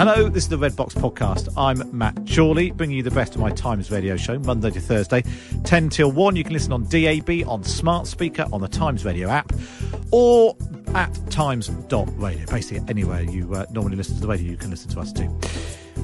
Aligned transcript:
Hello, 0.00 0.30
this 0.30 0.44
is 0.44 0.48
the 0.48 0.56
Red 0.56 0.76
Box 0.76 0.94
Podcast. 0.94 1.52
I'm 1.58 1.82
Matt 1.94 2.26
Chorley, 2.26 2.70
bringing 2.70 2.96
you 2.96 3.02
the 3.02 3.10
best 3.10 3.34
of 3.34 3.40
my 3.42 3.50
Times 3.50 3.90
radio 3.90 4.16
show, 4.16 4.38
Monday 4.38 4.70
to 4.70 4.80
Thursday, 4.80 5.22
10 5.64 5.90
till 5.90 6.10
1. 6.10 6.36
You 6.36 6.42
can 6.42 6.54
listen 6.54 6.72
on 6.72 6.88
DAB, 6.88 7.46
on 7.46 7.62
smart 7.62 8.06
speaker, 8.06 8.46
on 8.50 8.62
the 8.62 8.68
Times 8.68 9.04
radio 9.04 9.28
app, 9.28 9.52
or 10.10 10.56
at 10.94 11.14
times.radio. 11.30 12.46
Basically, 12.46 12.82
anywhere 12.88 13.20
you 13.20 13.54
uh, 13.54 13.66
normally 13.72 13.96
listen 13.96 14.14
to 14.14 14.22
the 14.22 14.28
radio, 14.28 14.50
you 14.50 14.56
can 14.56 14.70
listen 14.70 14.88
to 14.88 15.00
us 15.00 15.12
too. 15.12 15.28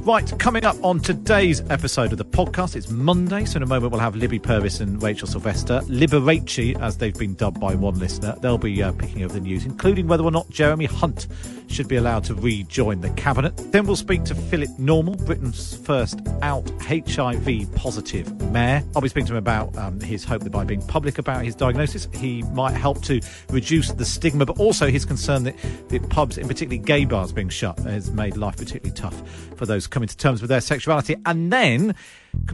Right, 0.06 0.38
coming 0.38 0.64
up 0.64 0.76
on 0.84 1.00
today's 1.00 1.68
episode 1.68 2.12
of 2.12 2.18
the 2.18 2.24
podcast, 2.24 2.76
it's 2.76 2.88
Monday, 2.88 3.44
so 3.44 3.56
in 3.56 3.64
a 3.64 3.66
moment 3.66 3.90
we'll 3.90 4.00
have 4.00 4.14
Libby 4.14 4.38
Purves 4.38 4.80
and 4.80 5.02
Rachel 5.02 5.26
Sylvester, 5.26 5.80
Liberace, 5.86 6.80
as 6.80 6.96
they've 6.96 7.18
been 7.18 7.34
dubbed 7.34 7.58
by 7.58 7.74
one 7.74 7.98
listener. 7.98 8.36
They'll 8.40 8.56
be 8.56 8.80
uh, 8.84 8.92
picking 8.92 9.24
over 9.24 9.34
the 9.34 9.40
news, 9.40 9.66
including 9.66 10.06
whether 10.06 10.22
or 10.22 10.30
not 10.30 10.48
Jeremy 10.48 10.84
Hunt 10.84 11.26
should 11.66 11.88
be 11.88 11.96
allowed 11.96 12.22
to 12.24 12.34
rejoin 12.36 13.00
the 13.00 13.10
cabinet. 13.10 13.56
Then 13.72 13.84
we'll 13.84 13.96
speak 13.96 14.22
to 14.24 14.36
Philip 14.36 14.70
Normal, 14.78 15.16
Britain's 15.16 15.76
first 15.76 16.20
out 16.40 16.70
HIV 16.82 17.74
positive 17.74 18.40
mayor. 18.52 18.84
I'll 18.94 19.02
be 19.02 19.08
speaking 19.08 19.26
to 19.26 19.32
him 19.32 19.38
about 19.38 19.76
um, 19.76 19.98
his 20.00 20.24
hope 20.24 20.44
that 20.44 20.50
by 20.50 20.62
being 20.62 20.86
public 20.86 21.18
about 21.18 21.44
his 21.44 21.56
diagnosis, 21.56 22.06
he 22.14 22.42
might 22.54 22.74
help 22.74 23.02
to 23.02 23.20
reduce 23.50 23.90
the 23.90 24.04
stigma, 24.04 24.46
but 24.46 24.60
also 24.60 24.88
his 24.88 25.04
concern 25.04 25.42
that, 25.42 25.56
that 25.88 26.08
pubs, 26.10 26.38
and 26.38 26.46
particularly 26.46 26.78
gay 26.78 27.04
bars 27.04 27.32
being 27.32 27.48
shut, 27.48 27.76
has 27.80 28.12
made 28.12 28.36
life 28.36 28.56
particularly 28.56 28.94
tough 28.94 29.20
for 29.56 29.66
those 29.66 29.88
coming 29.96 30.08
to 30.08 30.16
terms 30.18 30.42
with 30.42 30.50
their 30.50 30.60
sexuality. 30.60 31.16
And 31.24 31.50
then, 31.50 31.94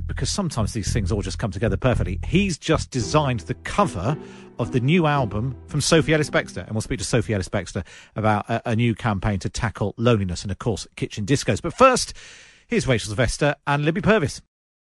because 0.07 0.31
sometimes 0.31 0.75
these 0.75 0.93
things 0.93 1.11
all 1.11 1.23
just 1.23 1.41
come 1.41 1.51
together 1.51 1.77
perfectly, 1.77 2.21
he's 2.25 2.57
just 2.57 2.93
designed 2.93 3.41
the 3.41 3.55
cover 3.55 4.17
of 4.61 4.71
the 4.71 4.79
new 4.79 5.07
album 5.07 5.57
from 5.67 5.81
Sophie 5.81 6.15
Ellis 6.15 6.31
Bextor. 6.31 6.65
And 6.65 6.70
we'll 6.70 6.83
speak 6.83 7.01
to 7.01 7.05
Sophie 7.05 7.35
Ellis 7.35 7.48
Bextor 7.48 7.85
about 8.15 8.48
a, 8.48 8.70
a 8.70 8.77
new 8.77 8.95
campaign 8.95 9.41
to 9.41 9.48
tackle 9.48 9.93
loneliness 9.97 10.43
and, 10.43 10.52
of 10.52 10.61
course, 10.61 10.86
kitchen 10.95 11.27
discos. 11.27 11.61
But 11.61 11.75
first, 11.75 12.14
here's 12.69 12.86
Rachel 12.86 13.08
Sylvester 13.08 13.57
and 13.67 13.85
Libby 13.85 14.02
Purves. 14.02 14.41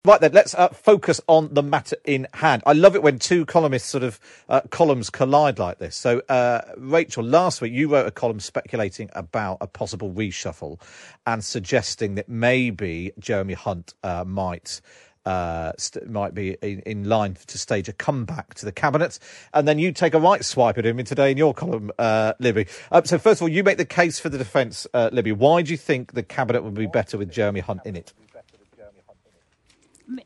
Right 0.05 0.21
then, 0.21 0.33
let's 0.33 0.53
uh, 0.53 0.67
focus 0.67 1.19
on 1.25 1.51
the 1.55 1.63
matter 1.63 1.95
in 2.05 2.27
hand. 2.31 2.61
I 2.67 2.73
love 2.73 2.95
it 2.95 3.01
when 3.01 3.17
two 3.17 3.43
columnists 3.43 3.89
sort 3.89 4.03
of 4.03 4.19
uh, 4.47 4.61
columns 4.69 5.09
collide 5.09 5.57
like 5.57 5.79
this. 5.79 5.95
So, 5.95 6.19
uh, 6.29 6.61
Rachel, 6.77 7.23
last 7.23 7.59
week 7.59 7.73
you 7.73 7.89
wrote 7.89 8.05
a 8.05 8.11
column 8.11 8.39
speculating 8.39 9.09
about 9.13 9.57
a 9.61 9.67
possible 9.67 10.11
reshuffle 10.11 10.79
and 11.25 11.43
suggesting 11.43 12.13
that 12.15 12.29
maybe 12.29 13.13
Jeremy 13.17 13.55
Hunt 13.55 13.95
uh, 14.03 14.23
might. 14.23 14.79
Uh, 15.25 15.71
st- 15.75 16.07
might 16.07 16.35
be 16.35 16.55
in, 16.61 16.81
in 16.81 17.09
line 17.09 17.35
to 17.47 17.57
stage 17.57 17.89
a 17.89 17.93
comeback 17.93 18.53
to 18.53 18.63
the 18.63 18.71
cabinet, 18.71 19.17
and 19.55 19.67
then 19.67 19.79
you 19.79 19.91
take 19.91 20.13
a 20.13 20.19
right 20.19 20.45
swipe 20.45 20.77
at 20.77 20.85
him 20.85 20.99
in 20.99 21.05
today 21.07 21.31
in 21.31 21.37
your 21.37 21.51
column, 21.51 21.89
uh, 21.97 22.33
Libby. 22.37 22.67
So 23.05 23.17
first 23.17 23.39
of 23.39 23.41
all, 23.41 23.49
you 23.49 23.63
make 23.63 23.79
the 23.79 23.85
case 23.85 24.19
for 24.19 24.29
the 24.29 24.37
defence, 24.37 24.85
Libby. 24.93 25.31
Why 25.31 25.63
do 25.63 25.71
you 25.71 25.77
think 25.77 26.13
the 26.13 26.21
cabinet 26.21 26.63
would 26.63 26.75
be 26.75 26.85
better 26.85 27.17
with 27.17 27.31
Jeremy 27.31 27.61
Hunt 27.61 27.81
in 27.85 27.95
it? 27.95 28.13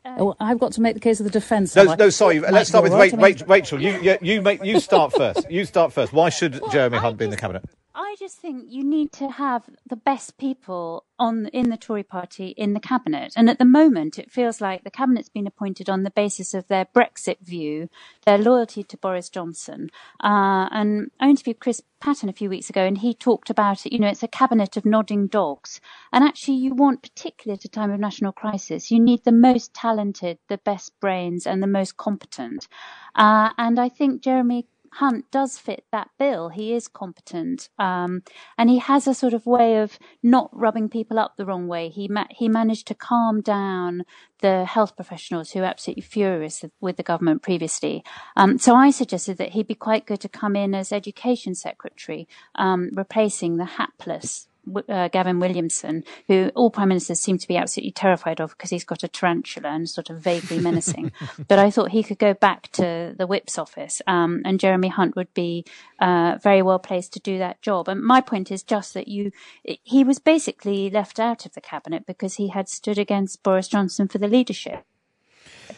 Uh, 0.05 0.15
oh, 0.19 0.35
I've 0.39 0.59
got 0.59 0.73
to 0.73 0.81
make 0.81 0.93
the 0.93 0.99
case 0.99 1.19
of 1.19 1.23
the 1.25 1.29
defence. 1.31 1.75
No, 1.75 1.93
no, 1.95 2.09
sorry. 2.09 2.39
Right, 2.39 2.51
Let's 2.51 2.69
start 2.69 2.83
with 2.83 2.93
right, 2.93 3.11
Ra- 3.13 3.19
Ra- 3.19 3.33
Rachel. 3.47 3.81
You, 3.81 3.99
you, 4.01 4.17
you 4.21 4.41
make 4.41 4.63
you 4.63 4.79
start 4.79 5.13
first. 5.13 5.49
You 5.49 5.65
start 5.65 5.93
first. 5.93 6.13
Why 6.13 6.29
should 6.29 6.59
Jeremy 6.71 6.97
I 6.97 7.01
Hunt 7.01 7.17
be 7.17 7.25
in 7.25 7.31
the 7.31 7.37
cabinet? 7.37 7.63
I 8.01 8.15
just 8.17 8.39
think 8.39 8.67
you 8.69 8.85
need 8.85 9.11
to 9.13 9.29
have 9.29 9.69
the 9.85 9.97
best 9.97 10.37
people 10.37 11.03
on 11.19 11.47
in 11.47 11.69
the 11.69 11.75
Tory 11.75 12.03
party 12.03 12.53
in 12.55 12.73
the 12.73 12.79
cabinet. 12.79 13.33
And 13.35 13.49
at 13.49 13.59
the 13.59 13.65
moment, 13.65 14.17
it 14.17 14.31
feels 14.31 14.61
like 14.61 14.85
the 14.85 14.89
cabinet's 14.89 15.27
been 15.27 15.45
appointed 15.45 15.89
on 15.89 16.03
the 16.03 16.09
basis 16.09 16.53
of 16.53 16.65
their 16.69 16.85
Brexit 16.85 17.41
view, 17.41 17.89
their 18.25 18.37
loyalty 18.37 18.83
to 18.83 18.95
Boris 18.95 19.27
Johnson. 19.27 19.89
Uh, 20.23 20.69
and 20.71 21.11
I 21.19 21.29
interviewed 21.29 21.59
Chris 21.59 21.81
Patten 21.99 22.29
a 22.29 22.33
few 22.33 22.49
weeks 22.49 22.69
ago, 22.69 22.85
and 22.85 22.99
he 22.99 23.13
talked 23.13 23.49
about 23.49 23.85
it. 23.85 23.91
You 23.91 23.99
know, 23.99 24.07
it's 24.07 24.23
a 24.23 24.29
cabinet 24.29 24.77
of 24.77 24.85
nodding 24.85 25.27
dogs. 25.27 25.81
And 26.13 26.23
actually, 26.23 26.55
you 26.55 26.73
want, 26.73 27.01
particularly 27.01 27.59
at 27.59 27.65
a 27.65 27.69
time 27.69 27.91
of 27.91 27.99
national 27.99 28.31
crisis, 28.31 28.91
you 28.91 29.01
need 29.01 29.25
the 29.25 29.33
most 29.33 29.73
talented, 29.73 30.37
the 30.47 30.57
best 30.59 30.97
brains, 31.01 31.45
and 31.45 31.61
the 31.61 31.67
most 31.67 31.97
competent. 31.97 32.69
Uh, 33.13 33.49
and 33.57 33.77
I 33.77 33.89
think 33.89 34.21
Jeremy 34.21 34.67
Hunt 34.93 35.25
does 35.31 35.57
fit 35.57 35.85
that 35.91 36.09
bill. 36.17 36.49
He 36.49 36.73
is 36.73 36.87
competent, 36.87 37.69
um, 37.79 38.23
and 38.57 38.69
he 38.69 38.79
has 38.79 39.07
a 39.07 39.13
sort 39.13 39.33
of 39.33 39.45
way 39.45 39.77
of 39.77 39.97
not 40.21 40.49
rubbing 40.51 40.89
people 40.89 41.17
up 41.17 41.37
the 41.37 41.45
wrong 41.45 41.67
way. 41.67 41.89
He 41.89 42.07
ma- 42.07 42.27
he 42.29 42.49
managed 42.49 42.87
to 42.87 42.95
calm 42.95 43.41
down 43.41 44.03
the 44.41 44.65
health 44.65 44.95
professionals 44.95 45.51
who 45.51 45.59
were 45.59 45.65
absolutely 45.65 46.01
furious 46.01 46.63
with 46.81 46.97
the 46.97 47.03
government 47.03 47.41
previously. 47.41 48.03
Um, 48.35 48.57
so 48.57 48.75
I 48.75 48.91
suggested 48.91 49.37
that 49.37 49.49
he'd 49.49 49.67
be 49.67 49.75
quite 49.75 50.05
good 50.05 50.19
to 50.21 50.29
come 50.29 50.55
in 50.55 50.75
as 50.75 50.91
education 50.91 51.55
secretary, 51.55 52.27
um, 52.55 52.89
replacing 52.93 53.57
the 53.57 53.65
hapless 53.65 54.48
uh, 54.87 55.07
Gavin 55.09 55.39
Williamson, 55.39 56.03
who 56.27 56.51
all 56.55 56.69
prime 56.69 56.89
ministers 56.89 57.19
seem 57.19 57.37
to 57.37 57.47
be 57.47 57.57
absolutely 57.57 57.91
terrified 57.91 58.39
of 58.39 58.51
because 58.51 58.69
he's 58.69 58.83
got 58.83 59.03
a 59.03 59.07
tarantula 59.07 59.69
and 59.69 59.89
sort 59.89 60.09
of 60.09 60.19
vaguely 60.19 60.59
menacing. 60.69 61.11
but 61.47 61.59
I 61.59 61.71
thought 61.71 61.91
he 61.91 62.03
could 62.03 62.19
go 62.19 62.33
back 62.33 62.71
to 62.73 63.13
the 63.17 63.27
whip's 63.27 63.57
office, 63.57 64.01
um, 64.07 64.41
and 64.45 64.59
Jeremy 64.59 64.89
Hunt 64.89 65.15
would 65.15 65.33
be 65.33 65.65
uh, 65.99 66.37
very 66.41 66.61
well 66.61 66.79
placed 66.79 67.13
to 67.13 67.19
do 67.19 67.37
that 67.39 67.61
job. 67.61 67.87
And 67.87 68.01
my 68.01 68.21
point 68.21 68.51
is 68.51 68.63
just 68.63 68.93
that 68.93 69.07
you, 69.07 69.31
he 69.63 70.03
was 70.03 70.19
basically 70.19 70.89
left 70.89 71.19
out 71.19 71.45
of 71.45 71.53
the 71.53 71.61
cabinet 71.61 72.05
because 72.05 72.35
he 72.35 72.49
had 72.49 72.69
stood 72.69 72.97
against 72.97 73.43
Boris 73.43 73.67
Johnson 73.67 74.07
for 74.07 74.17
the 74.17 74.27
leadership 74.27 74.85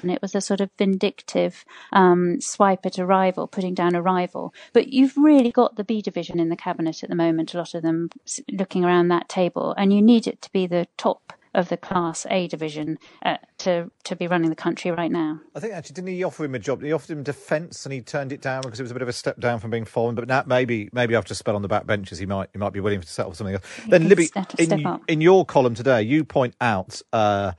and 0.02 0.12
it 0.12 0.22
was 0.22 0.36
a 0.36 0.42
sort 0.42 0.62
of 0.62 0.70
vindictive 0.78 1.66
um, 1.92 2.40
swipe 2.42 2.86
at 2.86 2.98
a 2.98 3.06
rival, 3.06 3.48
putting 3.48 3.74
down 3.74 3.96
a 3.96 4.02
rival. 4.02 4.54
But 4.74 4.88
you've 4.88 5.18
really 5.18 5.52
got 5.52 5.76
the 5.76 5.84
B 5.84 6.02
division 6.02 6.40
in 6.40 6.50
the 6.50 6.56
cabinet 6.56 7.04
at 7.04 7.10
the 7.10 7.16
moment, 7.16 7.54
a 7.54 7.58
lot 7.58 7.74
of 7.74 7.84
them 7.84 8.10
looking 8.52 8.86
around 8.86 9.10
that 9.10 9.30
table, 9.30 9.74
and 9.78 9.94
you 9.94 10.02
need 10.02 10.28
it 10.28 10.42
to 10.44 10.52
be 10.52 10.68
the 10.68 10.88
top 10.98 11.34
of 11.54 11.70
the 11.70 11.78
class 11.78 12.26
A 12.30 12.48
division 12.48 12.98
uh, 13.24 13.38
to 13.60 13.92
to 14.06 14.16
be 14.16 14.28
running 14.28 14.50
the 14.50 14.56
country 14.56 14.92
right 14.92 15.12
now. 15.12 15.40
I 15.56 15.60
think 15.60 15.74
actually 15.74 15.96
didn't 15.96 16.10
he 16.10 16.24
offer 16.24 16.46
him 16.46 16.56
a 16.56 16.60
job? 16.60 16.82
He 16.82 16.92
offered 16.92 17.12
him 17.12 17.24
defence 17.24 17.86
and 17.86 17.94
he 17.94 18.02
turned 18.02 18.32
it 18.32 18.42
down 18.42 18.62
because 18.62 18.80
it 18.80 18.84
was 18.84 18.92
a 18.92 18.96
bit 18.96 19.02
of 19.02 19.10
a 19.10 19.14
step 19.14 19.40
down 19.40 19.60
from 19.60 19.72
being 19.72 19.86
foreign. 19.86 20.16
But 20.16 20.28
now 20.28 20.44
maybe 20.46 20.90
maybe 20.94 21.16
after 21.16 21.34
a 21.34 21.36
spell 21.36 21.56
on 21.56 21.62
the 21.62 21.68
back 21.68 21.86
benches, 21.86 22.20
he 22.20 22.26
might 22.26 22.50
he 22.54 22.60
might 22.60 22.74
be 22.74 22.80
willing 22.80 23.02
to 23.02 23.08
settle 23.08 23.32
for 23.32 23.38
something 23.38 23.56
else. 23.56 23.66
then 23.88 24.08
Libby, 24.08 24.30
in 24.58 24.86
up. 24.86 25.02
in 25.08 25.22
your 25.22 25.46
column 25.46 25.76
today, 25.76 26.02
you 26.04 26.24
point 26.24 26.56
out. 26.62 27.02
Uh, 27.12 27.54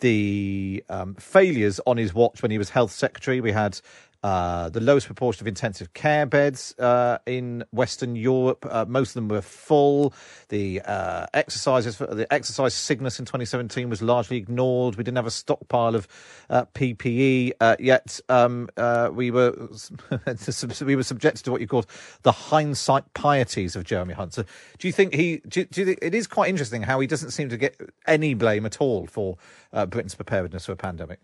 the 0.00 0.84
um, 0.88 1.14
failures 1.14 1.80
on 1.86 1.96
his 1.96 2.14
watch 2.14 2.42
when 2.42 2.50
he 2.50 2.58
was 2.58 2.70
health 2.70 2.92
secretary. 2.92 3.40
We 3.40 3.52
had 3.52 3.80
uh, 4.26 4.68
the 4.70 4.80
lowest 4.80 5.06
proportion 5.06 5.44
of 5.44 5.46
intensive 5.46 5.94
care 5.94 6.26
beds 6.26 6.76
uh, 6.80 7.16
in 7.26 7.62
Western 7.70 8.16
Europe. 8.16 8.66
Uh, 8.68 8.84
most 8.88 9.10
of 9.10 9.14
them 9.14 9.28
were 9.28 9.40
full. 9.40 10.12
The 10.48 10.80
uh, 10.80 11.26
exercises, 11.32 11.98
the 11.98 12.26
exercise 12.32 12.74
Cygnus 12.74 13.20
in 13.20 13.24
2017 13.24 13.88
was 13.88 14.02
largely 14.02 14.36
ignored. 14.36 14.96
We 14.96 15.04
didn't 15.04 15.18
have 15.18 15.28
a 15.28 15.30
stockpile 15.30 15.94
of 15.94 16.08
uh, 16.50 16.64
PPE 16.74 17.52
yet. 17.78 18.18
Um, 18.28 18.68
we 19.12 19.30
were 19.30 19.68
we 20.84 20.96
were 20.96 21.04
subjected 21.04 21.44
to 21.44 21.52
what 21.52 21.60
you 21.60 21.68
called 21.68 21.86
the 22.22 22.32
hindsight 22.32 23.04
pieties 23.14 23.76
of 23.76 23.84
Jeremy 23.84 24.14
Hunt. 24.14 24.34
So, 24.34 24.42
do 24.78 24.88
you 24.88 24.92
think 24.92 25.14
he? 25.14 25.40
Do, 25.46 25.64
do 25.66 25.80
you 25.82 25.86
think 25.86 26.00
it 26.02 26.16
is 26.16 26.26
quite 26.26 26.48
interesting 26.48 26.82
how 26.82 26.98
he 26.98 27.06
doesn't 27.06 27.30
seem 27.30 27.48
to 27.50 27.56
get 27.56 27.80
any 28.08 28.34
blame 28.34 28.66
at 28.66 28.80
all 28.80 29.06
for 29.06 29.38
Britain's 29.70 30.16
preparedness 30.16 30.66
for 30.66 30.72
a 30.72 30.76
pandemic? 30.76 31.20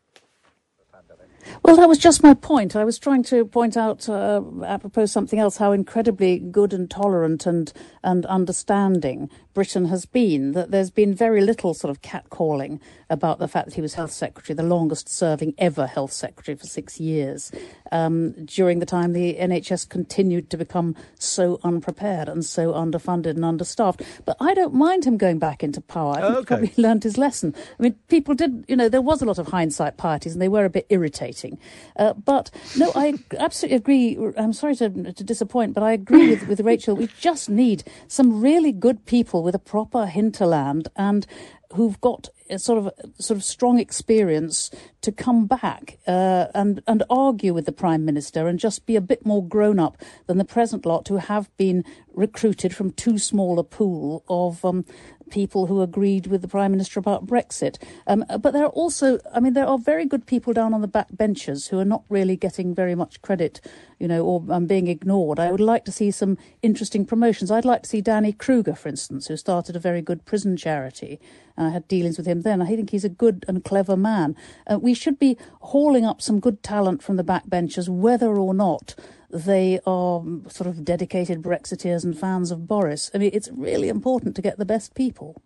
Well, 1.65 1.77
that 1.77 1.89
was 1.89 1.99
just 1.99 2.23
my 2.23 2.35
point. 2.35 2.77
I 2.77 2.85
was 2.85 2.99
trying 2.99 3.23
to 3.25 3.45
point 3.47 3.77
out, 3.77 4.09
uh, 4.09 4.43
apropos 4.65 5.07
something 5.07 5.39
else, 5.39 5.59
how 5.59 5.73
incredibly 5.73 6.39
good 6.39 6.73
and 6.73 6.91
tolerant 6.91 7.47
and 7.47 7.73
and 8.05 8.27
understanding 8.27 9.31
Britain 9.55 9.87
has 9.87 10.07
been. 10.07 10.53
That 10.53 10.71
there's 10.71 10.91
been 10.91 11.15
very 11.15 11.41
little 11.41 11.75
sort 11.75 11.91
of 11.91 12.03
catcalling 12.03 12.81
about 13.11 13.39
the 13.39 13.49
fact 13.49 13.67
that 13.67 13.75
he 13.75 13.81
was 13.81 13.95
health 13.95 14.11
secretary, 14.11 14.57
the 14.57 14.63
longest 14.63 15.09
serving 15.09 15.55
ever 15.59 15.87
health 15.87 16.13
secretary 16.13 16.57
for 16.57 16.67
six 16.67 16.99
years, 16.99 17.53
um, 17.91 18.33
during 18.47 18.79
the 18.79 18.87
time 18.87 19.13
the 19.13 19.35
NHS 19.35 19.89
continued 19.89 20.51
to 20.51 20.57
become 20.57 20.97
so 21.19 21.61
unprepared 21.63 22.29
and 22.29 22.45
so 22.45 22.73
underfunded 22.73 23.31
and 23.31 23.45
understaffed. 23.45 24.03
But 24.25 24.37
I 24.41 24.55
don't 24.55 24.75
mind 24.75 25.05
him 25.05 25.19
going 25.19 25.39
back 25.39 25.63
into 25.63 25.81
power. 25.81 26.15
I 26.17 26.21
think 26.21 26.31
okay. 26.31 26.39
he 26.39 26.45
probably 26.45 26.73
learned 26.83 27.03
his 27.03 27.19
lesson. 27.19 27.55
I 27.79 27.83
mean, 27.83 27.95
people 28.09 28.35
did, 28.35 28.65
you 28.69 28.77
know, 28.77 28.89
there 28.89 29.03
was 29.03 29.21
a 29.21 29.27
lot 29.27 29.39
of 29.39 29.49
hindsight 29.49 29.97
parties 29.97 30.33
and 30.33 30.41
they 30.41 30.49
were 30.49 30.65
a 30.65 30.71
bit 30.71 30.87
irritating. 30.89 31.59
Uh, 31.97 32.15
but 32.15 32.51
no, 32.77 32.93
I 32.95 33.15
absolutely 33.39 33.77
agree. 33.77 34.19
I'm 34.37 34.53
sorry 34.53 34.75
to, 34.77 35.13
to 35.13 35.25
disappoint, 35.25 35.75
but 35.75 35.83
I 35.83 35.93
agree 35.93 36.31
with, 36.31 36.49
with 36.49 36.61
Rachel. 36.61 36.97
We 36.97 37.09
just 37.19 37.51
need 37.51 37.85
some 38.09 38.41
really 38.41 38.73
good 38.73 39.05
people 39.05 39.42
with 39.43 39.55
a 39.55 39.59
proper 39.59 40.07
hinterland 40.07 40.89
and 40.97 41.27
who've 41.75 42.01
got 42.01 42.29
a 42.51 42.59
sort 42.59 42.79
of 42.79 42.93
sort 43.19 43.37
of 43.37 43.45
strong 43.45 43.79
experience 43.79 44.71
to 45.01 45.11
come 45.11 45.47
back 45.47 45.99
uh, 46.07 46.47
and 46.55 46.83
and 46.87 47.03
argue 47.09 47.55
with 47.55 47.67
the 47.67 47.73
prime 47.73 48.05
minister 48.05 48.47
and 48.47 48.59
just 48.59 48.87
be 48.87 48.97
a 48.97 49.01
bit 49.01 49.25
more 49.25 49.45
grown 49.45 49.79
up 49.79 49.97
than 50.27 50.39
the 50.39 50.45
present 50.45 50.85
lot 50.85 51.09
who 51.09 51.17
have 51.17 51.55
been 51.57 51.85
recruited 52.15 52.75
from 52.75 52.91
too 52.91 53.19
small 53.19 53.59
a 53.59 53.65
pool 53.65 54.23
of 54.29 54.65
um, 54.65 54.85
people 55.33 55.67
who 55.67 55.81
agreed 55.81 56.27
with 56.27 56.43
the 56.43 56.49
Prime 56.49 56.71
Minister 56.71 57.01
about 57.01 57.27
Brexit. 57.27 57.83
Um, 58.07 58.25
but 58.39 58.53
there 58.53 58.65
are 58.65 58.77
also, 58.83 59.19
I 59.35 59.41
mean, 59.41 59.55
there 59.55 59.67
are 59.67 59.79
very 59.79 60.05
good 60.05 60.27
people 60.27 60.53
down 60.53 60.75
on 60.75 60.83
the 60.83 60.87
back 60.87 61.09
benches 61.11 61.69
who 61.69 61.79
are 61.79 61.87
not 61.87 62.05
really 62.11 62.37
getting 62.37 62.75
very 62.75 62.95
much 62.95 63.23
credit, 63.23 63.61
you 63.99 64.07
know, 64.07 64.23
or 64.25 64.45
um, 64.51 64.67
being 64.67 64.89
ignored. 64.89 65.41
I 65.41 65.51
would 65.51 65.61
like 65.61 65.87
to 65.87 65.93
see 65.93 66.11
some 66.11 66.37
interesting 66.61 67.07
promotions. 67.07 67.51
I'd 67.51 67.65
like 67.65 67.83
to 67.85 67.89
see 67.89 68.03
Danny 68.03 68.33
Kruger, 68.33 68.75
for 68.75 68.91
instance, 68.91 69.27
who 69.29 69.37
started 69.39 69.75
a 69.75 69.81
very 69.81 70.03
good 70.03 70.27
prison 70.27 70.57
charity. 70.57 71.19
I 71.57 71.71
had 71.71 71.89
dealings 71.89 72.19
with 72.19 72.27
him 72.27 72.43
then. 72.43 72.61
I 72.61 72.67
think 72.67 72.91
he's 72.91 73.05
a 73.05 73.09
good 73.09 73.45
and 73.49 73.65
clever 73.65 73.97
man. 73.97 74.37
Uh, 74.71 74.79
we 74.79 74.95
should 74.95 75.19
be 75.19 75.39
hauling 75.61 76.05
up 76.05 76.21
some 76.21 76.41
good 76.41 76.63
talent 76.63 77.03
from 77.03 77.17
the 77.17 77.25
backbenchers, 77.25 77.89
whether 77.89 78.37
or 78.37 78.53
not 78.55 78.95
they 79.33 79.81
are 79.87 80.23
sort 80.49 80.69
of 80.69 80.85
dedicated 80.85 81.43
Brexiteers 81.43 82.05
and 82.05 82.17
fans 82.17 82.51
of 82.51 82.69
Boris. 82.69 83.11
I 83.15 83.19
mean, 83.19 83.31
it's 83.33 83.49
really 83.53 83.89
important 83.89 84.37
to 84.37 84.43
get 84.43 84.59
the 84.59 84.67
best 84.67 84.95
people. 84.95 85.43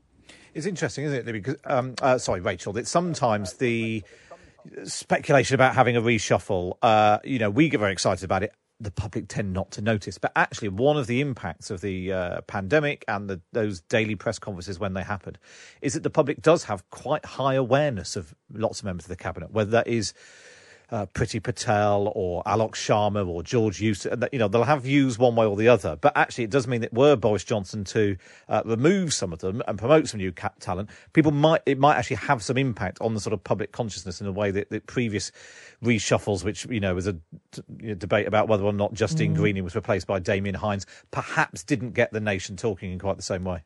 It's 0.55 0.67
interesting, 0.67 1.05
isn't 1.05 1.29
it, 1.29 1.33
Because 1.33 1.57
um, 1.65 1.95
uh, 2.03 2.19
sorry, 2.19 2.41
Rachel, 2.41 2.73
that 2.75 2.87
sometimes 2.87 3.55
the 3.55 4.03
speculation 4.85 5.55
about 5.55 5.75
having 5.75 5.97
a 5.97 6.03
reshuffle, 6.03 6.79
uh, 6.83 7.19
you 7.25 7.39
know, 7.39 7.51
we 7.51 7.69
get 7.69 7.79
very 7.79 7.93
excited 7.93 8.25
about 8.25 8.43
it. 8.43 8.53
The 8.79 8.91
public 8.91 9.29
tend 9.29 9.55
not 9.55 9.71
to 9.73 9.81
notice, 9.81 10.19
but 10.19 10.33
actually, 10.37 10.69
one 10.69 10.99
of 10.99 11.07
the 11.07 11.23
impacts 11.23 11.71
of 11.71 11.81
the 11.81 12.13
uh, 12.13 12.41
pandemic 12.43 13.07
and 13.09 13.31
the, 13.31 13.41
those 13.53 13.81
daily 13.81 14.17
press 14.17 14.39
conferences 14.39 14.79
when 14.79 14.93
they 14.93 15.03
happened 15.03 15.39
is 15.81 15.95
that 15.95 16.03
the 16.03 16.11
public 16.11 16.43
does 16.43 16.65
have 16.65 16.89
quite 16.91 17.25
high 17.25 17.55
awareness 17.55 18.17
of 18.17 18.35
lots 18.53 18.81
of 18.81 18.85
members 18.85 19.07
of 19.07 19.09
the 19.09 19.17
cabinet, 19.17 19.51
whether 19.51 19.71
that 19.71 19.87
is 19.87 20.13
uh, 20.91 21.07
Priti 21.07 21.43
Patel 21.43 22.13
or 22.15 22.43
Alok 22.45 22.73
Sharma 22.73 23.27
or 23.27 23.43
George 23.43 23.81
Eustice, 23.81 24.15
you 24.33 24.39
know, 24.39 24.49
they'll 24.49 24.65
have 24.65 24.83
views 24.83 25.19
one 25.19 25.35
way 25.35 25.45
or 25.45 25.57
the 25.57 25.69
other. 25.69 25.97
But 25.97 26.17
actually, 26.17 26.45
it 26.45 26.51
does 26.51 26.67
mean 26.67 26.81
that 26.83 26.93
were 26.93 27.17
Boris 27.17 27.45
Johnson 27.45 27.85
to 27.85 28.17
uh, 28.49 28.63
remove 28.65 29.13
some 29.13 29.33
of 29.33 29.41
them 29.41 29.63
and 29.67 29.79
promote 29.79 30.09
some 30.09 30.19
new 30.19 30.33
talent, 30.33 30.91
people 31.13 31.33
might 31.33 31.63
it 31.67 31.79
might 31.79 31.97
actually 31.97 32.17
have 32.17 32.43
some 32.43 32.57
impact 32.57 32.99
on 33.01 33.15
the 33.15 33.21
sort 33.21 33.33
of 33.33 33.43
public 33.43 33.73
consciousness 33.73 34.21
in 34.21 34.27
a 34.27 34.33
way 34.33 34.51
that, 34.51 34.71
that 34.71 34.87
previous 34.87 35.33
reshuffles, 35.83 36.45
which 36.45 36.67
you 36.67 36.81
know 36.81 36.95
was 36.95 37.07
a 37.07 37.17
debate 37.97 38.27
about 38.27 38.49
whether 38.49 38.65
or 38.65 38.73
not 38.73 38.95
Justine 38.95 39.33
mm. 39.33 39.37
Greening 39.37 39.65
was 39.65 39.75
replaced 39.75 40.07
by 40.07 40.19
Damian 40.19 40.55
Hinds, 40.55 40.87
perhaps 41.11 41.65
didn't 41.65 41.93
get 41.93 42.13
the 42.13 42.21
nation 42.21 42.57
talking 42.57 42.93
in 42.93 42.99
quite 42.99 43.17
the 43.17 43.23
same 43.23 43.45
way. 43.45 43.65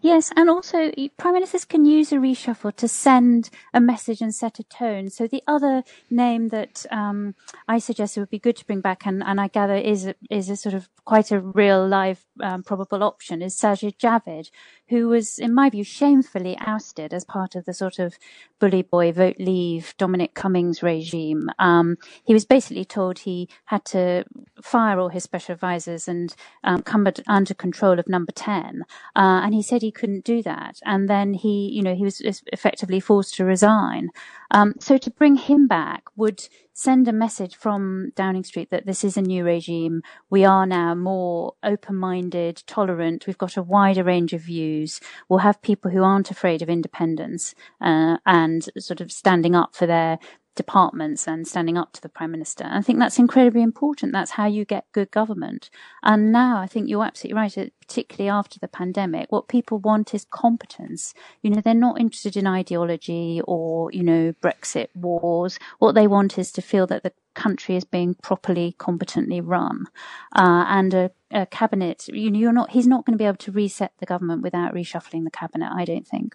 Yes, 0.00 0.32
and 0.36 0.48
also 0.48 0.90
prime 1.18 1.34
ministers 1.34 1.66
can 1.66 1.84
use 1.84 2.10
a 2.10 2.16
reshuffle 2.16 2.74
to 2.76 2.88
send 2.88 3.50
a 3.74 3.80
message 3.80 4.22
and 4.22 4.34
set 4.34 4.58
a 4.58 4.62
tone. 4.62 5.10
So 5.10 5.26
the 5.26 5.42
other 5.46 5.84
name 6.08 6.48
that 6.48 6.86
um, 6.90 7.34
I 7.68 7.78
suggested 7.78 8.20
would 8.20 8.30
be 8.30 8.38
good 8.38 8.56
to 8.56 8.64
bring 8.64 8.80
back, 8.80 9.04
and, 9.06 9.22
and 9.22 9.40
I 9.40 9.48
gather 9.48 9.76
is 9.76 10.06
a, 10.06 10.14
is 10.30 10.48
a 10.48 10.56
sort 10.56 10.74
of 10.74 10.88
quite 11.04 11.30
a 11.30 11.40
real 11.40 11.86
live 11.86 12.24
um, 12.42 12.62
probable 12.62 13.02
option, 13.02 13.42
is 13.42 13.54
Sajid 13.54 13.98
Javid, 13.98 14.50
who 14.88 15.08
was, 15.08 15.38
in 15.38 15.54
my 15.54 15.68
view, 15.68 15.84
shamefully 15.84 16.56
ousted 16.58 17.12
as 17.12 17.24
part 17.24 17.54
of 17.54 17.64
the 17.64 17.74
sort 17.74 17.98
of 17.98 18.18
bully 18.58 18.82
boy 18.82 19.12
vote 19.12 19.36
leave 19.38 19.94
Dominic 19.98 20.34
Cummings 20.34 20.82
regime. 20.82 21.50
Um, 21.58 21.96
he 22.24 22.32
was 22.32 22.44
basically 22.46 22.84
told 22.84 23.20
he 23.20 23.48
had 23.66 23.84
to 23.86 24.24
fire 24.62 24.98
all 24.98 25.10
his 25.10 25.24
special 25.24 25.52
advisors 25.52 26.08
and 26.08 26.34
um, 26.64 26.82
come 26.82 27.06
under 27.26 27.54
control 27.54 27.98
of 27.98 28.08
Number 28.08 28.32
Ten, 28.32 28.82
uh, 29.14 29.42
and 29.44 29.54
he 29.54 29.62
said 29.66 29.82
he 29.82 29.90
couldn't 29.90 30.24
do 30.24 30.42
that. 30.42 30.78
And 30.84 31.08
then 31.08 31.34
he, 31.34 31.70
you 31.72 31.82
know, 31.82 31.94
he 31.94 32.04
was 32.04 32.20
effectively 32.52 33.00
forced 33.00 33.34
to 33.34 33.44
resign. 33.44 34.08
Um, 34.50 34.74
so 34.78 34.96
to 34.96 35.10
bring 35.10 35.36
him 35.36 35.66
back 35.66 36.04
would 36.16 36.48
send 36.72 37.08
a 37.08 37.12
message 37.12 37.56
from 37.56 38.12
Downing 38.14 38.44
Street 38.44 38.70
that 38.70 38.86
this 38.86 39.02
is 39.02 39.16
a 39.16 39.22
new 39.22 39.44
regime. 39.44 40.02
We 40.30 40.44
are 40.44 40.66
now 40.66 40.94
more 40.94 41.54
open-minded, 41.62 42.62
tolerant. 42.66 43.26
We've 43.26 43.38
got 43.38 43.56
a 43.56 43.62
wider 43.62 44.04
range 44.04 44.32
of 44.32 44.42
views. 44.42 45.00
We'll 45.28 45.40
have 45.40 45.62
people 45.62 45.90
who 45.90 46.02
aren't 46.02 46.30
afraid 46.30 46.62
of 46.62 46.68
independence 46.68 47.54
uh, 47.80 48.18
and 48.24 48.68
sort 48.78 49.00
of 49.00 49.10
standing 49.10 49.54
up 49.54 49.74
for 49.74 49.86
their 49.86 50.18
departments 50.56 51.28
and 51.28 51.46
standing 51.46 51.78
up 51.78 51.92
to 51.92 52.00
the 52.00 52.08
prime 52.08 52.32
minister. 52.32 52.66
I 52.68 52.82
think 52.82 52.98
that's 52.98 53.18
incredibly 53.18 53.62
important. 53.62 54.12
That's 54.12 54.32
how 54.32 54.46
you 54.46 54.64
get 54.64 54.90
good 54.92 55.10
government. 55.12 55.70
And 56.02 56.32
now 56.32 56.58
I 56.58 56.66
think 56.66 56.88
you're 56.88 57.04
absolutely 57.04 57.36
right, 57.36 57.72
particularly 57.80 58.28
after 58.28 58.58
the 58.58 58.66
pandemic, 58.66 59.30
what 59.30 59.46
people 59.46 59.78
want 59.78 60.14
is 60.14 60.24
competence. 60.24 61.14
You 61.42 61.50
know, 61.50 61.60
they're 61.60 61.74
not 61.74 62.00
interested 62.00 62.36
in 62.36 62.46
ideology 62.46 63.40
or, 63.46 63.92
you 63.92 64.02
know, 64.02 64.34
Brexit 64.42 64.88
wars. 64.94 65.58
What 65.78 65.94
they 65.94 66.08
want 66.08 66.38
is 66.38 66.50
to 66.52 66.62
feel 66.62 66.86
that 66.88 67.04
the 67.04 67.12
country 67.34 67.76
is 67.76 67.84
being 67.84 68.14
properly, 68.14 68.74
competently 68.78 69.40
run. 69.40 69.86
Uh, 70.34 70.64
and 70.66 70.94
a, 70.94 71.10
a 71.30 71.46
cabinet, 71.46 72.08
you 72.08 72.30
know, 72.30 72.38
you're 72.38 72.52
not, 72.52 72.70
he's 72.70 72.86
not 72.86 73.04
going 73.04 73.12
to 73.12 73.22
be 73.22 73.26
able 73.26 73.36
to 73.36 73.52
reset 73.52 73.92
the 73.98 74.06
government 74.06 74.42
without 74.42 74.74
reshuffling 74.74 75.24
the 75.24 75.30
cabinet, 75.30 75.70
I 75.72 75.84
don't 75.84 76.06
think. 76.06 76.34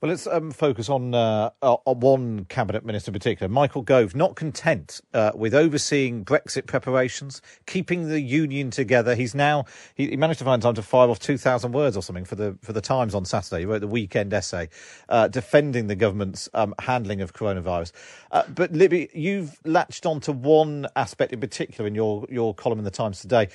Well, 0.00 0.08
let's 0.08 0.26
um, 0.26 0.50
focus 0.50 0.88
on, 0.88 1.14
uh, 1.14 1.50
on 1.60 2.00
one 2.00 2.46
cabinet 2.46 2.86
minister 2.86 3.10
in 3.10 3.12
particular, 3.12 3.50
Michael 3.50 3.82
Gove. 3.82 4.14
Not 4.14 4.34
content 4.34 5.02
uh, 5.12 5.32
with 5.34 5.52
overseeing 5.52 6.24
Brexit 6.24 6.64
preparations, 6.64 7.42
keeping 7.66 8.08
the 8.08 8.18
union 8.18 8.70
together, 8.70 9.14
he's 9.14 9.34
now 9.34 9.66
he, 9.94 10.08
he, 10.08 10.16
managed 10.16 10.38
to 10.38 10.46
find 10.46 10.62
time 10.62 10.72
to 10.72 10.82
fire 10.82 11.10
off 11.10 11.18
two 11.18 11.36
thousand 11.36 11.72
words 11.72 11.98
or 11.98 12.02
something 12.02 12.24
for 12.24 12.34
the 12.34 12.56
for 12.62 12.72
the 12.72 12.80
Times 12.80 13.14
on 13.14 13.26
Saturday. 13.26 13.60
He 13.60 13.66
wrote 13.66 13.80
the 13.80 13.88
weekend 13.88 14.32
essay 14.32 14.70
uh, 15.10 15.28
defending 15.28 15.88
the 15.88 15.96
government's 15.96 16.48
um, 16.54 16.74
handling 16.78 17.20
of 17.20 17.34
coronavirus. 17.34 17.92
Uh, 18.32 18.44
but 18.48 18.72
Libby, 18.72 19.10
you've 19.12 19.60
latched 19.66 20.06
onto 20.06 20.32
one 20.32 20.86
aspect 20.96 21.34
in 21.34 21.40
particular 21.40 21.86
in 21.86 21.94
your 21.94 22.24
your 22.30 22.54
column 22.54 22.78
in 22.78 22.86
the 22.86 22.90
Times 22.90 23.20
today. 23.20 23.48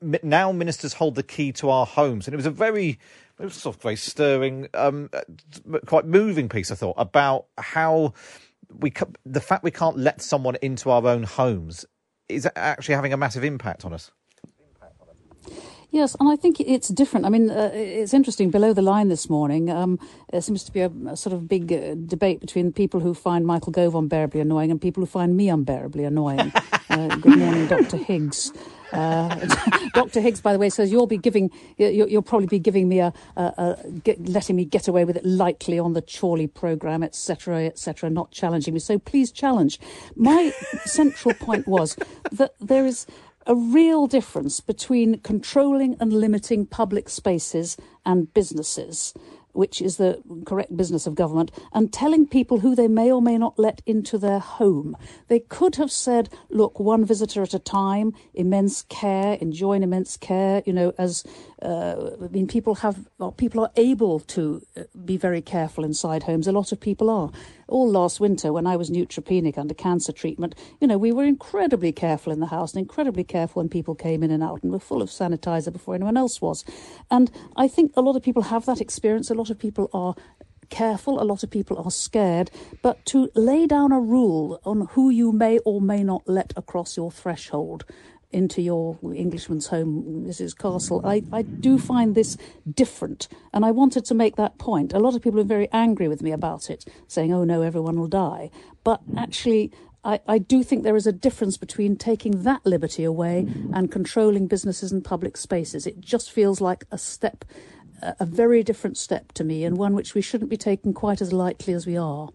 Now 0.00 0.52
ministers 0.52 0.94
hold 0.94 1.14
the 1.14 1.22
key 1.22 1.52
to 1.52 1.70
our 1.70 1.86
homes, 1.86 2.26
and 2.26 2.34
it 2.34 2.36
was 2.36 2.46
a 2.46 2.50
very 2.50 2.98
it 3.40 3.44
was 3.44 3.54
sort 3.54 3.76
of 3.76 3.82
very 3.82 3.96
stirring, 3.96 4.68
um, 4.74 5.10
uh, 5.12 5.78
quite 5.86 6.04
moving 6.06 6.48
piece, 6.48 6.70
I 6.70 6.74
thought, 6.74 6.96
about 6.98 7.46
how 7.56 8.14
we 8.76 8.92
the 9.24 9.40
fact 9.40 9.64
we 9.64 9.70
can't 9.70 9.96
let 9.96 10.20
someone 10.20 10.56
into 10.60 10.90
our 10.90 11.06
own 11.06 11.22
homes 11.22 11.84
is 12.28 12.48
actually 12.56 12.94
having 12.94 13.12
a 13.12 13.16
massive 13.16 13.44
impact 13.44 13.84
on 13.84 13.92
us. 13.92 14.10
Yes, 15.90 16.14
and 16.20 16.28
I 16.28 16.36
think 16.36 16.60
it's 16.60 16.88
different. 16.88 17.24
I 17.24 17.30
mean, 17.30 17.50
uh, 17.50 17.70
it's 17.72 18.12
interesting. 18.12 18.50
Below 18.50 18.74
the 18.74 18.82
line 18.82 19.08
this 19.08 19.30
morning, 19.30 19.70
um, 19.70 19.98
there 20.30 20.42
seems 20.42 20.62
to 20.64 20.72
be 20.72 20.80
a, 20.80 20.90
a 21.08 21.16
sort 21.16 21.32
of 21.32 21.48
big 21.48 21.72
uh, 21.72 21.94
debate 22.04 22.40
between 22.40 22.72
people 22.72 23.00
who 23.00 23.14
find 23.14 23.46
Michael 23.46 23.72
Gove 23.72 23.94
unbearably 23.94 24.40
annoying 24.40 24.70
and 24.70 24.78
people 24.78 25.00
who 25.02 25.06
find 25.06 25.34
me 25.34 25.48
unbearably 25.48 26.04
annoying. 26.04 26.52
uh, 26.98 27.16
good 27.16 27.38
morning, 27.38 27.66
Dr. 27.66 27.96
Higgs. 27.96 28.52
Uh, 28.92 29.46
Dr. 29.94 30.20
Higgs, 30.20 30.40
by 30.40 30.52
the 30.52 30.58
way, 30.58 30.68
says 30.68 30.90
you'll 30.90 31.06
be 31.06 31.18
giving, 31.18 31.50
you'll, 31.76 32.08
you'll 32.08 32.22
probably 32.22 32.46
be 32.46 32.58
giving 32.58 32.88
me 32.88 33.00
a, 33.00 33.12
a, 33.36 33.42
a 33.42 33.90
get, 34.04 34.28
letting 34.28 34.56
me 34.56 34.64
get 34.64 34.88
away 34.88 35.04
with 35.04 35.16
it 35.16 35.24
lightly 35.24 35.78
on 35.78 35.92
the 35.92 36.02
Chorley 36.02 36.46
programme, 36.46 37.02
etc., 37.02 37.66
etc., 37.66 38.10
not 38.10 38.30
challenging 38.30 38.74
me. 38.74 38.80
So 38.80 38.98
please 38.98 39.30
challenge. 39.30 39.78
My 40.16 40.52
central 40.84 41.34
point 41.34 41.68
was 41.68 41.96
that 42.32 42.54
there 42.60 42.86
is 42.86 43.06
a 43.46 43.54
real 43.54 44.06
difference 44.06 44.60
between 44.60 45.20
controlling 45.20 45.96
and 46.00 46.12
limiting 46.12 46.66
public 46.66 47.08
spaces 47.08 47.76
and 48.04 48.32
businesses 48.34 49.14
which 49.52 49.82
is 49.82 49.96
the 49.96 50.22
correct 50.44 50.76
business 50.76 51.06
of 51.06 51.14
government, 51.14 51.50
and 51.72 51.92
telling 51.92 52.26
people 52.26 52.60
who 52.60 52.74
they 52.74 52.88
may 52.88 53.10
or 53.10 53.20
may 53.20 53.36
not 53.38 53.58
let 53.58 53.82
into 53.86 54.18
their 54.18 54.38
home. 54.38 54.96
They 55.28 55.40
could 55.40 55.76
have 55.76 55.90
said, 55.90 56.28
look, 56.50 56.78
one 56.78 57.04
visitor 57.04 57.42
at 57.42 57.54
a 57.54 57.58
time, 57.58 58.14
immense 58.34 58.82
care, 58.82 59.38
enjoying 59.40 59.82
immense 59.82 60.16
care, 60.16 60.62
you 60.66 60.72
know, 60.72 60.92
as, 60.98 61.24
uh, 61.62 62.10
I 62.22 62.28
mean, 62.28 62.46
people 62.46 62.76
have, 62.76 63.08
well, 63.18 63.32
people 63.32 63.62
are 63.62 63.72
able 63.76 64.20
to 64.20 64.62
uh, 64.76 64.82
be 65.04 65.16
very 65.16 65.42
careful 65.42 65.84
inside 65.84 66.24
homes. 66.24 66.46
A 66.46 66.52
lot 66.52 66.72
of 66.72 66.80
people 66.80 67.10
are. 67.10 67.30
All 67.68 67.90
last 67.90 68.18
winter 68.20 68.52
when 68.52 68.66
I 68.66 68.76
was 68.76 68.90
neutropenic 68.90 69.58
under 69.58 69.74
cancer 69.74 70.12
treatment, 70.12 70.54
you 70.80 70.86
know, 70.86 70.98
we 70.98 71.12
were 71.12 71.24
incredibly 71.24 71.92
careful 71.92 72.32
in 72.32 72.40
the 72.40 72.46
house 72.46 72.72
and 72.72 72.80
incredibly 72.80 73.24
careful 73.24 73.60
when 73.60 73.68
people 73.68 73.94
came 73.94 74.22
in 74.22 74.30
and 74.30 74.42
out 74.42 74.62
and 74.62 74.72
were 74.72 74.78
full 74.78 75.02
of 75.02 75.10
sanitizer 75.10 75.72
before 75.72 75.94
anyone 75.94 76.16
else 76.16 76.40
was. 76.40 76.64
And 77.10 77.30
I 77.56 77.68
think 77.68 77.92
a 77.96 78.02
lot 78.02 78.16
of 78.16 78.22
people 78.22 78.42
have 78.42 78.66
that 78.66 78.80
experience. 78.80 79.30
A 79.30 79.34
lot 79.34 79.50
of 79.50 79.58
people 79.58 79.90
are 79.92 80.14
careful. 80.70 81.20
A 81.20 81.24
lot 81.24 81.42
of 81.42 81.50
people 81.50 81.78
are 81.78 81.90
scared. 81.90 82.50
But 82.82 83.04
to 83.06 83.30
lay 83.34 83.66
down 83.66 83.92
a 83.92 84.00
rule 84.00 84.60
on 84.64 84.88
who 84.92 85.10
you 85.10 85.32
may 85.32 85.58
or 85.64 85.80
may 85.80 86.02
not 86.02 86.22
let 86.26 86.52
across 86.56 86.96
your 86.96 87.10
threshold 87.10 87.84
into 88.30 88.60
your 88.60 88.98
Englishman's 89.02 89.68
home, 89.68 90.24
Mrs. 90.26 90.56
Castle, 90.56 91.00
I, 91.04 91.22
I 91.32 91.42
do 91.42 91.78
find 91.78 92.14
this 92.14 92.36
different. 92.70 93.28
And 93.54 93.64
I 93.64 93.70
wanted 93.70 94.04
to 94.06 94.14
make 94.14 94.36
that 94.36 94.58
point. 94.58 94.92
A 94.92 94.98
lot 94.98 95.14
of 95.14 95.22
people 95.22 95.40
are 95.40 95.44
very 95.44 95.68
angry 95.72 96.08
with 96.08 96.22
me 96.22 96.32
about 96.32 96.68
it, 96.68 96.84
saying, 97.06 97.32
oh 97.32 97.44
no, 97.44 97.62
everyone 97.62 97.98
will 97.98 98.08
die. 98.08 98.50
But 98.84 99.00
actually, 99.16 99.72
I, 100.04 100.20
I, 100.28 100.38
do 100.38 100.62
think 100.62 100.84
there 100.84 100.96
is 100.96 101.06
a 101.06 101.12
difference 101.12 101.56
between 101.56 101.96
taking 101.96 102.42
that 102.42 102.64
liberty 102.64 103.02
away 103.02 103.46
and 103.72 103.90
controlling 103.90 104.46
businesses 104.46 104.92
and 104.92 105.04
public 105.04 105.36
spaces. 105.36 105.86
It 105.86 106.00
just 106.00 106.30
feels 106.30 106.60
like 106.60 106.84
a 106.90 106.98
step 106.98 107.44
a 108.00 108.24
very 108.24 108.62
different 108.62 108.96
step 108.96 109.32
to 109.32 109.44
me 109.44 109.64
and 109.64 109.76
one 109.76 109.94
which 109.94 110.14
we 110.14 110.22
shouldn't 110.22 110.50
be 110.50 110.56
taking 110.56 110.94
quite 110.94 111.20
as 111.20 111.32
lightly 111.32 111.72
as 111.72 111.86
we 111.86 111.96
are. 111.96 112.28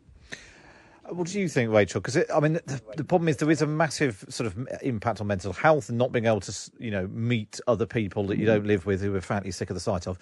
What 1.13 1.27
do 1.27 1.39
you 1.39 1.47
think, 1.47 1.71
Rachel? 1.71 2.01
Because 2.01 2.17
I 2.33 2.39
mean, 2.39 2.53
the, 2.53 2.81
the, 2.97 3.03
problem 3.03 3.27
is 3.27 3.37
there 3.37 3.51
is 3.51 3.61
a 3.61 3.67
massive 3.67 4.25
sort 4.29 4.47
of 4.47 4.67
impact 4.81 5.21
on 5.21 5.27
mental 5.27 5.53
health 5.53 5.89
and 5.89 5.97
not 5.97 6.11
being 6.11 6.25
able 6.25 6.41
to, 6.41 6.71
you 6.79 6.91
know, 6.91 7.07
meet 7.07 7.59
other 7.67 7.85
people 7.85 8.25
that 8.27 8.37
you 8.37 8.45
don't 8.45 8.65
live 8.65 8.85
with 8.85 9.01
who 9.01 9.15
are 9.15 9.21
frankly 9.21 9.51
sick 9.51 9.69
of 9.69 9.75
the 9.75 9.79
sight 9.79 10.07
of. 10.07 10.17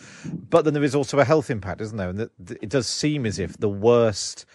But 0.50 0.66
then 0.66 0.74
there 0.74 0.84
is 0.84 0.96
also 0.96 1.20
a 1.20 1.26
health 1.26 1.50
impact, 1.50 1.82
isn't 1.82 1.98
there? 1.98 2.10
And 2.10 2.20
the, 2.20 2.32
the, 2.40 2.58
it 2.62 2.70
does 2.70 2.88
seem 2.88 3.26
as 3.26 3.40
if 3.40 3.58
the 3.58 3.70
worst 3.70 4.46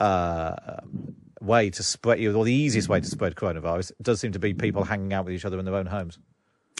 uh, 0.00 0.80
way 1.40 1.70
to 1.70 1.82
spread, 1.82 2.20
or 2.20 2.44
the 2.44 2.52
easiest 2.52 2.88
way 2.88 3.00
to 3.00 3.06
spread 3.06 3.34
coronavirus, 3.34 3.92
does 4.02 4.20
seem 4.20 4.32
to 4.32 4.38
be 4.38 4.54
people 4.54 4.84
hanging 4.84 5.12
out 5.12 5.24
with 5.24 5.34
each 5.34 5.44
other 5.44 5.58
in 5.58 5.64
their 5.64 5.76
own 5.76 5.86
homes. 5.86 6.18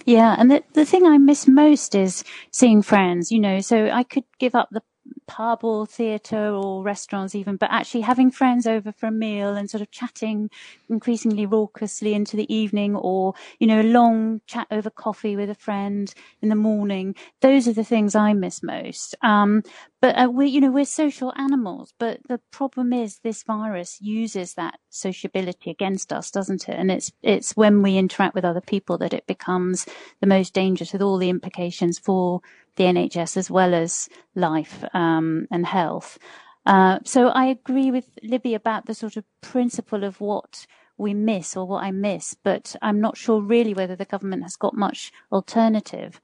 Yeah, 0.07 0.35
and 0.39 0.51
the 0.51 0.63
the 0.75 0.85
thing 0.85 1.07
I 1.07 1.19
miss 1.19 1.49
most 1.49 1.95
is 1.95 2.25
seeing 2.51 2.83
friends. 2.83 3.31
You 3.31 3.41
know, 3.41 3.61
so 3.61 3.89
I 3.89 4.03
could 4.03 4.25
give 4.39 4.55
up 4.55 4.69
the 4.71 4.83
pub 5.27 5.65
or 5.65 5.87
theatre 5.87 6.51
or 6.51 6.83
restaurants 6.83 7.35
even, 7.35 7.57
but 7.57 7.71
actually 7.71 8.03
having 8.03 8.31
friends 8.31 8.67
over 8.67 8.93
for 8.93 9.07
a 9.07 9.13
meal 9.13 9.55
and 9.55 9.71
sort 9.71 9.81
of 9.81 9.91
chatting 9.91 10.51
increasingly 10.89 11.47
raucously 11.47 12.15
into 12.15 12.37
the 12.37 12.53
evening 12.55 12.95
or, 12.95 13.35
you 13.59 13.67
know, 13.67 13.81
a 13.81 13.83
long 13.83 14.41
chat 14.47 14.67
over 14.71 14.91
coffee 14.91 15.37
with 15.37 15.51
a 15.51 15.55
friend 15.55 16.15
in 16.43 16.49
the 16.49 16.55
morning. 16.55 17.15
Those 17.41 17.67
are 17.69 17.73
the 17.73 17.85
things 17.85 18.15
I 18.15 18.33
miss 18.33 18.63
most. 18.63 19.15
Um, 19.23 19.63
but 20.01 20.19
uh, 20.19 20.29
we, 20.31 20.49
you 20.49 20.61
know, 20.61 20.71
we're 20.71 20.85
social 20.85 21.33
animals, 21.37 21.95
but 21.99 22.21
the 22.29 22.39
problem 22.51 22.93
is 22.93 23.21
this 23.21 23.43
virus 23.43 23.99
uses 24.03 24.53
that 24.55 24.79
sociability 24.91 25.71
against 25.71 26.13
us, 26.13 26.31
doesn't 26.31 26.69
it? 26.69 26.77
And 26.79 26.91
it's, 26.91 27.11
it's 27.23 27.57
when 27.57 27.81
we 27.81 27.97
interact 27.97 28.35
with 28.35 28.45
other 28.45 28.61
people 28.61 28.99
that 28.99 29.15
it 29.15 29.27
becomes 29.27 29.87
the 30.21 30.27
most 30.27 30.53
dangerous 30.53 30.93
with 30.93 31.01
all 31.01 31.17
the 31.17 31.31
implications 31.31 31.99
for 31.99 32.43
the 32.77 32.85
NHS 32.85 33.37
as 33.37 33.51
well 33.51 33.75
as 33.75 34.09
life 34.35 34.85
um, 34.95 35.14
and 35.51 35.67
health. 35.67 36.19
Uh, 36.67 36.99
so 37.05 37.29
I 37.29 37.47
agree 37.47 37.91
with 37.91 38.09
Libby 38.23 38.55
about 38.55 38.87
the 38.87 38.95
sort 38.95 39.17
of 39.17 39.25
principle 39.41 40.05
of 40.05 40.21
what 40.21 40.67
we 40.97 41.13
miss 41.13 41.57
or 41.57 41.67
what 41.67 41.83
I 41.83 41.91
miss, 41.91 42.35
but 42.43 42.77
I'm 42.81 43.01
not 43.01 43.17
sure 43.17 43.41
really 43.41 43.75
whether 43.75 43.97
the 43.97 44.05
government 44.05 44.43
has 44.43 44.57
got 44.57 44.75
much 44.75 45.13
alternative. 45.31 46.21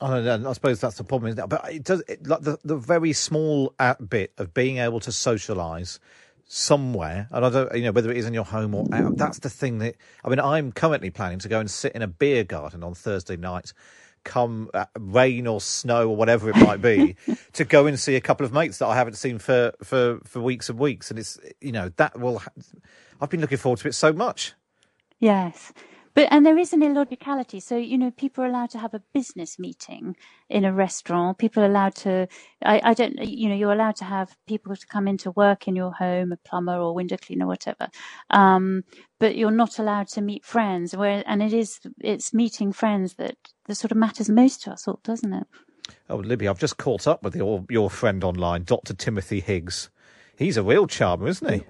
I, 0.00 0.18
I 0.18 0.52
suppose 0.52 0.80
that's 0.80 0.98
the 0.98 1.04
problem, 1.04 1.30
isn't 1.30 1.44
it? 1.44 1.48
But 1.48 1.72
it 1.72 1.84
does 1.84 2.02
it, 2.08 2.26
like 2.26 2.42
the 2.42 2.58
the 2.64 2.76
very 2.76 3.12
small 3.12 3.74
bit 4.08 4.32
of 4.36 4.52
being 4.52 4.78
able 4.78 5.00
to 5.00 5.10
socialise 5.10 5.98
somewhere, 6.48 7.28
and 7.30 7.44
I 7.44 7.50
don't, 7.50 7.74
you 7.74 7.84
know, 7.84 7.92
whether 7.92 8.10
it 8.10 8.16
is 8.16 8.26
in 8.26 8.34
your 8.34 8.44
home 8.44 8.74
or 8.74 8.86
out. 8.92 9.16
That's 9.16 9.38
the 9.38 9.50
thing 9.50 9.78
that 9.78 9.96
I 10.24 10.28
mean. 10.28 10.40
I'm 10.40 10.72
currently 10.72 11.10
planning 11.10 11.38
to 11.40 11.48
go 11.48 11.60
and 11.60 11.70
sit 11.70 11.92
in 11.92 12.02
a 12.02 12.06
beer 12.06 12.44
garden 12.44 12.82
on 12.82 12.94
Thursday 12.94 13.36
night 13.36 13.72
come 14.26 14.70
uh, 14.74 14.84
rain 14.98 15.46
or 15.46 15.60
snow 15.62 16.10
or 16.10 16.16
whatever 16.16 16.50
it 16.50 16.56
might 16.56 16.82
be, 16.82 17.16
to 17.54 17.64
go 17.64 17.86
and 17.86 17.98
see 17.98 18.16
a 18.16 18.20
couple 18.20 18.44
of 18.44 18.52
mates 18.52 18.78
that 18.78 18.86
I 18.86 18.96
haven't 18.96 19.14
seen 19.14 19.38
for, 19.38 19.72
for, 19.82 20.20
for 20.24 20.40
weeks 20.42 20.68
and 20.68 20.78
weeks. 20.78 21.10
And 21.10 21.18
it's, 21.18 21.38
you 21.62 21.72
know, 21.72 21.90
that 21.96 22.20
will, 22.20 22.40
ha- 22.40 22.52
I've 23.20 23.30
been 23.30 23.40
looking 23.40 23.58
forward 23.58 23.80
to 23.80 23.88
it 23.88 23.94
so 23.94 24.12
much. 24.12 24.52
Yes. 25.20 25.72
But 26.16 26.28
and 26.30 26.46
there 26.46 26.58
is 26.58 26.72
an 26.72 26.82
illogicality. 26.82 27.60
So 27.60 27.76
you 27.76 27.98
know, 27.98 28.10
people 28.10 28.42
are 28.42 28.46
allowed 28.46 28.70
to 28.70 28.78
have 28.78 28.94
a 28.94 29.02
business 29.12 29.58
meeting 29.58 30.16
in 30.48 30.64
a 30.64 30.72
restaurant. 30.72 31.36
People 31.36 31.62
are 31.62 31.66
allowed 31.66 31.94
to. 31.96 32.26
I, 32.64 32.80
I 32.82 32.94
don't. 32.94 33.22
You 33.22 33.50
know, 33.50 33.54
you're 33.54 33.72
allowed 33.72 33.96
to 33.96 34.04
have 34.04 34.34
people 34.46 34.74
to 34.74 34.86
come 34.86 35.08
into 35.08 35.30
work 35.32 35.68
in 35.68 35.76
your 35.76 35.92
home, 35.92 36.32
a 36.32 36.38
plumber 36.38 36.78
or 36.78 36.94
window 36.94 37.18
cleaner, 37.18 37.46
whatever. 37.46 37.88
Um, 38.30 38.84
but 39.20 39.36
you're 39.36 39.50
not 39.50 39.78
allowed 39.78 40.08
to 40.08 40.22
meet 40.22 40.46
friends. 40.46 40.96
Where 40.96 41.22
and 41.26 41.42
it 41.42 41.52
is 41.52 41.80
it's 42.00 42.32
meeting 42.32 42.72
friends 42.72 43.14
that 43.16 43.36
that 43.66 43.74
sort 43.74 43.90
of 43.90 43.96
matters 43.96 44.28
most 44.28 44.62
to 44.62 44.72
us 44.72 44.86
all, 44.88 45.00
doesn't 45.02 45.32
it? 45.32 45.46
Oh, 46.08 46.16
Libby, 46.16 46.48
I've 46.48 46.58
just 46.58 46.78
caught 46.78 47.06
up 47.06 47.22
with 47.22 47.36
your 47.36 47.64
your 47.70 47.90
friend 47.90 48.24
online, 48.24 48.64
Dr. 48.64 48.94
Timothy 48.94 49.40
Higgs. 49.40 49.90
He's 50.36 50.56
a 50.56 50.62
real 50.62 50.86
charmer, 50.86 51.28
isn't 51.28 51.50
he? 51.50 51.62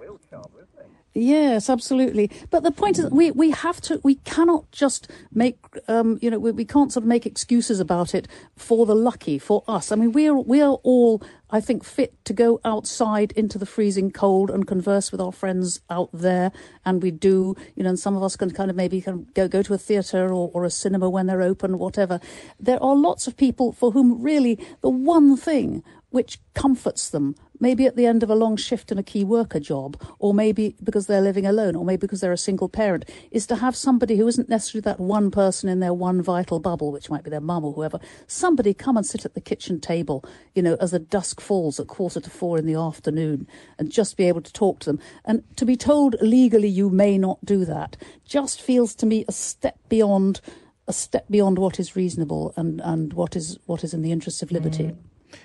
Yes, 1.18 1.70
absolutely. 1.70 2.30
But 2.50 2.62
the 2.62 2.70
point 2.70 2.98
is, 2.98 3.10
we, 3.10 3.30
we 3.30 3.50
have 3.50 3.80
to, 3.82 3.98
we 4.04 4.16
cannot 4.16 4.70
just 4.70 5.10
make, 5.32 5.56
um, 5.88 6.18
you 6.20 6.30
know, 6.30 6.38
we, 6.38 6.52
we 6.52 6.66
can't 6.66 6.92
sort 6.92 7.04
of 7.04 7.08
make 7.08 7.24
excuses 7.24 7.80
about 7.80 8.14
it 8.14 8.28
for 8.54 8.84
the 8.84 8.94
lucky, 8.94 9.38
for 9.38 9.64
us. 9.66 9.90
I 9.90 9.96
mean, 9.96 10.12
we 10.12 10.28
are, 10.28 10.34
we 10.34 10.60
are 10.60 10.74
all, 10.82 11.22
I 11.48 11.62
think, 11.62 11.84
fit 11.84 12.22
to 12.26 12.34
go 12.34 12.60
outside 12.66 13.32
into 13.32 13.56
the 13.56 13.64
freezing 13.64 14.10
cold 14.10 14.50
and 14.50 14.66
converse 14.66 15.10
with 15.10 15.22
our 15.22 15.32
friends 15.32 15.80
out 15.88 16.10
there. 16.12 16.52
And 16.84 17.02
we 17.02 17.12
do, 17.12 17.56
you 17.76 17.82
know, 17.82 17.88
and 17.88 17.98
some 17.98 18.14
of 18.14 18.22
us 18.22 18.36
can 18.36 18.50
kind 18.50 18.68
of 18.68 18.76
maybe 18.76 19.02
of 19.06 19.32
go, 19.32 19.48
go 19.48 19.62
to 19.62 19.72
a 19.72 19.78
theatre 19.78 20.26
or, 20.26 20.50
or 20.52 20.64
a 20.64 20.70
cinema 20.70 21.08
when 21.08 21.28
they're 21.28 21.40
open, 21.40 21.78
whatever. 21.78 22.20
There 22.60 22.82
are 22.82 22.94
lots 22.94 23.26
of 23.26 23.38
people 23.38 23.72
for 23.72 23.92
whom 23.92 24.20
really 24.20 24.58
the 24.82 24.90
one 24.90 25.38
thing 25.38 25.82
which 26.10 26.38
comforts 26.54 27.10
them 27.10 27.34
maybe 27.60 27.86
at 27.86 27.96
the 27.96 28.06
end 28.06 28.22
of 28.22 28.30
a 28.30 28.34
long 28.34 28.56
shift 28.56 28.92
in 28.92 28.98
a 28.98 29.02
key 29.02 29.24
worker 29.24 29.60
job, 29.60 30.00
or 30.18 30.34
maybe 30.34 30.76
because 30.82 31.06
they're 31.06 31.20
living 31.20 31.46
alone, 31.46 31.76
or 31.76 31.84
maybe 31.84 32.00
because 32.00 32.20
they're 32.20 32.32
a 32.32 32.38
single 32.38 32.68
parent, 32.68 33.08
is 33.30 33.46
to 33.46 33.56
have 33.56 33.76
somebody 33.76 34.16
who 34.16 34.26
isn't 34.28 34.48
necessarily 34.48 34.82
that 34.82 35.00
one 35.00 35.30
person 35.30 35.68
in 35.68 35.80
their 35.80 35.94
one 35.94 36.22
vital 36.22 36.60
bubble, 36.60 36.92
which 36.92 37.10
might 37.10 37.24
be 37.24 37.30
their 37.30 37.40
mum 37.40 37.64
or 37.64 37.72
whoever, 37.72 37.98
somebody 38.26 38.74
come 38.74 38.96
and 38.96 39.06
sit 39.06 39.24
at 39.24 39.34
the 39.34 39.40
kitchen 39.40 39.80
table, 39.80 40.24
you 40.54 40.62
know, 40.62 40.76
as 40.80 40.90
the 40.90 40.98
dusk 40.98 41.40
falls 41.40 41.80
at 41.80 41.86
quarter 41.86 42.20
to 42.20 42.30
four 42.30 42.58
in 42.58 42.66
the 42.66 42.74
afternoon, 42.74 43.46
and 43.78 43.90
just 43.90 44.16
be 44.16 44.28
able 44.28 44.42
to 44.42 44.52
talk 44.52 44.78
to 44.80 44.90
them. 44.90 45.00
And 45.24 45.42
to 45.56 45.64
be 45.64 45.76
told 45.76 46.16
legally 46.20 46.68
you 46.68 46.90
may 46.90 47.18
not 47.18 47.44
do 47.44 47.64
that 47.64 47.96
just 48.24 48.60
feels 48.60 48.94
to 48.96 49.06
me 49.06 49.24
a 49.28 49.32
step 49.32 49.78
beyond 49.88 50.40
a 50.88 50.92
step 50.92 51.26
beyond 51.28 51.58
what 51.58 51.80
is 51.80 51.96
reasonable 51.96 52.54
and, 52.56 52.80
and 52.80 53.12
what 53.12 53.34
is 53.34 53.58
what 53.66 53.82
is 53.82 53.92
in 53.92 54.02
the 54.02 54.12
interest 54.12 54.42
of 54.42 54.52
liberty. 54.52 54.84
Mm. 54.84 54.96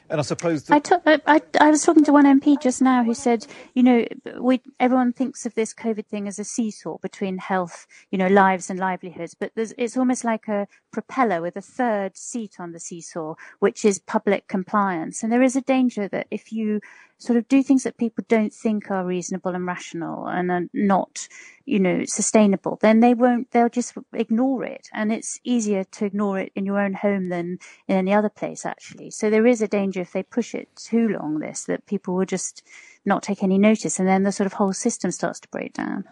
And 0.10 0.20
I 0.20 0.24
suppose 0.24 0.70
I, 0.70 0.82
I, 1.06 1.42
I 1.60 1.70
was 1.70 1.84
talking 1.84 2.04
to 2.06 2.14
one 2.14 2.26
MP 2.26 2.62
just 2.62 2.82
now 2.82 3.04
who 3.04 3.14
said, 3.14 3.48
you 3.74 3.84
know, 3.84 4.06
we 4.40 4.62
everyone 4.80 5.14
thinks 5.14 5.46
of 5.46 5.56
this 5.56 5.74
COVID 5.74 6.06
thing 6.06 6.28
as 6.28 6.40
a 6.40 6.44
seesaw 6.44 6.98
between 7.00 7.38
health, 7.38 7.88
you 8.12 8.18
know, 8.18 8.28
lives 8.28 8.70
and 8.70 8.80
livelihoods, 8.80 9.34
but 9.34 9.52
it's 9.56 9.98
almost 9.98 10.24
like 10.24 10.48
a 10.48 10.68
propeller 10.92 11.42
with 11.42 11.56
a 11.56 11.62
third 11.62 12.18
seat 12.18 12.58
on 12.60 12.72
the 12.72 12.80
seesaw, 12.80 13.36
which 13.60 13.86
is 13.86 14.00
public 14.00 14.48
compliance. 14.48 15.24
And 15.24 15.32
there 15.32 15.44
is 15.44 15.56
a 15.56 15.62
danger 15.62 16.08
that 16.10 16.28
if 16.30 16.52
you 16.52 16.82
sort 17.22 17.38
of 17.38 17.48
do 17.48 17.62
things 17.62 17.84
that 17.84 17.98
people 17.98 18.24
don't 18.28 18.52
think 18.52 18.90
are 18.90 19.06
reasonable 19.06 19.54
and 19.54 19.68
rational 19.68 20.28
and 20.28 20.50
are 20.50 20.64
not, 20.74 21.28
you 21.66 21.80
know, 21.80 22.02
sustainable, 22.06 22.80
then 22.82 23.00
they 23.00 23.14
won't, 23.14 23.52
they'll 23.52 23.70
just 23.70 23.94
ignore 24.12 24.64
it. 24.64 24.88
And 24.92 25.14
it's 25.14 25.40
easier 25.44 25.84
to 25.84 26.06
ignore 26.06 26.40
it 26.40 26.52
in 26.56 26.66
your 26.66 26.80
own 26.80 26.94
home 26.94 27.30
than 27.30 27.60
in 27.88 27.96
any 27.96 28.12
other 28.12 28.30
place, 28.30 28.66
actually. 28.66 29.12
So 29.12 29.30
there 29.30 29.46
is 29.46 29.62
a 29.62 29.68
danger 29.68 30.02
if 30.02 30.14
they 30.14 30.24
push 30.24 30.56
it 30.56 30.70
too 30.76 31.10
long, 31.10 31.38
this, 31.38 31.66
that 31.66 31.86
people 31.86 32.16
will 32.16 32.26
just 32.26 32.64
not 33.06 33.22
take 33.22 33.44
any 33.44 33.60
notice 33.60 34.00
and 34.00 34.08
then 34.08 34.24
the 34.24 34.32
sort 34.32 34.48
of 34.48 34.54
whole 34.54 34.74
system 34.74 35.12
starts 35.12 35.40
to 35.42 35.48
break 35.50 35.74
down. 35.74 36.06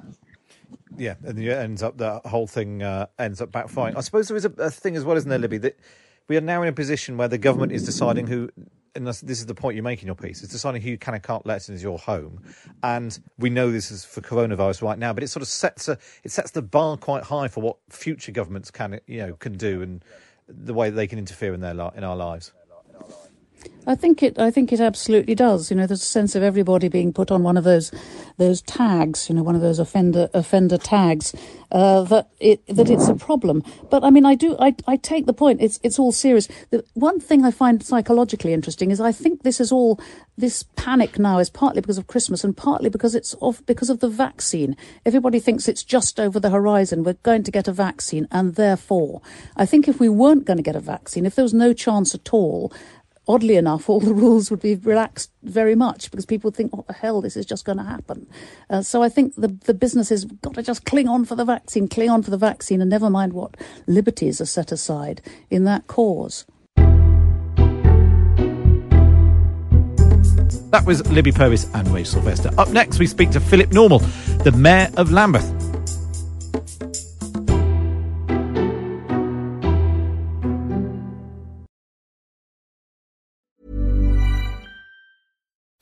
Yeah, 0.95 1.15
and 1.23 1.39
it 1.39 1.49
ends 1.49 1.81
up 1.81 1.97
the 1.97 2.21
whole 2.25 2.45
thing 2.45 2.83
uh, 2.83 3.07
ends 3.17 3.41
up 3.41 3.49
backfiring. 3.51 3.97
I 3.97 4.01
suppose 4.01 4.27
there 4.27 4.37
is 4.37 4.45
a, 4.45 4.53
a 4.59 4.69
thing 4.69 4.95
as 4.95 5.03
well, 5.03 5.17
isn't 5.17 5.29
there, 5.29 5.39
Libby, 5.39 5.57
that 5.57 5.79
we 6.27 6.37
are 6.37 6.41
now 6.41 6.61
in 6.61 6.67
a 6.67 6.73
position 6.73 7.17
where 7.17 7.27
the 7.27 7.39
government 7.39 7.71
is 7.71 7.83
deciding 7.83 8.27
who 8.27 8.51
and 8.99 9.07
this, 9.07 9.23
is 9.23 9.45
the 9.45 9.55
point 9.55 9.75
you 9.75 9.83
make 9.83 10.01
in 10.01 10.05
your 10.05 10.15
piece, 10.15 10.43
is 10.43 10.49
deciding 10.49 10.81
who 10.81 10.89
you 10.89 10.97
can 10.97 11.13
and 11.13 11.23
can't 11.23 11.45
let 11.45 11.67
into 11.69 11.81
your 11.81 11.97
home. 11.97 12.41
And 12.83 13.17
we 13.37 13.49
know 13.49 13.71
this 13.71 13.91
is 13.91 14.03
for 14.03 14.21
coronavirus 14.21 14.81
right 14.81 14.99
now, 14.99 15.13
but 15.13 15.23
it 15.23 15.29
sort 15.29 15.41
of 15.41 15.47
sets 15.47 15.87
a, 15.87 15.97
it 16.23 16.31
sets 16.31 16.51
the 16.51 16.61
bar 16.61 16.97
quite 16.97 17.23
high 17.23 17.47
for 17.47 17.61
what 17.61 17.77
future 17.89 18.31
governments 18.31 18.69
can 18.69 18.99
you 19.07 19.25
know 19.25 19.33
can 19.33 19.53
do 19.53 19.81
and 19.81 20.03
the 20.47 20.73
way 20.73 20.89
they 20.89 21.07
can 21.07 21.17
interfere 21.17 21.53
in 21.53 21.61
their 21.61 21.71
in 21.95 22.03
our 22.03 22.15
lives. 22.15 22.51
I 23.89 23.95
think 23.95 24.21
it. 24.21 24.37
I 24.37 24.51
think 24.51 24.71
it 24.71 24.79
absolutely 24.79 25.33
does. 25.33 25.71
You 25.71 25.77
know, 25.77 25.87
there's 25.87 26.03
a 26.03 26.05
sense 26.05 26.35
of 26.35 26.43
everybody 26.43 26.89
being 26.89 27.11
put 27.11 27.31
on 27.31 27.41
one 27.41 27.57
of 27.57 27.63
those 27.63 27.91
those 28.37 28.61
tags. 28.61 29.27
You 29.29 29.35
know, 29.35 29.41
one 29.41 29.55
of 29.55 29.61
those 29.61 29.79
offender 29.79 30.29
offender 30.33 30.77
tags. 30.77 31.33
Uh, 31.71 32.01
that 32.03 32.29
it 32.39 32.65
that 32.67 32.89
it's 32.89 33.07
a 33.07 33.15
problem. 33.15 33.63
But 33.89 34.03
I 34.03 34.11
mean, 34.11 34.25
I 34.25 34.35
do. 34.35 34.55
I 34.59 34.75
I 34.87 34.95
take 34.95 35.25
the 35.25 35.33
point. 35.33 35.61
It's 35.61 35.79
it's 35.81 35.97
all 35.97 36.11
serious. 36.11 36.47
The 36.69 36.83
one 36.93 37.19
thing 37.19 37.43
I 37.43 37.51
find 37.51 37.81
psychologically 37.81 38.53
interesting 38.53 38.91
is 38.91 38.99
I 39.01 39.11
think 39.11 39.41
this 39.41 39.59
is 39.59 39.71
all 39.71 39.99
this 40.37 40.63
panic 40.75 41.17
now 41.17 41.39
is 41.39 41.49
partly 41.49 41.81
because 41.81 41.97
of 41.97 42.07
Christmas 42.07 42.43
and 42.43 42.55
partly 42.55 42.89
because 42.89 43.15
it's 43.15 43.33
of 43.41 43.65
because 43.65 43.89
of 43.89 44.01
the 44.01 44.09
vaccine. 44.09 44.77
Everybody 45.05 45.39
thinks 45.39 45.67
it's 45.67 45.83
just 45.83 46.19
over 46.19 46.39
the 46.39 46.49
horizon. 46.49 47.03
We're 47.03 47.13
going 47.23 47.43
to 47.43 47.51
get 47.51 47.67
a 47.67 47.71
vaccine, 47.73 48.27
and 48.31 48.55
therefore, 48.55 49.21
I 49.55 49.65
think 49.65 49.87
if 49.87 49.99
we 49.99 50.09
weren't 50.09 50.45
going 50.45 50.57
to 50.57 50.63
get 50.63 50.75
a 50.75 50.79
vaccine, 50.79 51.25
if 51.25 51.35
there 51.35 51.43
was 51.43 51.53
no 51.53 51.73
chance 51.73 52.13
at 52.13 52.33
all, 52.33 52.73
oddly 53.29 53.55
enough, 53.55 53.87
all 53.87 53.99
the 53.99 54.13
rules 54.13 54.49
would 54.49 54.59
be 54.59 54.75
relaxed 54.75 55.31
very 55.43 55.75
much 55.75 56.09
because 56.09 56.25
people 56.25 56.47
would 56.47 56.55
think, 56.55 56.75
what 56.75 56.87
the 56.87 56.93
hell, 56.93 57.21
this 57.21 57.37
is 57.37 57.45
just 57.45 57.63
going 57.63 57.77
to 57.77 57.83
happen. 57.83 58.27
Uh, 58.69 58.81
so 58.81 59.03
I 59.03 59.07
think 59.07 59.35
the, 59.35 59.47
the 59.47 59.73
business 59.73 60.09
has 60.09 60.25
got 60.25 60.55
to 60.55 60.63
just 60.63 60.83
cling 60.83 61.07
on 61.07 61.23
for 61.25 61.35
the 61.35 61.45
vaccine, 61.45 61.87
cling 61.87 62.09
on 62.09 62.23
for 62.23 62.31
the 62.31 62.37
vaccine, 62.37 62.81
and 62.81 62.89
never 62.89 63.09
mind 63.09 63.33
what 63.33 63.55
liberties 63.85 64.41
are 64.41 64.45
set 64.45 64.71
aside 64.71 65.21
in 65.51 65.63
that 65.65 65.85
cause. 65.85 66.45
That 70.71 70.85
was 70.85 71.07
Libby 71.09 71.31
Purves 71.31 71.69
and 71.73 71.87
Ray 71.89 72.03
Sylvester. 72.03 72.49
Up 72.57 72.69
next, 72.69 72.99
we 72.99 73.07
speak 73.07 73.29
to 73.31 73.39
Philip 73.39 73.71
Normal, 73.71 73.99
the 74.43 74.51
Mayor 74.51 74.89
of 74.97 75.11
Lambeth. 75.11 75.68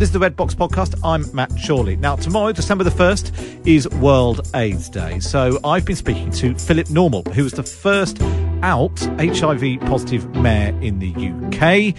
This 0.00 0.08
is 0.08 0.12
the 0.14 0.18
Red 0.18 0.34
Box 0.34 0.54
Podcast. 0.54 0.98
I'm 1.04 1.26
Matt 1.34 1.52
Chorley. 1.62 1.94
Now, 1.94 2.16
tomorrow, 2.16 2.52
December 2.52 2.84
the 2.84 2.90
1st, 2.90 3.66
is 3.66 3.86
World 3.86 4.48
AIDS 4.54 4.88
Day. 4.88 5.20
So 5.20 5.60
I've 5.62 5.84
been 5.84 5.94
speaking 5.94 6.30
to 6.30 6.54
Philip 6.54 6.88
Normal, 6.88 7.22
who 7.34 7.44
was 7.44 7.52
the 7.52 7.62
first 7.62 8.18
out 8.62 8.98
HIV 9.18 9.78
positive 9.82 10.34
mayor 10.36 10.74
in 10.80 11.00
the 11.00 11.12
UK. 11.12 11.94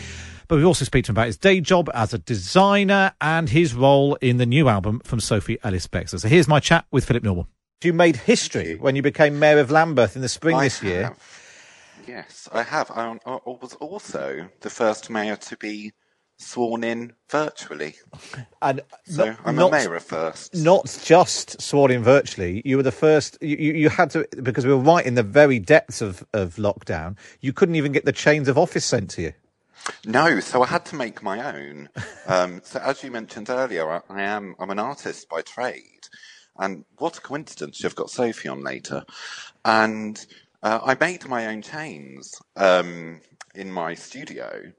But 0.48 0.55
we 0.55 0.63
also 0.63 0.84
speak 0.84 1.05
to 1.05 1.12
him 1.12 1.13
about 1.13 1.27
his 1.27 1.38
day 1.38 1.62
job 1.62 1.91
as 1.93 2.12
a 2.12 2.17
designer 2.17 3.13
and 3.22 3.48
his 3.48 3.75
role 3.75 4.15
in 4.15 4.38
the 4.38 4.48
new 4.48 4.67
album 4.67 5.01
from 5.03 5.20
Sophie 5.20 5.60
Ellis 5.63 5.86
Bextor. 5.86 6.20
So 6.20 6.27
here's 6.27 6.48
my 6.48 6.60
chat 6.60 6.86
with 6.89 7.05
Philip 7.05 7.22
Normal. 7.22 7.50
You 7.84 7.93
made 7.93 8.15
history 8.15 8.77
when 8.77 8.96
you 8.96 9.03
became 9.03 9.38
mayor 9.38 9.60
of 9.60 9.70
Lambeth 9.70 10.15
in 10.15 10.24
the 10.24 10.29
spring 10.29 10.55
I 10.55 10.63
this 10.63 10.81
year. 10.81 11.03
have. 11.03 11.20
Yes, 12.08 12.50
I 12.51 12.63
have. 12.63 12.89
I, 12.89 13.20
I 13.27 13.38
was 13.46 13.75
also 13.79 14.50
the 14.62 14.72
first 14.72 15.12
mayor 15.12 15.36
to 15.36 15.55
be 15.58 15.91
sworn 16.42 16.84
in 16.84 17.14
virtually. 17.30 17.96
And 18.62 18.82
So 19.06 19.26
not- 19.26 19.40
I'm 19.46 19.56
not- 19.56 19.70
a 19.70 19.72
mayor 19.72 19.96
of 19.96 20.04
first. 20.04 20.56
not 20.56 20.86
just 21.04 21.60
sworn 21.62 21.92
in 21.92 22.04
virtually. 22.04 22.62
You 22.66 22.78
were 22.78 22.84
the 22.84 22.92
first. 22.92 23.38
You, 23.42 23.58
you 23.58 23.74
you 23.74 23.90
had 23.90 24.10
to 24.12 24.28
because 24.44 24.66
we 24.66 24.72
were 24.74 24.80
right 24.94 25.06
in 25.06 25.16
the 25.16 25.24
very 25.24 25.58
depths 25.60 26.02
of, 26.02 26.24
of 26.34 26.56
lockdown. 26.56 27.18
You 27.40 27.54
couldn't 27.54 27.76
even 27.76 27.92
get 27.92 28.06
the 28.06 28.12
chains 28.12 28.48
of 28.48 28.58
office 28.58 28.86
sent 28.86 29.10
to 29.12 29.22
you. 29.24 29.34
No, 30.06 30.40
so 30.40 30.62
I 30.62 30.68
had 30.68 30.86
to 30.86 30.96
make 30.96 31.24
my 31.24 31.56
own. 31.56 31.90
Um, 32.28 32.62
so 32.64 32.80
as 32.80 33.04
you 33.04 33.10
mentioned 33.10 33.50
earlier, 33.50 33.90
I, 33.90 34.02
I 34.10 34.22
am 34.22 34.56
I'm 34.60 34.70
an 34.70 34.77
artist 34.80 35.27
by 35.27 35.42
trade, 35.42 36.04
and 36.60 36.86
what 36.98 37.18
a 37.18 37.22
coincidence 37.22 37.82
you've 37.82 37.96
got 37.96 38.12
Sophie 38.12 38.48
on 38.50 38.62
later, 38.64 39.04
and 39.66 40.24
uh, 40.62 40.80
I 40.84 40.96
made 41.00 41.27
my 41.27 41.48
own 41.48 41.64
chains 41.64 42.40
um, 42.56 43.22
in 43.56 43.72
my 43.72 43.96
studio, 43.96 44.72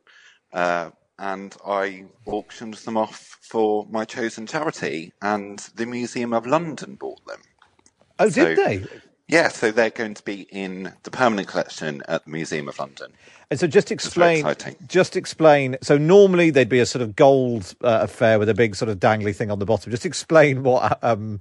uh, 0.52 0.90
and 1.22 1.56
I 1.64 2.06
auctioned 2.26 2.74
them 2.74 2.96
off 2.96 3.38
for 3.40 3.86
my 3.88 4.04
chosen 4.04 4.46
charity, 4.46 5.12
and 5.22 5.60
the 5.76 5.86
Museum 5.86 6.32
of 6.32 6.46
London 6.46 6.96
bought 6.96 7.24
them. 7.26 7.40
Oh, 8.18 8.28
So- 8.28 8.44
did 8.44 8.58
they? 8.58 8.84
Yeah, 9.28 9.48
so 9.48 9.70
they're 9.70 9.88
going 9.88 10.14
to 10.14 10.22
be 10.24 10.42
in 10.50 10.92
the 11.04 11.10
permanent 11.10 11.48
collection 11.48 12.02
at 12.06 12.24
the 12.24 12.30
Museum 12.30 12.68
of 12.68 12.78
London. 12.78 13.12
And 13.50 13.58
so, 13.58 13.66
just 13.66 13.90
explain. 13.90 14.44
Just 14.86 15.16
explain. 15.16 15.76
So 15.80 15.96
normally 15.96 16.50
there'd 16.50 16.68
be 16.68 16.80
a 16.80 16.86
sort 16.86 17.00
of 17.00 17.16
gold 17.16 17.74
uh, 17.82 18.00
affair 18.02 18.38
with 18.38 18.50
a 18.50 18.54
big 18.54 18.74
sort 18.74 18.90
of 18.90 18.98
dangly 18.98 19.34
thing 19.34 19.50
on 19.50 19.58
the 19.58 19.64
bottom. 19.64 19.90
Just 19.90 20.04
explain 20.04 20.64
what 20.64 20.98
um, 21.02 21.38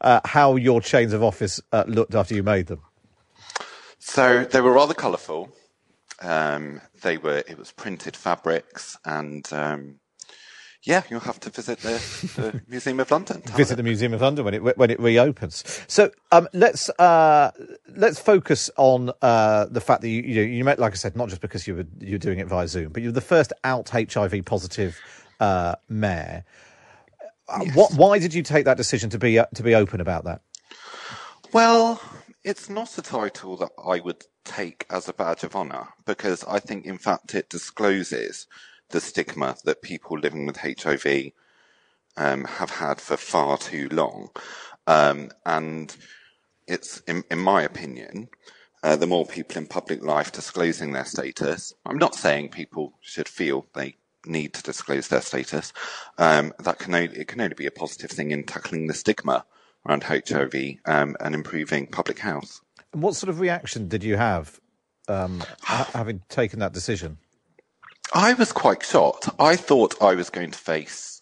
uh, 0.00 0.20
how 0.24 0.56
your 0.56 0.80
chains 0.80 1.12
of 1.12 1.22
office 1.22 1.60
uh, 1.72 1.84
looked 1.86 2.14
after 2.14 2.34
you 2.34 2.42
made 2.42 2.68
them. 2.68 2.80
So 3.98 4.44
they 4.44 4.60
were 4.60 4.72
rather 4.72 4.94
colourful. 4.94 5.54
Um, 6.20 6.80
they 7.02 7.18
were 7.18 7.42
it 7.48 7.58
was 7.58 7.72
printed 7.72 8.16
fabrics, 8.16 8.96
and 9.04 9.46
um, 9.52 10.00
yeah, 10.82 11.02
you'll 11.08 11.20
have 11.20 11.40
to 11.40 11.50
visit 11.50 11.80
the, 11.80 11.92
the 12.36 12.62
Museum 12.68 13.00
of 13.00 13.10
London. 13.10 13.42
visit 13.56 13.74
a 13.74 13.76
the 13.76 13.82
Museum 13.82 14.12
of 14.12 14.20
London 14.20 14.44
when 14.44 14.54
it 14.54 14.76
when 14.76 14.90
it 14.90 15.00
reopens. 15.00 15.64
So 15.88 16.10
um, 16.30 16.46
let's 16.52 16.90
uh, 16.98 17.50
let's 17.96 18.18
focus 18.20 18.70
on 18.76 19.10
uh, 19.22 19.66
the 19.70 19.80
fact 19.80 20.02
that 20.02 20.08
you 20.08 20.22
you, 20.22 20.34
know, 20.36 20.42
you 20.42 20.64
met, 20.64 20.78
like 20.78 20.92
I 20.92 20.96
said, 20.96 21.16
not 21.16 21.28
just 21.30 21.40
because 21.40 21.66
you 21.66 21.76
were 21.76 21.86
you're 22.00 22.18
doing 22.18 22.38
it 22.38 22.46
via 22.46 22.68
Zoom, 22.68 22.92
but 22.92 23.02
you're 23.02 23.12
the 23.12 23.20
first 23.20 23.52
out 23.64 23.88
HIV 23.88 24.44
positive 24.44 25.00
uh, 25.40 25.76
mayor. 25.88 26.44
Uh, 27.48 27.64
What? 27.74 27.92
Why 27.94 28.18
did 28.18 28.34
you 28.34 28.42
take 28.42 28.66
that 28.66 28.76
decision 28.76 29.10
to 29.10 29.18
be 29.18 29.38
uh, 29.38 29.46
to 29.54 29.62
be 29.62 29.74
open 29.74 30.00
about 30.00 30.24
that? 30.24 30.42
Well, 31.52 32.00
it's 32.42 32.68
not 32.68 32.98
a 32.98 33.02
title 33.02 33.56
that 33.56 33.70
I 33.82 34.00
would 34.00 34.24
take 34.44 34.86
as 34.90 35.08
a 35.08 35.12
badge 35.12 35.44
of 35.44 35.56
honour 35.56 35.88
because 36.04 36.44
I 36.44 36.58
think, 36.58 36.86
in 36.86 36.98
fact, 36.98 37.34
it 37.34 37.48
discloses 37.48 38.46
the 38.90 39.00
stigma 39.00 39.56
that 39.64 39.82
people 39.82 40.18
living 40.18 40.46
with 40.46 40.58
HIV 40.58 41.32
um, 42.16 42.44
have 42.44 42.70
had 42.70 43.00
for 43.00 43.16
far 43.16 43.58
too 43.58 43.88
long. 43.90 44.30
Um, 44.86 45.30
and 45.44 45.94
it's, 46.66 47.00
in, 47.00 47.24
in 47.30 47.38
my 47.38 47.62
opinion, 47.62 48.28
uh, 48.82 48.96
the 48.96 49.06
more 49.06 49.26
people 49.26 49.56
in 49.56 49.66
public 49.66 50.02
life 50.04 50.30
disclosing 50.30 50.92
their 50.92 51.06
status, 51.06 51.72
I'm 51.86 51.98
not 51.98 52.14
saying 52.14 52.50
people 52.50 52.92
should 53.00 53.28
feel 53.28 53.66
they 53.74 53.96
need 54.26 54.52
to 54.54 54.62
disclose 54.62 55.08
their 55.08 55.22
status. 55.22 55.72
Um, 56.18 56.52
that 56.58 56.78
can 56.78 56.94
only, 56.94 57.16
it 57.16 57.28
can 57.28 57.40
only 57.40 57.54
be 57.54 57.66
a 57.66 57.70
positive 57.70 58.10
thing 58.10 58.30
in 58.30 58.44
tackling 58.44 58.86
the 58.86 58.94
stigma 58.94 59.44
around 59.86 60.04
HIV 60.04 60.54
um, 60.84 61.16
and 61.20 61.34
improving 61.34 61.86
public 61.86 62.18
health. 62.18 62.60
And 62.94 63.02
what 63.02 63.16
sort 63.16 63.28
of 63.28 63.40
reaction 63.40 63.88
did 63.88 64.04
you 64.04 64.16
have 64.16 64.60
um, 65.08 65.42
having 65.62 66.22
taken 66.28 66.60
that 66.60 66.72
decision? 66.72 67.18
I 68.14 68.34
was 68.34 68.52
quite 68.52 68.84
shocked. 68.84 69.28
I 69.40 69.56
thought 69.56 70.00
I 70.00 70.14
was 70.14 70.30
going 70.30 70.52
to 70.52 70.58
face 70.58 71.20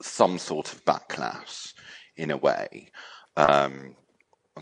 some 0.00 0.38
sort 0.38 0.72
of 0.72 0.82
backlash 0.86 1.74
in 2.16 2.30
a 2.30 2.38
way, 2.38 2.90
um, 3.36 3.96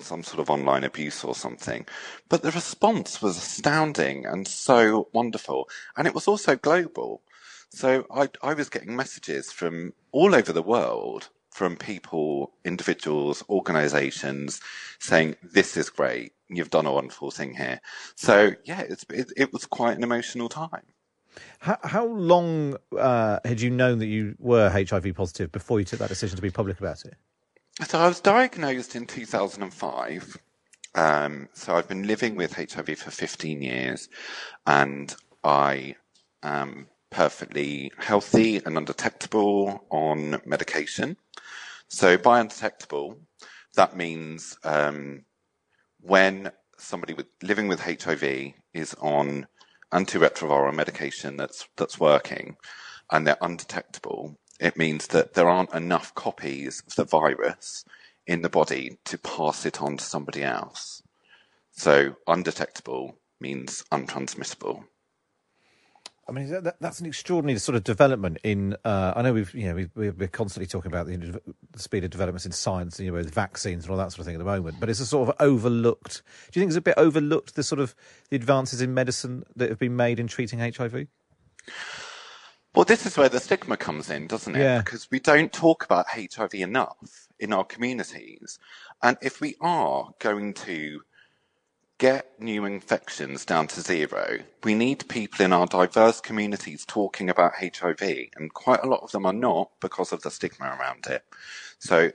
some 0.00 0.24
sort 0.24 0.40
of 0.40 0.50
online 0.50 0.82
abuse 0.82 1.22
or 1.22 1.36
something. 1.36 1.86
But 2.28 2.42
the 2.42 2.50
response 2.50 3.22
was 3.22 3.36
astounding 3.36 4.26
and 4.26 4.48
so 4.48 5.08
wonderful. 5.12 5.68
And 5.96 6.08
it 6.08 6.14
was 6.14 6.26
also 6.26 6.56
global. 6.56 7.22
So 7.70 8.04
I, 8.12 8.30
I 8.42 8.54
was 8.54 8.68
getting 8.68 8.96
messages 8.96 9.52
from 9.52 9.92
all 10.10 10.34
over 10.34 10.52
the 10.52 10.62
world 10.62 11.28
from 11.56 11.74
people, 11.74 12.52
individuals, 12.66 13.42
organizations 13.48 14.60
saying, 14.98 15.34
this 15.42 15.74
is 15.78 15.88
great. 15.88 16.34
You've 16.50 16.68
done 16.68 16.84
a 16.84 16.92
wonderful 16.92 17.30
thing 17.30 17.54
here. 17.54 17.80
So 18.14 18.50
yeah, 18.66 18.82
it's, 18.82 19.06
it, 19.08 19.32
it 19.38 19.54
was 19.54 19.64
quite 19.64 19.96
an 19.96 20.02
emotional 20.02 20.50
time. 20.50 20.82
How, 21.60 21.78
how 21.82 22.06
long 22.08 22.76
uh, 22.98 23.38
had 23.42 23.62
you 23.62 23.70
known 23.70 24.00
that 24.00 24.06
you 24.06 24.34
were 24.38 24.68
HIV 24.68 25.14
positive 25.14 25.50
before 25.50 25.78
you 25.78 25.86
took 25.86 25.98
that 26.00 26.10
decision 26.10 26.36
to 26.36 26.42
be 26.42 26.50
public 26.50 26.78
about 26.78 27.02
it? 27.06 27.14
So 27.88 28.00
I 28.00 28.08
was 28.08 28.20
diagnosed 28.20 28.94
in 28.94 29.06
2005. 29.06 30.36
Um, 30.94 31.48
so 31.54 31.74
I've 31.74 31.88
been 31.88 32.06
living 32.06 32.36
with 32.36 32.52
HIV 32.52 32.98
for 32.98 33.10
15 33.10 33.62
years 33.62 34.10
and 34.66 35.14
I 35.42 35.96
am 36.42 36.88
perfectly 37.08 37.92
healthy 37.98 38.60
and 38.66 38.76
undetectable 38.76 39.86
on 39.90 40.42
medication. 40.44 41.16
So 41.88 42.16
by 42.16 42.40
undetectable, 42.40 43.20
that 43.74 43.96
means 43.96 44.56
um, 44.64 45.24
when 46.00 46.50
somebody 46.78 47.14
with 47.14 47.26
living 47.42 47.68
with 47.68 47.80
HIV 47.80 48.52
is 48.74 48.94
on 49.00 49.46
antiretroviral 49.92 50.74
medication 50.74 51.36
that's 51.36 51.68
that's 51.76 52.00
working 52.00 52.56
and 53.10 53.26
they're 53.26 53.38
undetectable, 53.40 54.36
it 54.60 54.76
means 54.76 55.06
that 55.08 55.34
there 55.34 55.48
aren't 55.48 55.74
enough 55.74 56.14
copies 56.14 56.82
of 56.86 56.94
the 56.96 57.04
virus 57.04 57.84
in 58.26 58.42
the 58.42 58.48
body 58.48 58.98
to 59.04 59.18
pass 59.18 59.64
it 59.64 59.80
on 59.80 59.96
to 59.96 60.04
somebody 60.04 60.42
else. 60.42 61.02
So 61.70 62.16
undetectable 62.26 63.18
means 63.40 63.84
untransmissible. 63.92 64.84
I 66.28 66.32
mean, 66.32 66.50
that, 66.50 66.76
that's 66.80 66.98
an 66.98 67.06
extraordinary 67.06 67.58
sort 67.58 67.76
of 67.76 67.84
development 67.84 68.38
in. 68.42 68.76
Uh, 68.84 69.12
I 69.14 69.22
know 69.22 69.32
we've, 69.32 69.54
you 69.54 69.68
know, 69.68 69.86
we, 69.94 70.10
we're 70.10 70.26
constantly 70.26 70.66
talking 70.66 70.90
about 70.90 71.06
the, 71.06 71.16
the, 71.16 71.78
speed 71.78 72.02
of 72.02 72.10
developments 72.10 72.44
in 72.44 72.52
science, 72.52 72.98
you 72.98 73.06
know, 73.06 73.12
with 73.12 73.32
vaccines 73.32 73.84
and 73.84 73.92
all 73.92 73.96
that 73.98 74.10
sort 74.10 74.20
of 74.20 74.26
thing 74.26 74.34
at 74.34 74.38
the 74.38 74.44
moment. 74.44 74.80
But 74.80 74.90
it's 74.90 74.98
a 74.98 75.06
sort 75.06 75.28
of 75.28 75.36
overlooked. 75.38 76.22
Do 76.50 76.58
you 76.58 76.62
think 76.62 76.70
it's 76.70 76.76
a 76.76 76.80
bit 76.80 76.94
overlooked 76.96 77.54
the 77.54 77.62
sort 77.62 77.80
of 77.80 77.94
the 78.30 78.36
advances 78.36 78.80
in 78.80 78.92
medicine 78.92 79.44
that 79.54 79.68
have 79.68 79.78
been 79.78 79.94
made 79.94 80.18
in 80.18 80.26
treating 80.26 80.58
HIV? 80.58 81.06
Well, 82.74 82.84
this 82.84 83.06
is 83.06 83.16
where 83.16 83.28
the 83.28 83.40
stigma 83.40 83.76
comes 83.76 84.10
in, 84.10 84.26
doesn't 84.26 84.56
it? 84.56 84.60
Yeah. 84.60 84.78
Because 84.78 85.08
we 85.10 85.20
don't 85.20 85.52
talk 85.52 85.84
about 85.84 86.06
HIV 86.10 86.54
enough 86.54 87.28
in 87.38 87.52
our 87.52 87.64
communities, 87.64 88.58
and 89.02 89.16
if 89.22 89.40
we 89.40 89.54
are 89.60 90.10
going 90.18 90.54
to 90.54 91.00
get 91.98 92.40
new 92.40 92.64
infections 92.64 93.44
down 93.44 93.66
to 93.68 93.80
zero, 93.80 94.38
we 94.64 94.74
need 94.74 95.08
people 95.08 95.44
in 95.44 95.52
our 95.52 95.66
diverse 95.66 96.20
communities 96.20 96.84
talking 96.86 97.30
about 97.30 97.54
HIV, 97.54 98.02
and 98.36 98.52
quite 98.52 98.82
a 98.82 98.88
lot 98.88 99.02
of 99.02 99.12
them 99.12 99.26
are 99.26 99.32
not 99.32 99.70
because 99.80 100.12
of 100.12 100.22
the 100.22 100.30
stigma 100.30 100.76
around 100.78 101.06
it. 101.06 101.24
So 101.78 102.10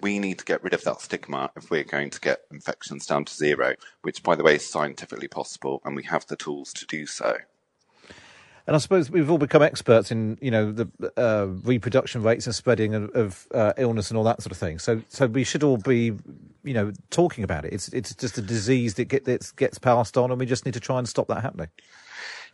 we 0.00 0.18
need 0.18 0.38
to 0.40 0.44
get 0.44 0.62
rid 0.62 0.74
of 0.74 0.84
that 0.84 1.00
stigma 1.00 1.50
if 1.56 1.70
we're 1.70 1.84
going 1.84 2.10
to 2.10 2.20
get 2.20 2.42
infections 2.50 3.06
down 3.06 3.24
to 3.24 3.34
zero, 3.34 3.74
which, 4.02 4.22
by 4.22 4.34
the 4.34 4.44
way, 4.44 4.56
is 4.56 4.68
scientifically 4.68 5.28
possible, 5.28 5.80
and 5.84 5.96
we 5.96 6.02
have 6.04 6.26
the 6.26 6.36
tools 6.36 6.72
to 6.74 6.86
do 6.86 7.06
so. 7.06 7.36
And 8.66 8.76
I 8.76 8.78
suppose 8.78 9.10
we've 9.10 9.30
all 9.30 9.38
become 9.38 9.62
experts 9.62 10.12
in, 10.12 10.38
you 10.40 10.50
know, 10.50 10.70
the 10.70 10.88
uh, 11.16 11.46
reproduction 11.64 12.22
rates 12.22 12.46
and 12.46 12.54
spreading 12.54 12.94
of, 12.94 13.10
of 13.10 13.46
uh, 13.52 13.72
illness 13.76 14.10
and 14.10 14.16
all 14.16 14.24
that 14.24 14.40
sort 14.40 14.52
of 14.52 14.58
thing. 14.58 14.78
So, 14.78 15.02
so 15.08 15.26
we 15.26 15.42
should 15.42 15.64
all 15.64 15.78
be, 15.78 16.12
you 16.62 16.74
know, 16.74 16.92
talking 17.10 17.42
about 17.42 17.64
it. 17.64 17.72
It's 17.72 17.88
it's 17.88 18.14
just 18.14 18.38
a 18.38 18.42
disease 18.42 18.94
that, 18.94 19.06
get, 19.06 19.24
that 19.24 19.52
gets 19.56 19.78
passed 19.78 20.16
on, 20.16 20.30
and 20.30 20.38
we 20.38 20.46
just 20.46 20.64
need 20.64 20.74
to 20.74 20.80
try 20.80 20.98
and 20.98 21.08
stop 21.08 21.26
that 21.28 21.42
happening. 21.42 21.68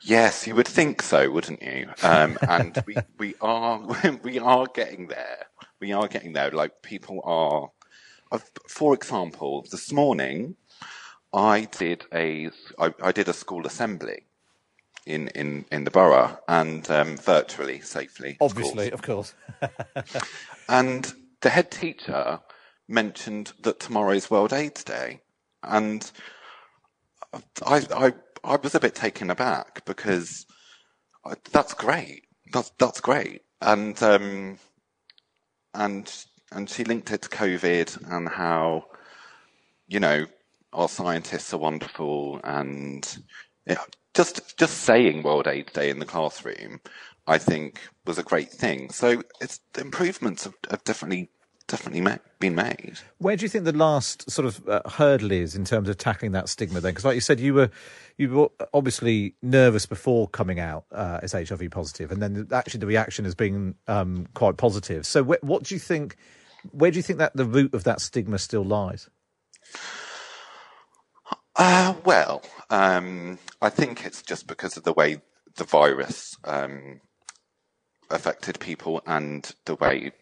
Yes, 0.01 0.47
you 0.47 0.55
would 0.55 0.69
think 0.69 1.03
so, 1.03 1.31
wouldn't 1.31 1.61
you? 1.61 1.91
Um, 2.03 2.39
and 2.49 2.83
we 2.87 2.97
we 3.19 3.35
are 3.41 3.81
we 4.23 4.39
are 4.39 4.67
getting 4.67 5.09
there. 5.09 5.47
We 5.81 5.93
are 5.93 6.09
getting 6.09 6.33
there. 6.33 6.51
Like 6.51 6.83
people 6.83 7.21
are, 7.25 7.71
for 8.67 8.95
example, 8.95 9.67
this 9.71 9.93
morning 9.93 10.57
I 11.33 11.69
did 11.79 12.05
a 12.15 12.51
I, 12.79 12.95
I 13.03 13.13
did 13.13 13.29
a 13.29 13.33
school 13.35 13.67
assembly 13.67 14.28
in, 15.09 15.29
in, 15.29 15.65
in 15.73 15.85
the 15.85 15.91
borough 15.91 16.39
and 16.49 16.89
um, 16.91 17.17
virtually, 17.17 17.81
safely. 17.81 18.37
Obviously, 18.41 18.91
of 18.91 19.03
course. 19.03 19.35
Of 19.63 19.95
course. 19.95 20.25
and 20.69 21.13
the 21.41 21.51
head 21.51 21.71
teacher 21.71 22.41
mentioned 22.89 23.53
that 23.63 23.81
tomorrow 23.81 24.13
is 24.13 24.31
World 24.31 24.53
AIDS 24.53 24.85
Day. 24.85 25.21
And 25.63 26.11
I, 27.67 27.83
I, 27.95 28.13
I 28.45 28.57
was 28.57 28.75
a 28.75 28.81
bit 28.81 28.95
taken 28.95 29.31
aback 29.31 29.85
because 29.87 30.47
I, 31.25 31.35
that's 31.53 31.75
great. 31.75 32.25
That's, 32.53 32.71
that's 32.79 33.01
great. 33.01 33.43
And, 33.61 34.01
um, 34.03 34.59
and, 35.75 36.25
and 36.53 36.69
she 36.69 36.85
linked 36.85 37.11
it 37.11 37.23
to 37.23 37.29
COVID 37.31 38.13
and 38.13 38.29
how, 38.29 38.85
you 39.89 40.01
know, 40.01 40.27
our 40.75 40.89
scientists 40.89 41.55
are 41.55 41.59
wonderful 41.59 42.41
and 42.45 43.19
yeah, 43.67 43.83
just 44.19 44.59
just 44.59 44.79
saying 44.79 45.23
World 45.23 45.47
AIDS 45.47 45.73
Day 45.73 45.91
in 45.91 46.01
the 46.01 46.05
classroom, 46.05 46.81
I 47.29 47.39
think, 47.39 47.81
was 48.05 48.19
a 48.19 48.25
great 48.25 48.51
thing. 48.51 48.91
So 48.91 49.23
it's 49.41 49.61
improvements 49.79 50.43
have, 50.43 50.55
have 50.71 50.83
definitely 50.83 51.31
definitely 51.69 52.01
ma- 52.01 52.17
been 52.41 52.57
made. 52.57 52.99
Where 53.19 53.37
do 53.37 53.45
you 53.45 53.49
think 53.49 53.65
the 53.65 53.73
last 53.73 54.29
sort 54.29 54.47
of 54.47 54.69
uh, 54.69 54.81
hurdle 54.89 55.31
is 55.31 55.55
in 55.55 55.65
terms 55.65 55.89
of 55.89 55.99
tackling 55.99 56.33
that 56.33 56.49
stigma? 56.49 56.81
Then, 56.81 56.91
because 56.91 57.05
like 57.05 57.15
you 57.15 57.21
said, 57.21 57.39
you 57.39 57.55
were 57.55 57.71
you 58.17 58.31
were 58.31 58.49
obviously 58.75 59.37
nervous 59.41 59.87
before 59.87 60.27
coming 60.27 60.59
out 60.59 60.85
uh, 60.91 61.21
as 61.23 61.31
HIV 61.31 61.71
positive, 61.71 62.11
and 62.11 62.21
then 62.21 62.49
actually 62.51 62.81
the 62.81 62.87
reaction 62.87 63.25
has 63.25 63.37
been 63.37 63.77
um, 63.87 64.27
quite 64.35 64.57
positive. 64.57 65.07
So, 65.07 65.23
wh- 65.23 65.45
what 65.45 65.63
do 65.63 65.77
you 65.77 65.79
think? 65.79 66.17
Where 66.73 66.91
do 66.91 66.97
you 66.97 67.05
think 67.05 67.21
that 67.21 67.37
the 67.37 67.45
root 67.45 67.73
of 67.73 67.85
that 67.85 68.01
stigma 68.01 68.41
still 68.41 68.65
lies? 68.65 69.09
Uh, 71.59 71.95
well, 72.05 72.43
um, 72.71 73.39
I 73.61 73.69
think 73.69 74.07
it's 74.07 74.23
just 74.23 74.47
because 74.47 74.77
of 74.77 74.85
the 74.85 74.93
way 74.93 75.21
the 75.57 75.65
virus 75.65 76.37
um, 76.45 77.01
affected 78.11 78.61
people 78.61 79.03
and 79.07 79.51
the 79.65 79.75
way 79.77 80.13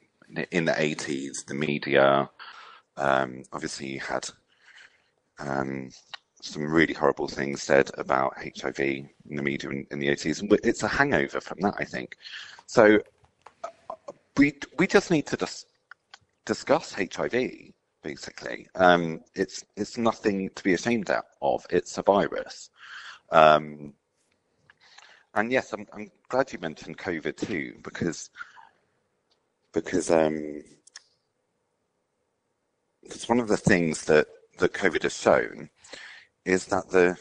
in 0.50 0.64
the 0.64 0.72
80s 0.72 1.44
the 1.46 1.54
media 1.54 2.30
um, 2.96 3.42
obviously 3.52 3.98
had 3.98 4.28
um, 5.38 5.90
some 6.40 6.64
really 6.64 6.94
horrible 6.94 7.28
things 7.28 7.62
said 7.62 7.90
about 7.98 8.34
HIV 8.38 8.80
in 8.80 9.08
the 9.36 9.42
media 9.42 9.70
in, 9.70 9.86
in 9.90 9.98
the 9.98 10.08
80s. 10.08 10.42
It's 10.64 10.82
a 10.84 10.88
hangover 10.88 11.40
from 11.42 11.58
that, 11.60 11.74
I 11.78 11.84
think. 11.84 12.16
So 12.66 12.98
uh, 13.62 13.68
we 14.38 14.54
we 14.78 14.86
just 14.86 15.10
need 15.10 15.26
to 15.26 15.36
just 15.36 15.66
discuss 16.46 16.94
HIV 16.94 17.34
basically. 18.06 18.68
Um, 18.76 19.20
it's 19.34 19.64
it's 19.76 19.98
nothing 19.98 20.50
to 20.54 20.62
be 20.62 20.74
ashamed 20.74 21.10
of. 21.42 21.66
It's 21.70 21.98
a 21.98 22.02
virus. 22.02 22.70
Um, 23.30 23.94
and 25.34 25.50
yes, 25.50 25.72
I'm, 25.72 25.86
I'm 25.92 26.08
glad 26.28 26.52
you 26.52 26.60
mentioned 26.60 26.98
COVID 26.98 27.36
too, 27.36 27.74
because 27.82 28.30
because 29.72 30.10
um, 30.10 30.62
because 33.02 33.28
one 33.28 33.40
of 33.40 33.48
the 33.48 33.56
things 33.56 34.04
that 34.04 34.28
that 34.58 34.72
COVID 34.72 35.02
has 35.02 35.16
shown 35.20 35.68
is 36.44 36.66
that 36.66 36.88
the 36.88 37.16